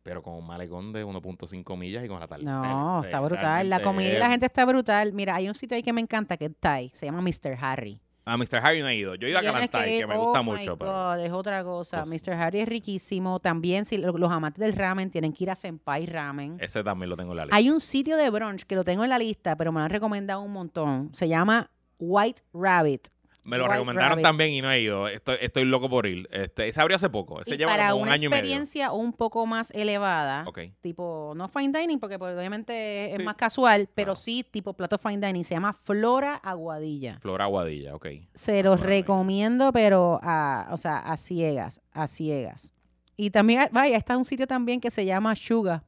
pero 0.02 0.22
con 0.22 0.34
un 0.34 0.46
malecón 0.46 0.92
de 0.92 1.04
1.5 1.04 1.76
millas 1.76 2.04
y 2.04 2.08
con 2.08 2.18
la 2.18 2.24
atardecer. 2.24 2.52
No, 2.52 3.02
está 3.02 3.20
brutal. 3.20 3.68
La 3.70 3.80
comida 3.82 4.08
es- 4.12 4.18
la 4.18 4.28
gente 4.30 4.46
está 4.46 4.64
brutal. 4.64 5.12
Mira, 5.12 5.34
hay 5.36 5.48
un 5.48 5.54
sitio 5.54 5.76
ahí 5.76 5.82
que 5.82 5.92
me 5.92 6.00
encanta 6.00 6.36
que 6.36 6.46
es 6.46 6.52
Thai. 6.58 6.90
Se 6.92 7.06
llama 7.06 7.22
Mr. 7.22 7.56
Harry. 7.60 8.00
A 8.24 8.36
Mr. 8.36 8.58
Harry 8.62 8.80
no 8.82 8.88
he 8.88 8.94
ido. 8.94 9.16
Yo 9.16 9.26
he 9.26 9.30
ido 9.30 9.38
a 9.40 9.42
Calantay, 9.42 9.84
que, 9.90 9.96
ir. 9.98 10.06
me 10.06 10.16
gusta 10.16 10.40
Oh, 10.40 10.44
mucho. 10.44 10.72
my 10.72 10.76
Pero... 10.78 10.92
God, 10.92 11.18
es 11.24 11.32
otra 11.32 11.64
cosa. 11.64 12.04
Pues- 12.04 12.22
Mr. 12.28 12.34
Harry 12.34 12.60
es 12.60 12.68
riquísimo. 12.68 13.40
También, 13.40 13.84
si 13.84 13.96
lo- 13.96 14.12
los 14.12 14.30
amantes 14.30 14.60
del 14.60 14.74
ramen 14.74 15.10
tienen 15.10 15.32
que 15.32 15.42
ir 15.44 15.50
a 15.50 15.56
Senpai 15.56 16.06
Ramen. 16.06 16.56
Ese 16.60 16.84
también 16.84 17.10
lo 17.10 17.16
tengo 17.16 17.32
en 17.32 17.38
la 17.38 17.44
lista. 17.46 17.56
Hay 17.56 17.68
un 17.70 17.80
sitio 17.80 18.16
de 18.16 18.30
brunch 18.30 18.62
que 18.64 18.76
lo 18.76 18.84
tengo 18.84 19.02
en 19.02 19.10
la 19.10 19.18
lista, 19.18 19.56
pero 19.56 19.72
me 19.72 19.80
lo 19.80 19.84
han 19.86 19.90
recomendado 19.90 20.40
un 20.40 20.52
montón. 20.52 21.10
Se 21.14 21.26
llama 21.26 21.68
White 21.98 22.42
Rabbit. 22.52 23.08
Me 23.44 23.58
lo 23.58 23.64
White 23.64 23.74
recomendaron 23.74 24.10
Rabbit. 24.10 24.22
también 24.24 24.50
y 24.50 24.60
no 24.62 24.70
he 24.70 24.80
ido. 24.80 25.08
Estoy, 25.08 25.36
estoy 25.40 25.64
loco 25.64 25.88
por 25.90 26.06
ir. 26.06 26.28
Este, 26.32 26.68
ese 26.68 26.80
abrió 26.80 26.96
hace 26.96 27.10
poco. 27.10 27.40
Ese 27.40 27.54
Y 27.54 27.58
lleva 27.58 27.72
para 27.72 27.90
como 27.90 28.02
un 28.02 28.08
una 28.08 28.12
año 28.14 28.26
y 28.26 28.28
medio. 28.28 28.38
experiencia 28.42 28.92
un 28.92 29.12
poco 29.12 29.46
más 29.46 29.70
elevada, 29.72 30.44
Ok. 30.46 30.60
tipo, 30.80 31.32
no 31.36 31.48
fine 31.48 31.78
dining, 31.78 31.98
porque 31.98 32.18
pues, 32.18 32.36
obviamente 32.36 33.10
es 33.12 33.18
Sí. 33.18 33.24
más 33.24 33.36
casual, 33.36 33.88
pero 33.94 34.14
sí 34.16 34.44
tipo 34.48 34.74
plato 34.74 34.96
fine 34.98 35.26
dining. 35.26 35.44
Se 35.44 35.54
llama 35.54 35.72
Flora 35.72 36.36
Aguadilla. 36.36 37.18
Flora 37.20 37.44
Aguadilla, 37.44 37.94
ok. 37.96 38.06
Se 38.34 38.62
los 38.62 38.80
recomiendo, 38.80 39.72
pero 39.72 40.20
a, 40.22 40.68
o 40.70 40.76
sea, 40.76 40.98
a 40.98 41.16
ciegas, 41.16 41.80
a 41.92 42.06
ciegas. 42.06 42.72
Y 43.16 43.30
también, 43.30 43.68
vaya, 43.72 43.96
está 43.96 44.16
un 44.16 44.24
sitio 44.24 44.46
también 44.46 44.80
que 44.80 44.90
se 44.90 45.04
llama 45.04 45.34
Suga, 45.36 45.84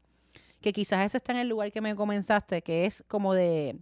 que 0.61 0.73
quizás 0.73 1.05
ese 1.07 1.17
está 1.17 1.33
en 1.33 1.39
el 1.39 1.49
lugar 1.49 1.71
que 1.73 1.81
me 1.81 1.95
comenzaste, 1.97 2.63
que 2.63 2.85
es 2.87 3.03
como 3.09 3.33
de, 3.35 3.77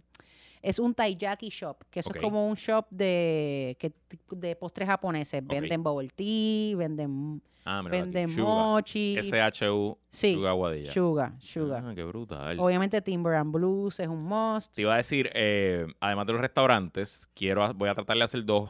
es 0.63 0.79
un 0.79 0.95
taiyaki 0.95 1.49
shop, 1.49 1.83
que 1.91 1.99
eso 1.99 2.09
es 2.15 2.21
como 2.21 2.47
un 2.47 2.55
shop 2.55 2.85
de, 2.89 3.75
que, 3.77 3.91
de 4.31 4.55
postres 4.55 4.87
japoneses. 4.87 5.45
Venden 5.45 5.83
bubble 5.83 6.09
tea, 6.09 6.75
venden, 6.77 7.41
Ah, 7.65 7.81
venden 7.81 8.33
mochi. 8.41 9.17
S-H-U, 9.17 9.97
Sí, 10.09 10.33
Suga 10.33 10.49
Aguadilla. 10.49 10.91
Suga, 10.91 11.33
Suga. 11.39 11.83
Ah, 11.85 11.93
qué 11.93 12.03
brutal. 12.03 12.59
Obviamente 12.59 13.01
Timber 13.01 13.35
and 13.35 13.53
Blues 13.53 13.99
es 13.99 14.07
un 14.07 14.23
must. 14.23 14.73
Te 14.73 14.81
iba 14.81 14.93
a 14.93 14.97
decir, 14.97 15.29
eh, 15.33 15.85
además 15.99 16.27
de 16.27 16.33
los 16.33 16.41
restaurantes, 16.41 17.29
quiero 17.33 17.73
voy 17.73 17.89
a 17.89 17.95
tratar 17.95 18.17
de 18.17 18.23
hacer 18.23 18.43
dos 18.45 18.69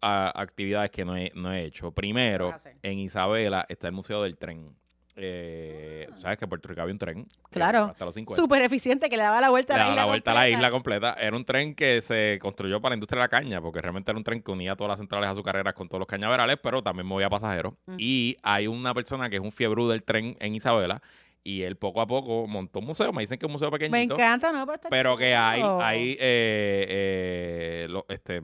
ah, 0.00 0.32
actividades 0.34 0.90
que 0.90 1.04
no 1.04 1.16
he, 1.16 1.32
no 1.34 1.52
he 1.52 1.64
hecho. 1.64 1.90
Primero, 1.92 2.54
en 2.82 2.98
Isabela 2.98 3.66
está 3.68 3.88
el 3.88 3.94
Museo 3.94 4.22
del 4.22 4.36
Tren. 4.36 4.74
Eh, 5.22 6.08
¿Sabes 6.20 6.38
que 6.38 6.44
en 6.44 6.48
Puerto 6.48 6.68
Rico 6.68 6.80
había 6.80 6.92
un 6.92 6.98
tren? 6.98 7.26
Claro. 7.50 7.84
Hasta 7.90 8.04
los 8.04 8.14
50. 8.14 8.40
Súper 8.42 8.62
eficiente 8.62 9.08
que 9.10 9.16
le 9.16 9.22
daba 9.22 9.40
la 9.40 9.50
vuelta 9.50 9.74
Le 9.76 9.80
a 9.82 9.84
la 9.84 9.90
daba 9.90 9.92
isla. 9.94 10.02
la 10.02 10.06
vuelta 10.08 10.30
a 10.30 10.34
la 10.34 10.40
completa. 10.40 10.56
isla 10.58 10.70
completa. 10.70 11.16
Era 11.20 11.36
un 11.36 11.44
tren 11.44 11.74
que 11.74 12.00
se 12.02 12.38
construyó 12.40 12.80
para 12.80 12.90
la 12.92 12.96
industria 12.96 13.20
de 13.20 13.24
la 13.24 13.28
caña, 13.28 13.60
porque 13.60 13.80
realmente 13.80 14.10
era 14.10 14.18
un 14.18 14.24
tren 14.24 14.42
que 14.42 14.50
unía 14.50 14.76
todas 14.76 14.90
las 14.90 14.98
centrales 14.98 15.28
azucareras 15.30 15.74
con 15.74 15.88
todos 15.88 15.98
los 16.00 16.08
cañaverales, 16.08 16.56
pero 16.62 16.82
también 16.82 17.06
movía 17.06 17.28
pasajeros. 17.28 17.74
Y 17.98 18.36
hay 18.42 18.66
una 18.66 18.94
persona 18.94 19.28
que 19.30 19.36
es 19.36 19.42
un 19.42 19.52
fiebrú 19.52 19.88
del 19.88 20.02
tren 20.02 20.36
en 20.40 20.54
Isabela, 20.54 21.02
y 21.42 21.62
él 21.62 21.76
poco 21.76 22.00
a 22.00 22.06
poco 22.06 22.46
montó 22.46 22.80
un 22.80 22.86
museo. 22.86 23.12
Me 23.12 23.22
dicen 23.22 23.38
que 23.38 23.46
es 23.46 23.48
un 23.48 23.52
museo 23.52 23.70
Me 23.70 23.78
pequeñito. 23.78 24.14
encanta, 24.14 24.52
¿no? 24.52 24.66
Pero, 24.66 24.80
Pero 24.90 25.16
que 25.16 25.34
hay, 25.34 25.62
hay 25.80 26.10
eh, 26.20 26.86
eh, 26.88 27.86
lo- 27.88 28.06
este, 28.08 28.42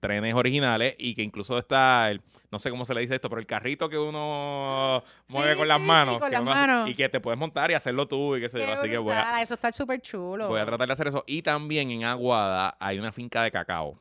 trenes 0.00 0.34
originales 0.34 0.94
y 0.98 1.14
que 1.14 1.22
incluso 1.22 1.58
está, 1.58 2.10
el, 2.10 2.20
no 2.52 2.58
sé 2.58 2.70
cómo 2.70 2.84
se 2.84 2.94
le 2.94 3.00
dice 3.00 3.14
esto, 3.14 3.28
pero 3.30 3.40
el 3.40 3.46
carrito 3.46 3.88
que 3.88 3.98
uno 3.98 5.02
mueve 5.28 5.52
Sí, 5.52 5.58
con 5.58 5.68
las 5.68 5.78
sí, 5.78 5.82
sí, 5.82 5.88
manos, 5.88 6.18
con 6.18 6.30
que 6.30 6.36
las 6.36 6.46
hace- 6.46 6.66
manos. 6.66 6.90
y 6.90 6.94
que 6.94 7.08
te 7.08 7.20
puedes 7.20 7.38
montar 7.38 7.70
y 7.70 7.74
hacerlo 7.74 8.06
tú 8.06 8.36
y 8.36 8.40
qué 8.40 8.48
sé 8.48 8.58
yo. 8.60 8.72
Así 8.72 8.88
que 8.90 8.98
voy 8.98 9.14
a, 9.14 9.40
Eso 9.42 9.54
está 9.54 9.72
súper 9.72 10.00
chulo. 10.00 10.48
voy 10.48 10.60
a 10.60 10.66
tratar 10.66 10.86
de 10.86 10.92
hacer 10.92 11.08
eso. 11.08 11.24
Y 11.26 11.42
también 11.42 11.90
en 11.90 12.04
Aguada 12.04 12.76
hay 12.78 12.98
una 12.98 13.12
finca 13.12 13.42
de 13.42 13.50
cacao 13.50 13.98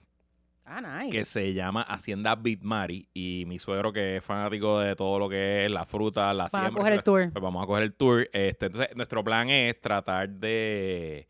Ah, 0.66 0.82
nice. 0.82 1.16
que 1.16 1.26
se 1.26 1.54
llama 1.54 1.84
Hacienda 1.84 2.36
Bitmari 2.36 3.08
y 3.14 3.44
mi 3.46 3.60
suegro 3.60 3.94
que 3.94 4.18
es 4.18 4.24
fanático 4.26 4.80
de 4.80 4.96
todo 4.96 5.20
lo 5.20 5.30
que 5.30 5.66
es 5.66 5.72
la 5.72 5.86
fruta, 5.86 6.34
la 6.34 6.48
Van 6.52 6.62
a 6.62 6.66
siembra, 6.66 6.82
coger 6.82 6.94
el 6.94 7.04
tour. 7.04 7.30
pues 7.32 7.44
vamos 7.44 7.64
a 7.64 7.68
coger 7.68 7.84
el 7.84 7.94
tour. 7.94 8.28
Este, 8.34 8.66
entonces, 8.66 8.96
nuestro 8.96 9.24
plan 9.24 9.50
es 9.50 9.80
tratar 9.80 10.28
de 10.30 11.28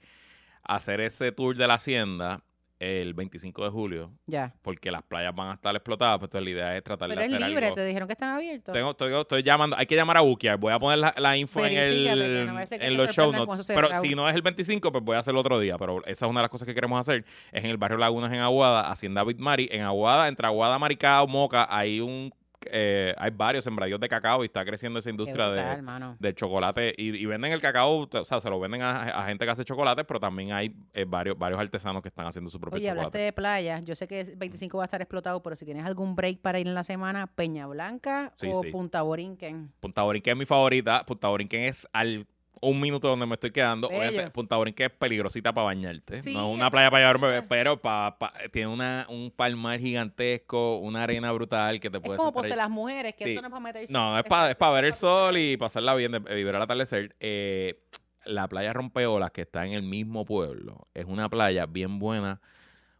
hacer 0.64 1.02
ese 1.02 1.32
tour 1.34 1.56
de 1.58 1.68
la 1.68 1.74
hacienda 1.76 2.44
el 2.86 3.14
25 3.14 3.64
de 3.66 3.70
julio, 3.70 4.12
Ya. 4.28 4.54
porque 4.62 4.92
las 4.92 5.02
playas 5.04 5.34
van 5.36 5.50
a 5.50 5.54
estar 5.56 5.76
explotadas. 5.76 6.20
Pues 6.20 6.28
entonces 6.30 6.44
la 6.46 6.50
idea 6.52 6.78
es 6.78 6.84
tratar 6.84 7.10
Pero 7.10 7.22
de 7.22 7.28
es 7.28 7.34
hacer 7.34 7.48
libre, 7.48 7.66
algo. 7.66 7.76
te 7.76 7.86
dijeron 7.86 8.08
que 8.08 8.14
están 8.14 8.36
abiertos. 8.36 8.74
Tengo, 8.74 8.92
estoy, 8.92 9.14
estoy 9.14 9.44
llamando, 9.44 9.76
hay 9.78 9.86
que 9.86 9.96
llamar 9.96 10.18
a 10.18 10.22
Bukiar. 10.22 10.58
Voy 10.58 10.74
a 10.74 10.80
poner 10.80 11.00
la, 11.00 11.14
la 11.18 11.38
info 11.38 11.66
en, 11.66 11.78
el, 11.78 12.48
no 12.48 12.60
en 12.70 12.98
los 12.98 13.12
show 13.12 13.32
notes. 13.32 13.68
Pero 13.68 13.90
si 14.02 14.16
no 14.16 14.28
es 14.30 14.36
el 14.36 14.42
25, 14.42 14.92
pues 14.92 15.04
voy 15.04 15.16
a 15.16 15.20
hacerlo 15.20 15.40
otro 15.42 15.60
día. 15.60 15.78
Pero 15.78 16.06
esa 16.06 16.26
es 16.26 16.30
una 16.30 16.40
de 16.40 16.44
las 16.44 16.52
cosas 16.52 16.66
que 16.66 16.76
queremos 16.76 17.00
hacer. 17.00 17.26
Es 17.52 17.64
en 17.64 17.70
el 17.70 17.78
barrio 17.78 17.98
Lagunas, 17.98 18.32
en 18.32 18.40
Aguada, 18.40 18.92
Hacienda 18.92 19.24
Bitmari. 19.24 19.68
En 19.72 19.82
Aguada, 19.82 20.28
entre 20.28 20.46
Aguada, 20.48 20.78
Maricao, 20.80 21.28
Moca, 21.28 21.68
hay 21.70 22.00
un 22.02 22.34
eh, 22.72 23.14
hay 23.18 23.32
varios 23.32 23.64
sembradíos 23.64 24.00
de 24.00 24.08
cacao 24.10 24.44
y 24.44 24.48
está 24.48 24.64
creciendo 24.66 25.00
esa 25.00 25.10
industria 25.10 25.48
brutal, 25.50 26.16
de, 26.20 26.28
del 26.28 26.36
chocolate 26.36 26.94
y, 26.98 27.16
y 27.16 27.26
venden 27.26 27.52
el 27.52 27.62
cacao, 27.62 28.08
o 28.12 28.26
sea, 28.26 28.42
se 28.42 28.50
lo 28.50 28.60
venden 28.60 28.82
a, 28.82 29.04
a 29.04 29.26
gente 29.28 29.46
que 29.46 29.52
hace 29.52 29.64
chocolate, 29.66 30.04
pero 30.04 30.20
también 30.20 30.52
hay 30.52 30.76
eh, 30.94 31.06
varios, 31.08 31.38
varios 31.38 31.60
artesanos 31.60 32.02
que 32.02 32.10
están 32.10 32.26
haciendo 32.28 32.50
su 32.50 32.60
propio 32.60 32.78
Oye, 32.78 32.90
hablaste 32.90 33.10
chocolate. 33.10 33.26
de 33.26 33.34
playa. 33.34 33.80
Yo 33.82 33.96
sé 33.96 34.08
que 34.08 34.22
el 34.22 34.36
25 34.36 34.78
va 34.78 34.84
a 34.84 34.86
estar 34.86 35.02
explotado, 35.02 35.42
pero 35.44 35.56
si 35.56 35.66
tienes 35.66 35.86
algún 35.86 36.16
break 36.16 36.40
para 36.40 36.60
ir 36.60 36.68
en 36.68 36.76
la 36.76 36.84
semana, 36.84 37.28
Peña 37.28 37.68
Blanca 37.68 38.34
Sí, 38.38 38.50
o 38.52 38.62
sí. 38.64 38.72
Punta 38.72 39.02
Borinquen. 39.02 39.72
Punta 39.80 40.04
Borinquen 40.04 40.34
es 40.34 40.38
mi 40.40 40.46
favorita. 40.46 41.06
Punta 41.06 41.28
Borinquen 41.30 41.62
es 41.64 41.88
al 41.94 42.26
un 42.62 42.80
minuto 42.80 43.08
donde 43.08 43.26
me 43.26 43.34
estoy 43.34 43.52
quedando. 43.52 43.88
Bello. 43.90 44.00
Obviamente, 44.02 44.32
Punta 44.32 44.56
Borinquen 44.56 44.88
es 44.88 44.92
peligrosita 44.98 45.54
para 45.54 45.66
bañarte. 45.66 46.22
Sí, 46.22 46.34
no 46.34 46.50
es 46.52 46.56
una 46.56 46.70
playa 46.72 46.90
para 46.90 47.02
llevar 47.02 47.16
un 47.18 47.22
bebé, 47.24 47.42
peligrosa. 47.42 47.50
pero 47.50 47.82
pa- 47.82 48.18
pa- 48.18 48.34
tiene 48.52 48.68
una, 48.68 49.06
un 49.10 49.32
palmar 49.32 49.80
gigantesco, 49.80 50.78
una 50.78 51.04
arena 51.04 51.32
brutal 51.32 51.80
que 51.80 51.90
te 51.90 51.98
Es 51.98 52.04
puedes 52.04 52.18
como 52.18 52.30
sentar 52.30 52.42
pose 52.44 52.54
ahí. 52.54 52.58
las 52.58 52.70
mujeres, 52.70 53.16
que 53.16 53.26
Sí. 53.26 53.32
eso 53.32 53.42
no 53.42 53.48
es 53.48 53.52
para 53.52 53.64
meterse. 53.64 53.94
No, 53.94 54.18
es 54.18 54.24
para 54.26 54.52
es 54.52 54.56
pa 54.58 54.72
ver 54.72 54.86
el 54.86 54.92
para 54.92 55.00
sol 55.00 55.38
y 55.38 55.58
pasarla 55.58 55.96
bien, 55.96 56.12
de, 56.12 56.20
vivir 56.20 56.56
al 56.56 56.62
atardecer. 56.62 57.16
Eh, 57.20 57.82
la 58.26 58.48
playa 58.48 58.74
Rompeolas, 58.74 59.32
que 59.32 59.42
está 59.42 59.66
en 59.66 59.74
el 59.74 59.84
mismo 59.84 60.26
pueblo, 60.26 60.88
es 60.94 61.06
una 61.06 61.30
playa 61.30 61.66
bien 61.68 62.00
buena 62.00 62.42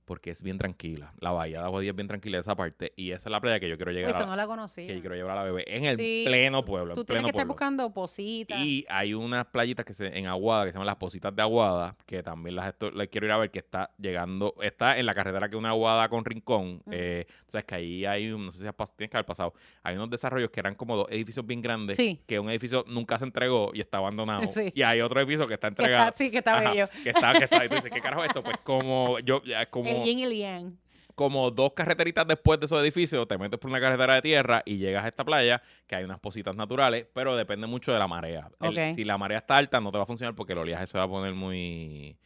porque 0.06 0.30
es 0.32 0.42
bien 0.42 0.58
tranquila. 0.58 1.14
La 1.20 1.32
bahía 1.32 1.60
de 1.60 1.66
Aguadilla 1.66 1.92
es 1.92 1.96
bien 1.96 2.08
tranquila 2.08 2.40
esa 2.40 2.56
parte 2.56 2.94
y 2.96 3.12
esa 3.12 3.28
es 3.30 3.32
la 3.32 3.42
playa 3.42 3.60
que 3.60 3.68
yo 3.68 3.76
quiero 3.76 3.92
llegar 3.92 4.12
Eso 4.12 4.24
a, 4.24 4.26
no 4.26 4.36
la 4.36 4.46
conocí. 4.48 4.86
que 4.88 4.94
yo 4.96 5.00
quiero 5.02 5.16
llevar 5.16 5.32
a 5.38 5.42
la 5.42 5.44
bebé 5.44 5.64
en 5.68 5.86
el 5.86 5.98
Sí, 5.98 6.24
pleno 6.26 6.64
pueblo. 6.64 6.94
Tú 6.94 7.02
en 7.02 7.06
tienes 7.08 7.22
pleno 7.24 7.28
que 7.28 7.32
estar 7.32 7.48
buscando 7.48 7.92
positas. 7.94 8.60
Y 8.60 8.86
hay 8.90 9.14
unas 9.14 9.46
playitas 9.48 9.86
que 9.86 9.94
se, 9.94 10.18
en 10.18 10.28
Aguada 10.28 10.66
que 10.66 10.72
se 10.72 10.76
llaman 10.76 10.88
las 10.88 10.96
Positas 10.96 11.36
de 11.36 11.42
Aguada, 11.42 11.96
que 12.06 12.22
también 12.24 12.56
las, 12.56 12.68
esto- 12.68 12.92
las 12.92 13.08
quiero 13.08 13.26
ir 13.28 13.32
a 13.34 13.38
ver, 13.38 13.52
que 13.52 13.60
está 13.60 13.92
llegando, 13.98 14.54
está 14.62 14.98
en 14.98 15.06
la 15.06 15.14
carretera 15.14 15.50
que 15.50 15.56
une 15.56 15.68
Aguada 15.68 16.08
con 16.10 16.24
Rincón. 16.24 16.76
Ujú. 16.86 16.92
eh, 16.92 17.26
o 17.48 17.50
sea, 17.52 17.60
es 17.62 17.66
que 17.66 17.76
ahí 17.76 18.06
hay, 18.06 18.32
un- 18.32 18.46
no 18.46 18.52
sé 18.52 18.60
si 18.60 18.68
has 18.68 18.76
tienes 18.96 19.10
que 19.10 19.18
haber 19.18 19.26
pasado, 19.26 19.54
hay 19.84 19.96
unos 19.96 20.10
desarrollos 20.10 20.50
que 20.52 20.60
eran 20.60 20.76
como 20.76 20.96
dos 20.96 21.08
edificios 21.10 21.46
bien 21.46 21.62
grandes, 21.62 21.98
Sí. 21.98 22.22
que 22.28 22.40
un 22.40 22.50
edificio 22.50 22.86
nunca 22.88 23.18
se 23.18 23.26
entregó 23.26 23.72
y 23.74 23.82
está 23.82 23.98
abandonado. 23.98 24.50
Sí. 24.52 24.72
Y 24.76 24.82
hay 24.84 25.02
otro 25.02 25.20
edificio 25.20 25.48
que 25.48 25.56
está 25.56 25.68
Que 25.76 25.82
entregado. 25.82 26.06
está, 26.10 26.18
sí, 26.18 26.30
que 26.32 26.38
está 26.38 26.58
Ajá, 26.58 26.70
bello. 26.72 26.88
que 27.04 27.10
está, 27.10 27.34
que 27.34 27.44
está. 27.46 27.66
Y 27.66 27.70
tú 27.70 27.76
dices, 27.76 27.92
¿qué 27.94 28.02
carajo 28.02 28.24
es 28.24 28.28
esto? 28.30 28.44
Pues 28.44 28.58
como 28.64 29.20
yo, 29.20 29.42
ya 29.44 29.62
es 29.64 29.68
como 29.96 30.04
El 30.04 30.10
yin 30.10 30.20
y 30.20 30.24
el 30.24 30.34
yang. 30.38 30.78
como 31.16 31.50
dos 31.52 31.72
carreteritas 31.74 32.28
después 32.28 32.60
de 32.60 32.66
esos 32.66 32.82
edificios, 32.82 33.26
te 33.28 33.38
metes 33.38 33.58
por 33.60 33.70
una 33.70 33.80
carretera 33.80 34.16
de 34.16 34.22
tierra 34.22 34.62
y 34.66 34.78
llegas 34.78 35.06
a 35.06 35.08
esta 35.08 35.24
playa, 35.24 35.62
que 35.88 35.96
hay 35.96 36.04
unas 36.04 36.20
positas 36.20 36.56
naturales, 36.56 37.08
pero 37.14 37.36
depende 37.36 37.68
mucho 37.68 37.94
de 37.94 38.00
la 38.00 38.08
marea. 38.08 38.50
El- 38.60 38.96
si 38.96 39.04
la 39.06 39.18
marea 39.18 39.38
está 39.38 39.56
alta, 39.58 39.80
no 39.80 39.92
te 39.92 39.98
va 39.98 40.04
a 40.04 40.08
funcionar 40.08 40.36
porque 40.36 40.54
el 40.54 40.60
oleaje 40.60 40.88
se 40.88 40.98
va 40.98 41.06
a 41.06 41.08
poner 41.08 41.34
muy, 41.34 42.18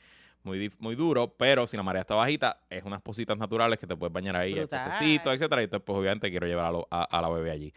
muy, 0.43 0.71
muy 0.79 0.95
duro, 0.95 1.27
pero 1.37 1.67
si 1.67 1.77
la 1.77 1.83
marea 1.83 2.01
está 2.01 2.15
bajita, 2.15 2.61
es 2.69 2.83
unas 2.83 3.01
positas 3.01 3.37
naturales 3.37 3.77
que 3.77 3.85
te 3.85 3.95
puedes 3.95 4.11
bañar 4.13 4.35
ahí, 4.35 4.53
pececitos, 4.85 5.33
etcétera, 5.35 5.61
y 5.61 5.65
entonces, 5.65 5.83
pues 5.85 5.99
obviamente 5.99 6.29
quiero 6.31 6.47
llevar 6.47 6.65
a, 6.65 6.71
lo- 6.71 6.87
a- 6.89 7.03
a 7.03 7.21
la 7.21 7.29
bebé 7.29 7.51
allí. 7.51 7.73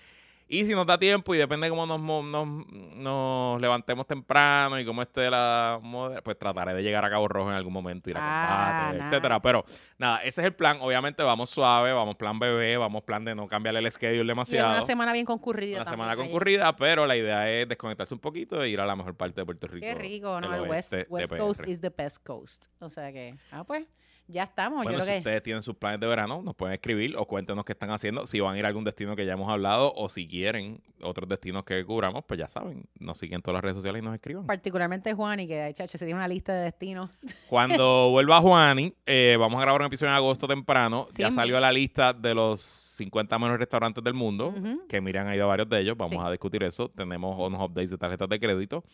Y 0.53 0.67
si 0.67 0.75
nos 0.75 0.87
da 0.87 0.99
tiempo 0.99 1.35
y 1.35 1.39
depende 1.39 1.65
de 1.67 1.71
cómo 1.71 1.87
nos, 1.87 1.99
nos, 1.99 2.67
nos 2.95 3.59
levantemos 3.59 4.07
temprano 4.07 4.79
y 4.79 4.85
cómo 4.85 5.01
esté 5.01 5.31
la 5.31 5.81
moda, 5.83 6.21
pues 6.21 6.39
trataré 6.39 6.75
de 6.75 6.83
llegar 6.83 7.03
a 7.07 7.09
Cabo 7.09 7.27
Rojo 7.27 7.49
en 7.49 7.57
algún 7.57 7.73
momento, 7.73 8.11
ir 8.11 8.19
a 8.19 8.21
Ah, 8.23 8.89
combate, 8.91 9.05
etcétera. 9.05 9.41
Pero 9.41 9.65
nada, 9.97 10.19
ese 10.19 10.43
es 10.43 10.47
el 10.47 10.55
plan. 10.55 10.77
Obviamente 10.83 11.23
vamos 11.23 11.49
suave, 11.49 11.95
vamos 11.95 12.17
plan 12.17 12.39
bebé, 12.39 12.77
vamos 12.77 13.03
plan 13.03 13.25
de 13.25 13.35
no 13.35 13.49
cambiarle 13.49 13.81
el 13.81 13.91
schedule 13.91 14.25
Y 14.25 14.27
demasiado. 14.27 14.73
una 14.73 14.83
semana 14.83 15.15
bien 15.15 15.25
concurrida. 15.25 15.77
Una 15.77 15.85
también 15.87 16.03
semana 16.11 16.23
concurrida, 16.23 16.77
pero 16.77 17.07
la 17.07 17.17
idea 17.17 17.51
es 17.51 17.67
desconectarse 17.67 18.13
un 18.13 18.21
poquito 18.21 18.63
e 18.63 18.69
ir 18.69 18.79
a 18.79 18.85
la 18.85 18.95
mejor 18.95 19.15
parte 19.15 19.41
de 19.41 19.47
Puerto 19.47 19.67
Rico. 19.69 19.87
Qué 19.87 19.95
rico, 19.95 20.39
¿no? 20.39 20.55
el 20.55 20.65
El 20.65 20.69
West, 20.69 20.93
West. 21.09 21.35
Coast 21.35 21.67
is 21.67 21.81
the 21.81 21.89
best 21.89 22.23
coast. 22.27 22.67
O 22.79 22.91
sea 22.91 23.11
que, 23.11 23.35
ah, 23.53 23.65
pues, 23.65 23.87
ya 24.29 24.45
estamos. 24.45 24.83
Bueno, 24.85 24.99
Yo 24.99 25.05
si 25.05 25.11
que 25.13 25.19
ustedes 25.19 25.43
tienen 25.43 25.63
sus 25.63 25.77
planes 25.77 26.01
de 26.01 26.07
verano, 26.07 26.41
nos 26.43 26.55
pueden 26.55 26.75
escribir 26.75 27.17
o 27.17 27.27
cuéntenos 27.27 27.65
qué 27.65 27.73
están 27.73 27.91
haciendo. 27.91 28.27
Si 28.27 28.41
van 28.41 28.55
a 28.55 28.59
ir 28.59 28.65
a 28.65 28.69
algún 28.69 28.85
destino 28.85 29.15
que 29.17 29.27
ya 29.27 29.33
hemos 29.35 29.49
hablado 29.51 29.93
o 29.95 30.09
si 30.09 30.27
quieren 30.29 30.81
otros 31.03 31.29
destinos 31.29 31.65
que 31.65 31.85
cubramos, 31.85 32.25
pues 32.25 32.39
ya 32.39 32.49
saben, 32.49 32.87
nos 32.99 33.19
siguen 33.19 33.37
en 33.37 33.43
todas 33.43 33.55
las 33.57 33.63
redes 33.65 33.77
sociales 33.77 34.01
y 34.03 34.05
nos 34.05 34.15
escriban. 34.15 34.47
particularmente 34.47 35.13
Juan 35.15 35.41
y 35.41 35.49
que, 35.49 35.71
chacho, 35.75 35.99
se 35.99 36.05
tiene 36.05 36.19
una 36.19 36.29
lista 36.29 36.55
de 36.55 36.65
destinos. 36.65 37.11
Cuando 37.49 38.11
vuelva 38.11 38.41
Juani, 38.41 38.95
eh, 39.07 39.37
vamos 39.39 39.59
a 39.59 39.63
grabar 39.63 39.81
un 39.83 39.87
episodio 39.89 40.11
en 40.13 40.17
agosto 40.17 40.47
temprano. 40.49 41.07
Sí, 41.09 41.23
ya 41.23 41.31
salió 41.31 41.59
la 41.61 41.73
lista 41.73 42.13
de 42.13 42.35
los 42.35 42.61
50 42.61 43.39
mejores 43.39 43.59
restaurantes 43.59 44.05
del 44.05 44.15
mundo, 44.15 44.55
que 44.89 45.01
Miriam 45.01 45.27
ha 45.27 45.35
ido 45.35 45.45
a 45.45 45.49
varios 45.49 45.69
de 45.69 45.81
ellos. 45.81 45.97
Vamos 45.97 46.13
Sí. 46.23 46.27
a 46.27 46.31
discutir 46.31 46.63
eso. 46.63 46.89
Tenemos 46.91 47.37
unos 47.39 47.61
updates 47.61 47.91
de 47.91 47.99
tarjetas 47.99 48.29
de 48.29 48.39
crédito. 48.39 48.85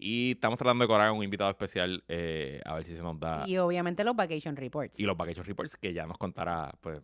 Y 0.00 0.32
estamos 0.32 0.58
tratando 0.58 0.82
de 0.84 0.88
cobrar 0.88 1.10
un 1.12 1.22
invitado 1.22 1.50
especial 1.50 2.02
eh, 2.08 2.60
a 2.64 2.74
ver 2.74 2.84
si 2.84 2.96
se 2.96 3.02
nos 3.02 3.20
da. 3.20 3.44
Y 3.46 3.58
obviamente 3.58 4.02
los 4.02 4.16
Vacation 4.16 4.56
Reports. 4.56 4.98
Y 4.98 5.04
los 5.04 5.16
Vacation 5.16 5.44
Reports, 5.44 5.76
que 5.76 5.92
ya 5.92 6.06
nos 6.06 6.16
contará, 6.16 6.72
pues, 6.80 7.00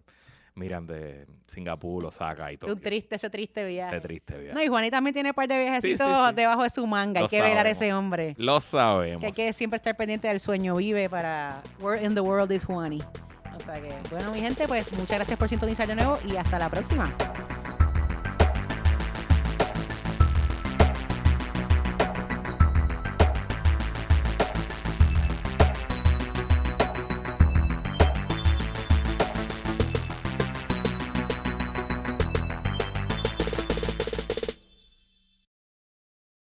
Miriam 0.54 0.86
de 0.86 1.26
Singapur, 1.46 2.06
Osaka 2.06 2.50
y 2.50 2.56
todo. 2.56 2.72
un 2.72 2.80
triste, 2.80 3.16
ese 3.16 3.28
triste 3.28 3.62
viaje. 3.66 3.96
Ese 3.96 4.06
triste 4.06 4.38
viaje. 4.38 4.54
No, 4.54 4.62
y 4.62 4.68
Juan 4.68 4.86
y 4.86 4.90
también 4.90 5.12
tiene 5.12 5.28
un 5.28 5.34
par 5.34 5.46
de 5.46 5.58
viajecitos 5.58 6.06
Sí, 6.06 6.14
sí, 6.14 6.28
sí. 6.30 6.34
debajo 6.34 6.62
de 6.62 6.70
su 6.70 6.86
manga. 6.86 7.20
Lo 7.20 7.26
hay 7.26 7.28
que 7.30 7.42
velar 7.42 7.66
a 7.66 7.74
sabemos. 7.74 7.82
ese 7.82 7.92
hombre. 7.92 8.34
Lo 8.38 8.60
sabemos. 8.60 9.20
Que 9.20 9.26
hay 9.26 9.32
que 9.32 9.52
siempre 9.52 9.76
estar 9.76 9.94
pendiente 9.94 10.28
del 10.28 10.40
sueño 10.40 10.76
vive 10.76 11.10
para 11.10 11.62
Where 11.78 12.02
in 12.02 12.14
the 12.14 12.20
World 12.20 12.50
is 12.52 12.64
Juani. 12.64 13.00
O 13.54 13.60
sea 13.60 13.80
que, 13.82 13.94
bueno, 14.10 14.32
mi 14.32 14.40
gente, 14.40 14.66
pues 14.66 14.90
muchas 14.94 15.18
gracias 15.18 15.38
por 15.38 15.48
sintonizar 15.50 15.86
de 15.86 15.94
nuevo 15.96 16.18
y 16.26 16.36
hasta 16.36 16.58
la 16.58 16.70
próxima. 16.70 17.12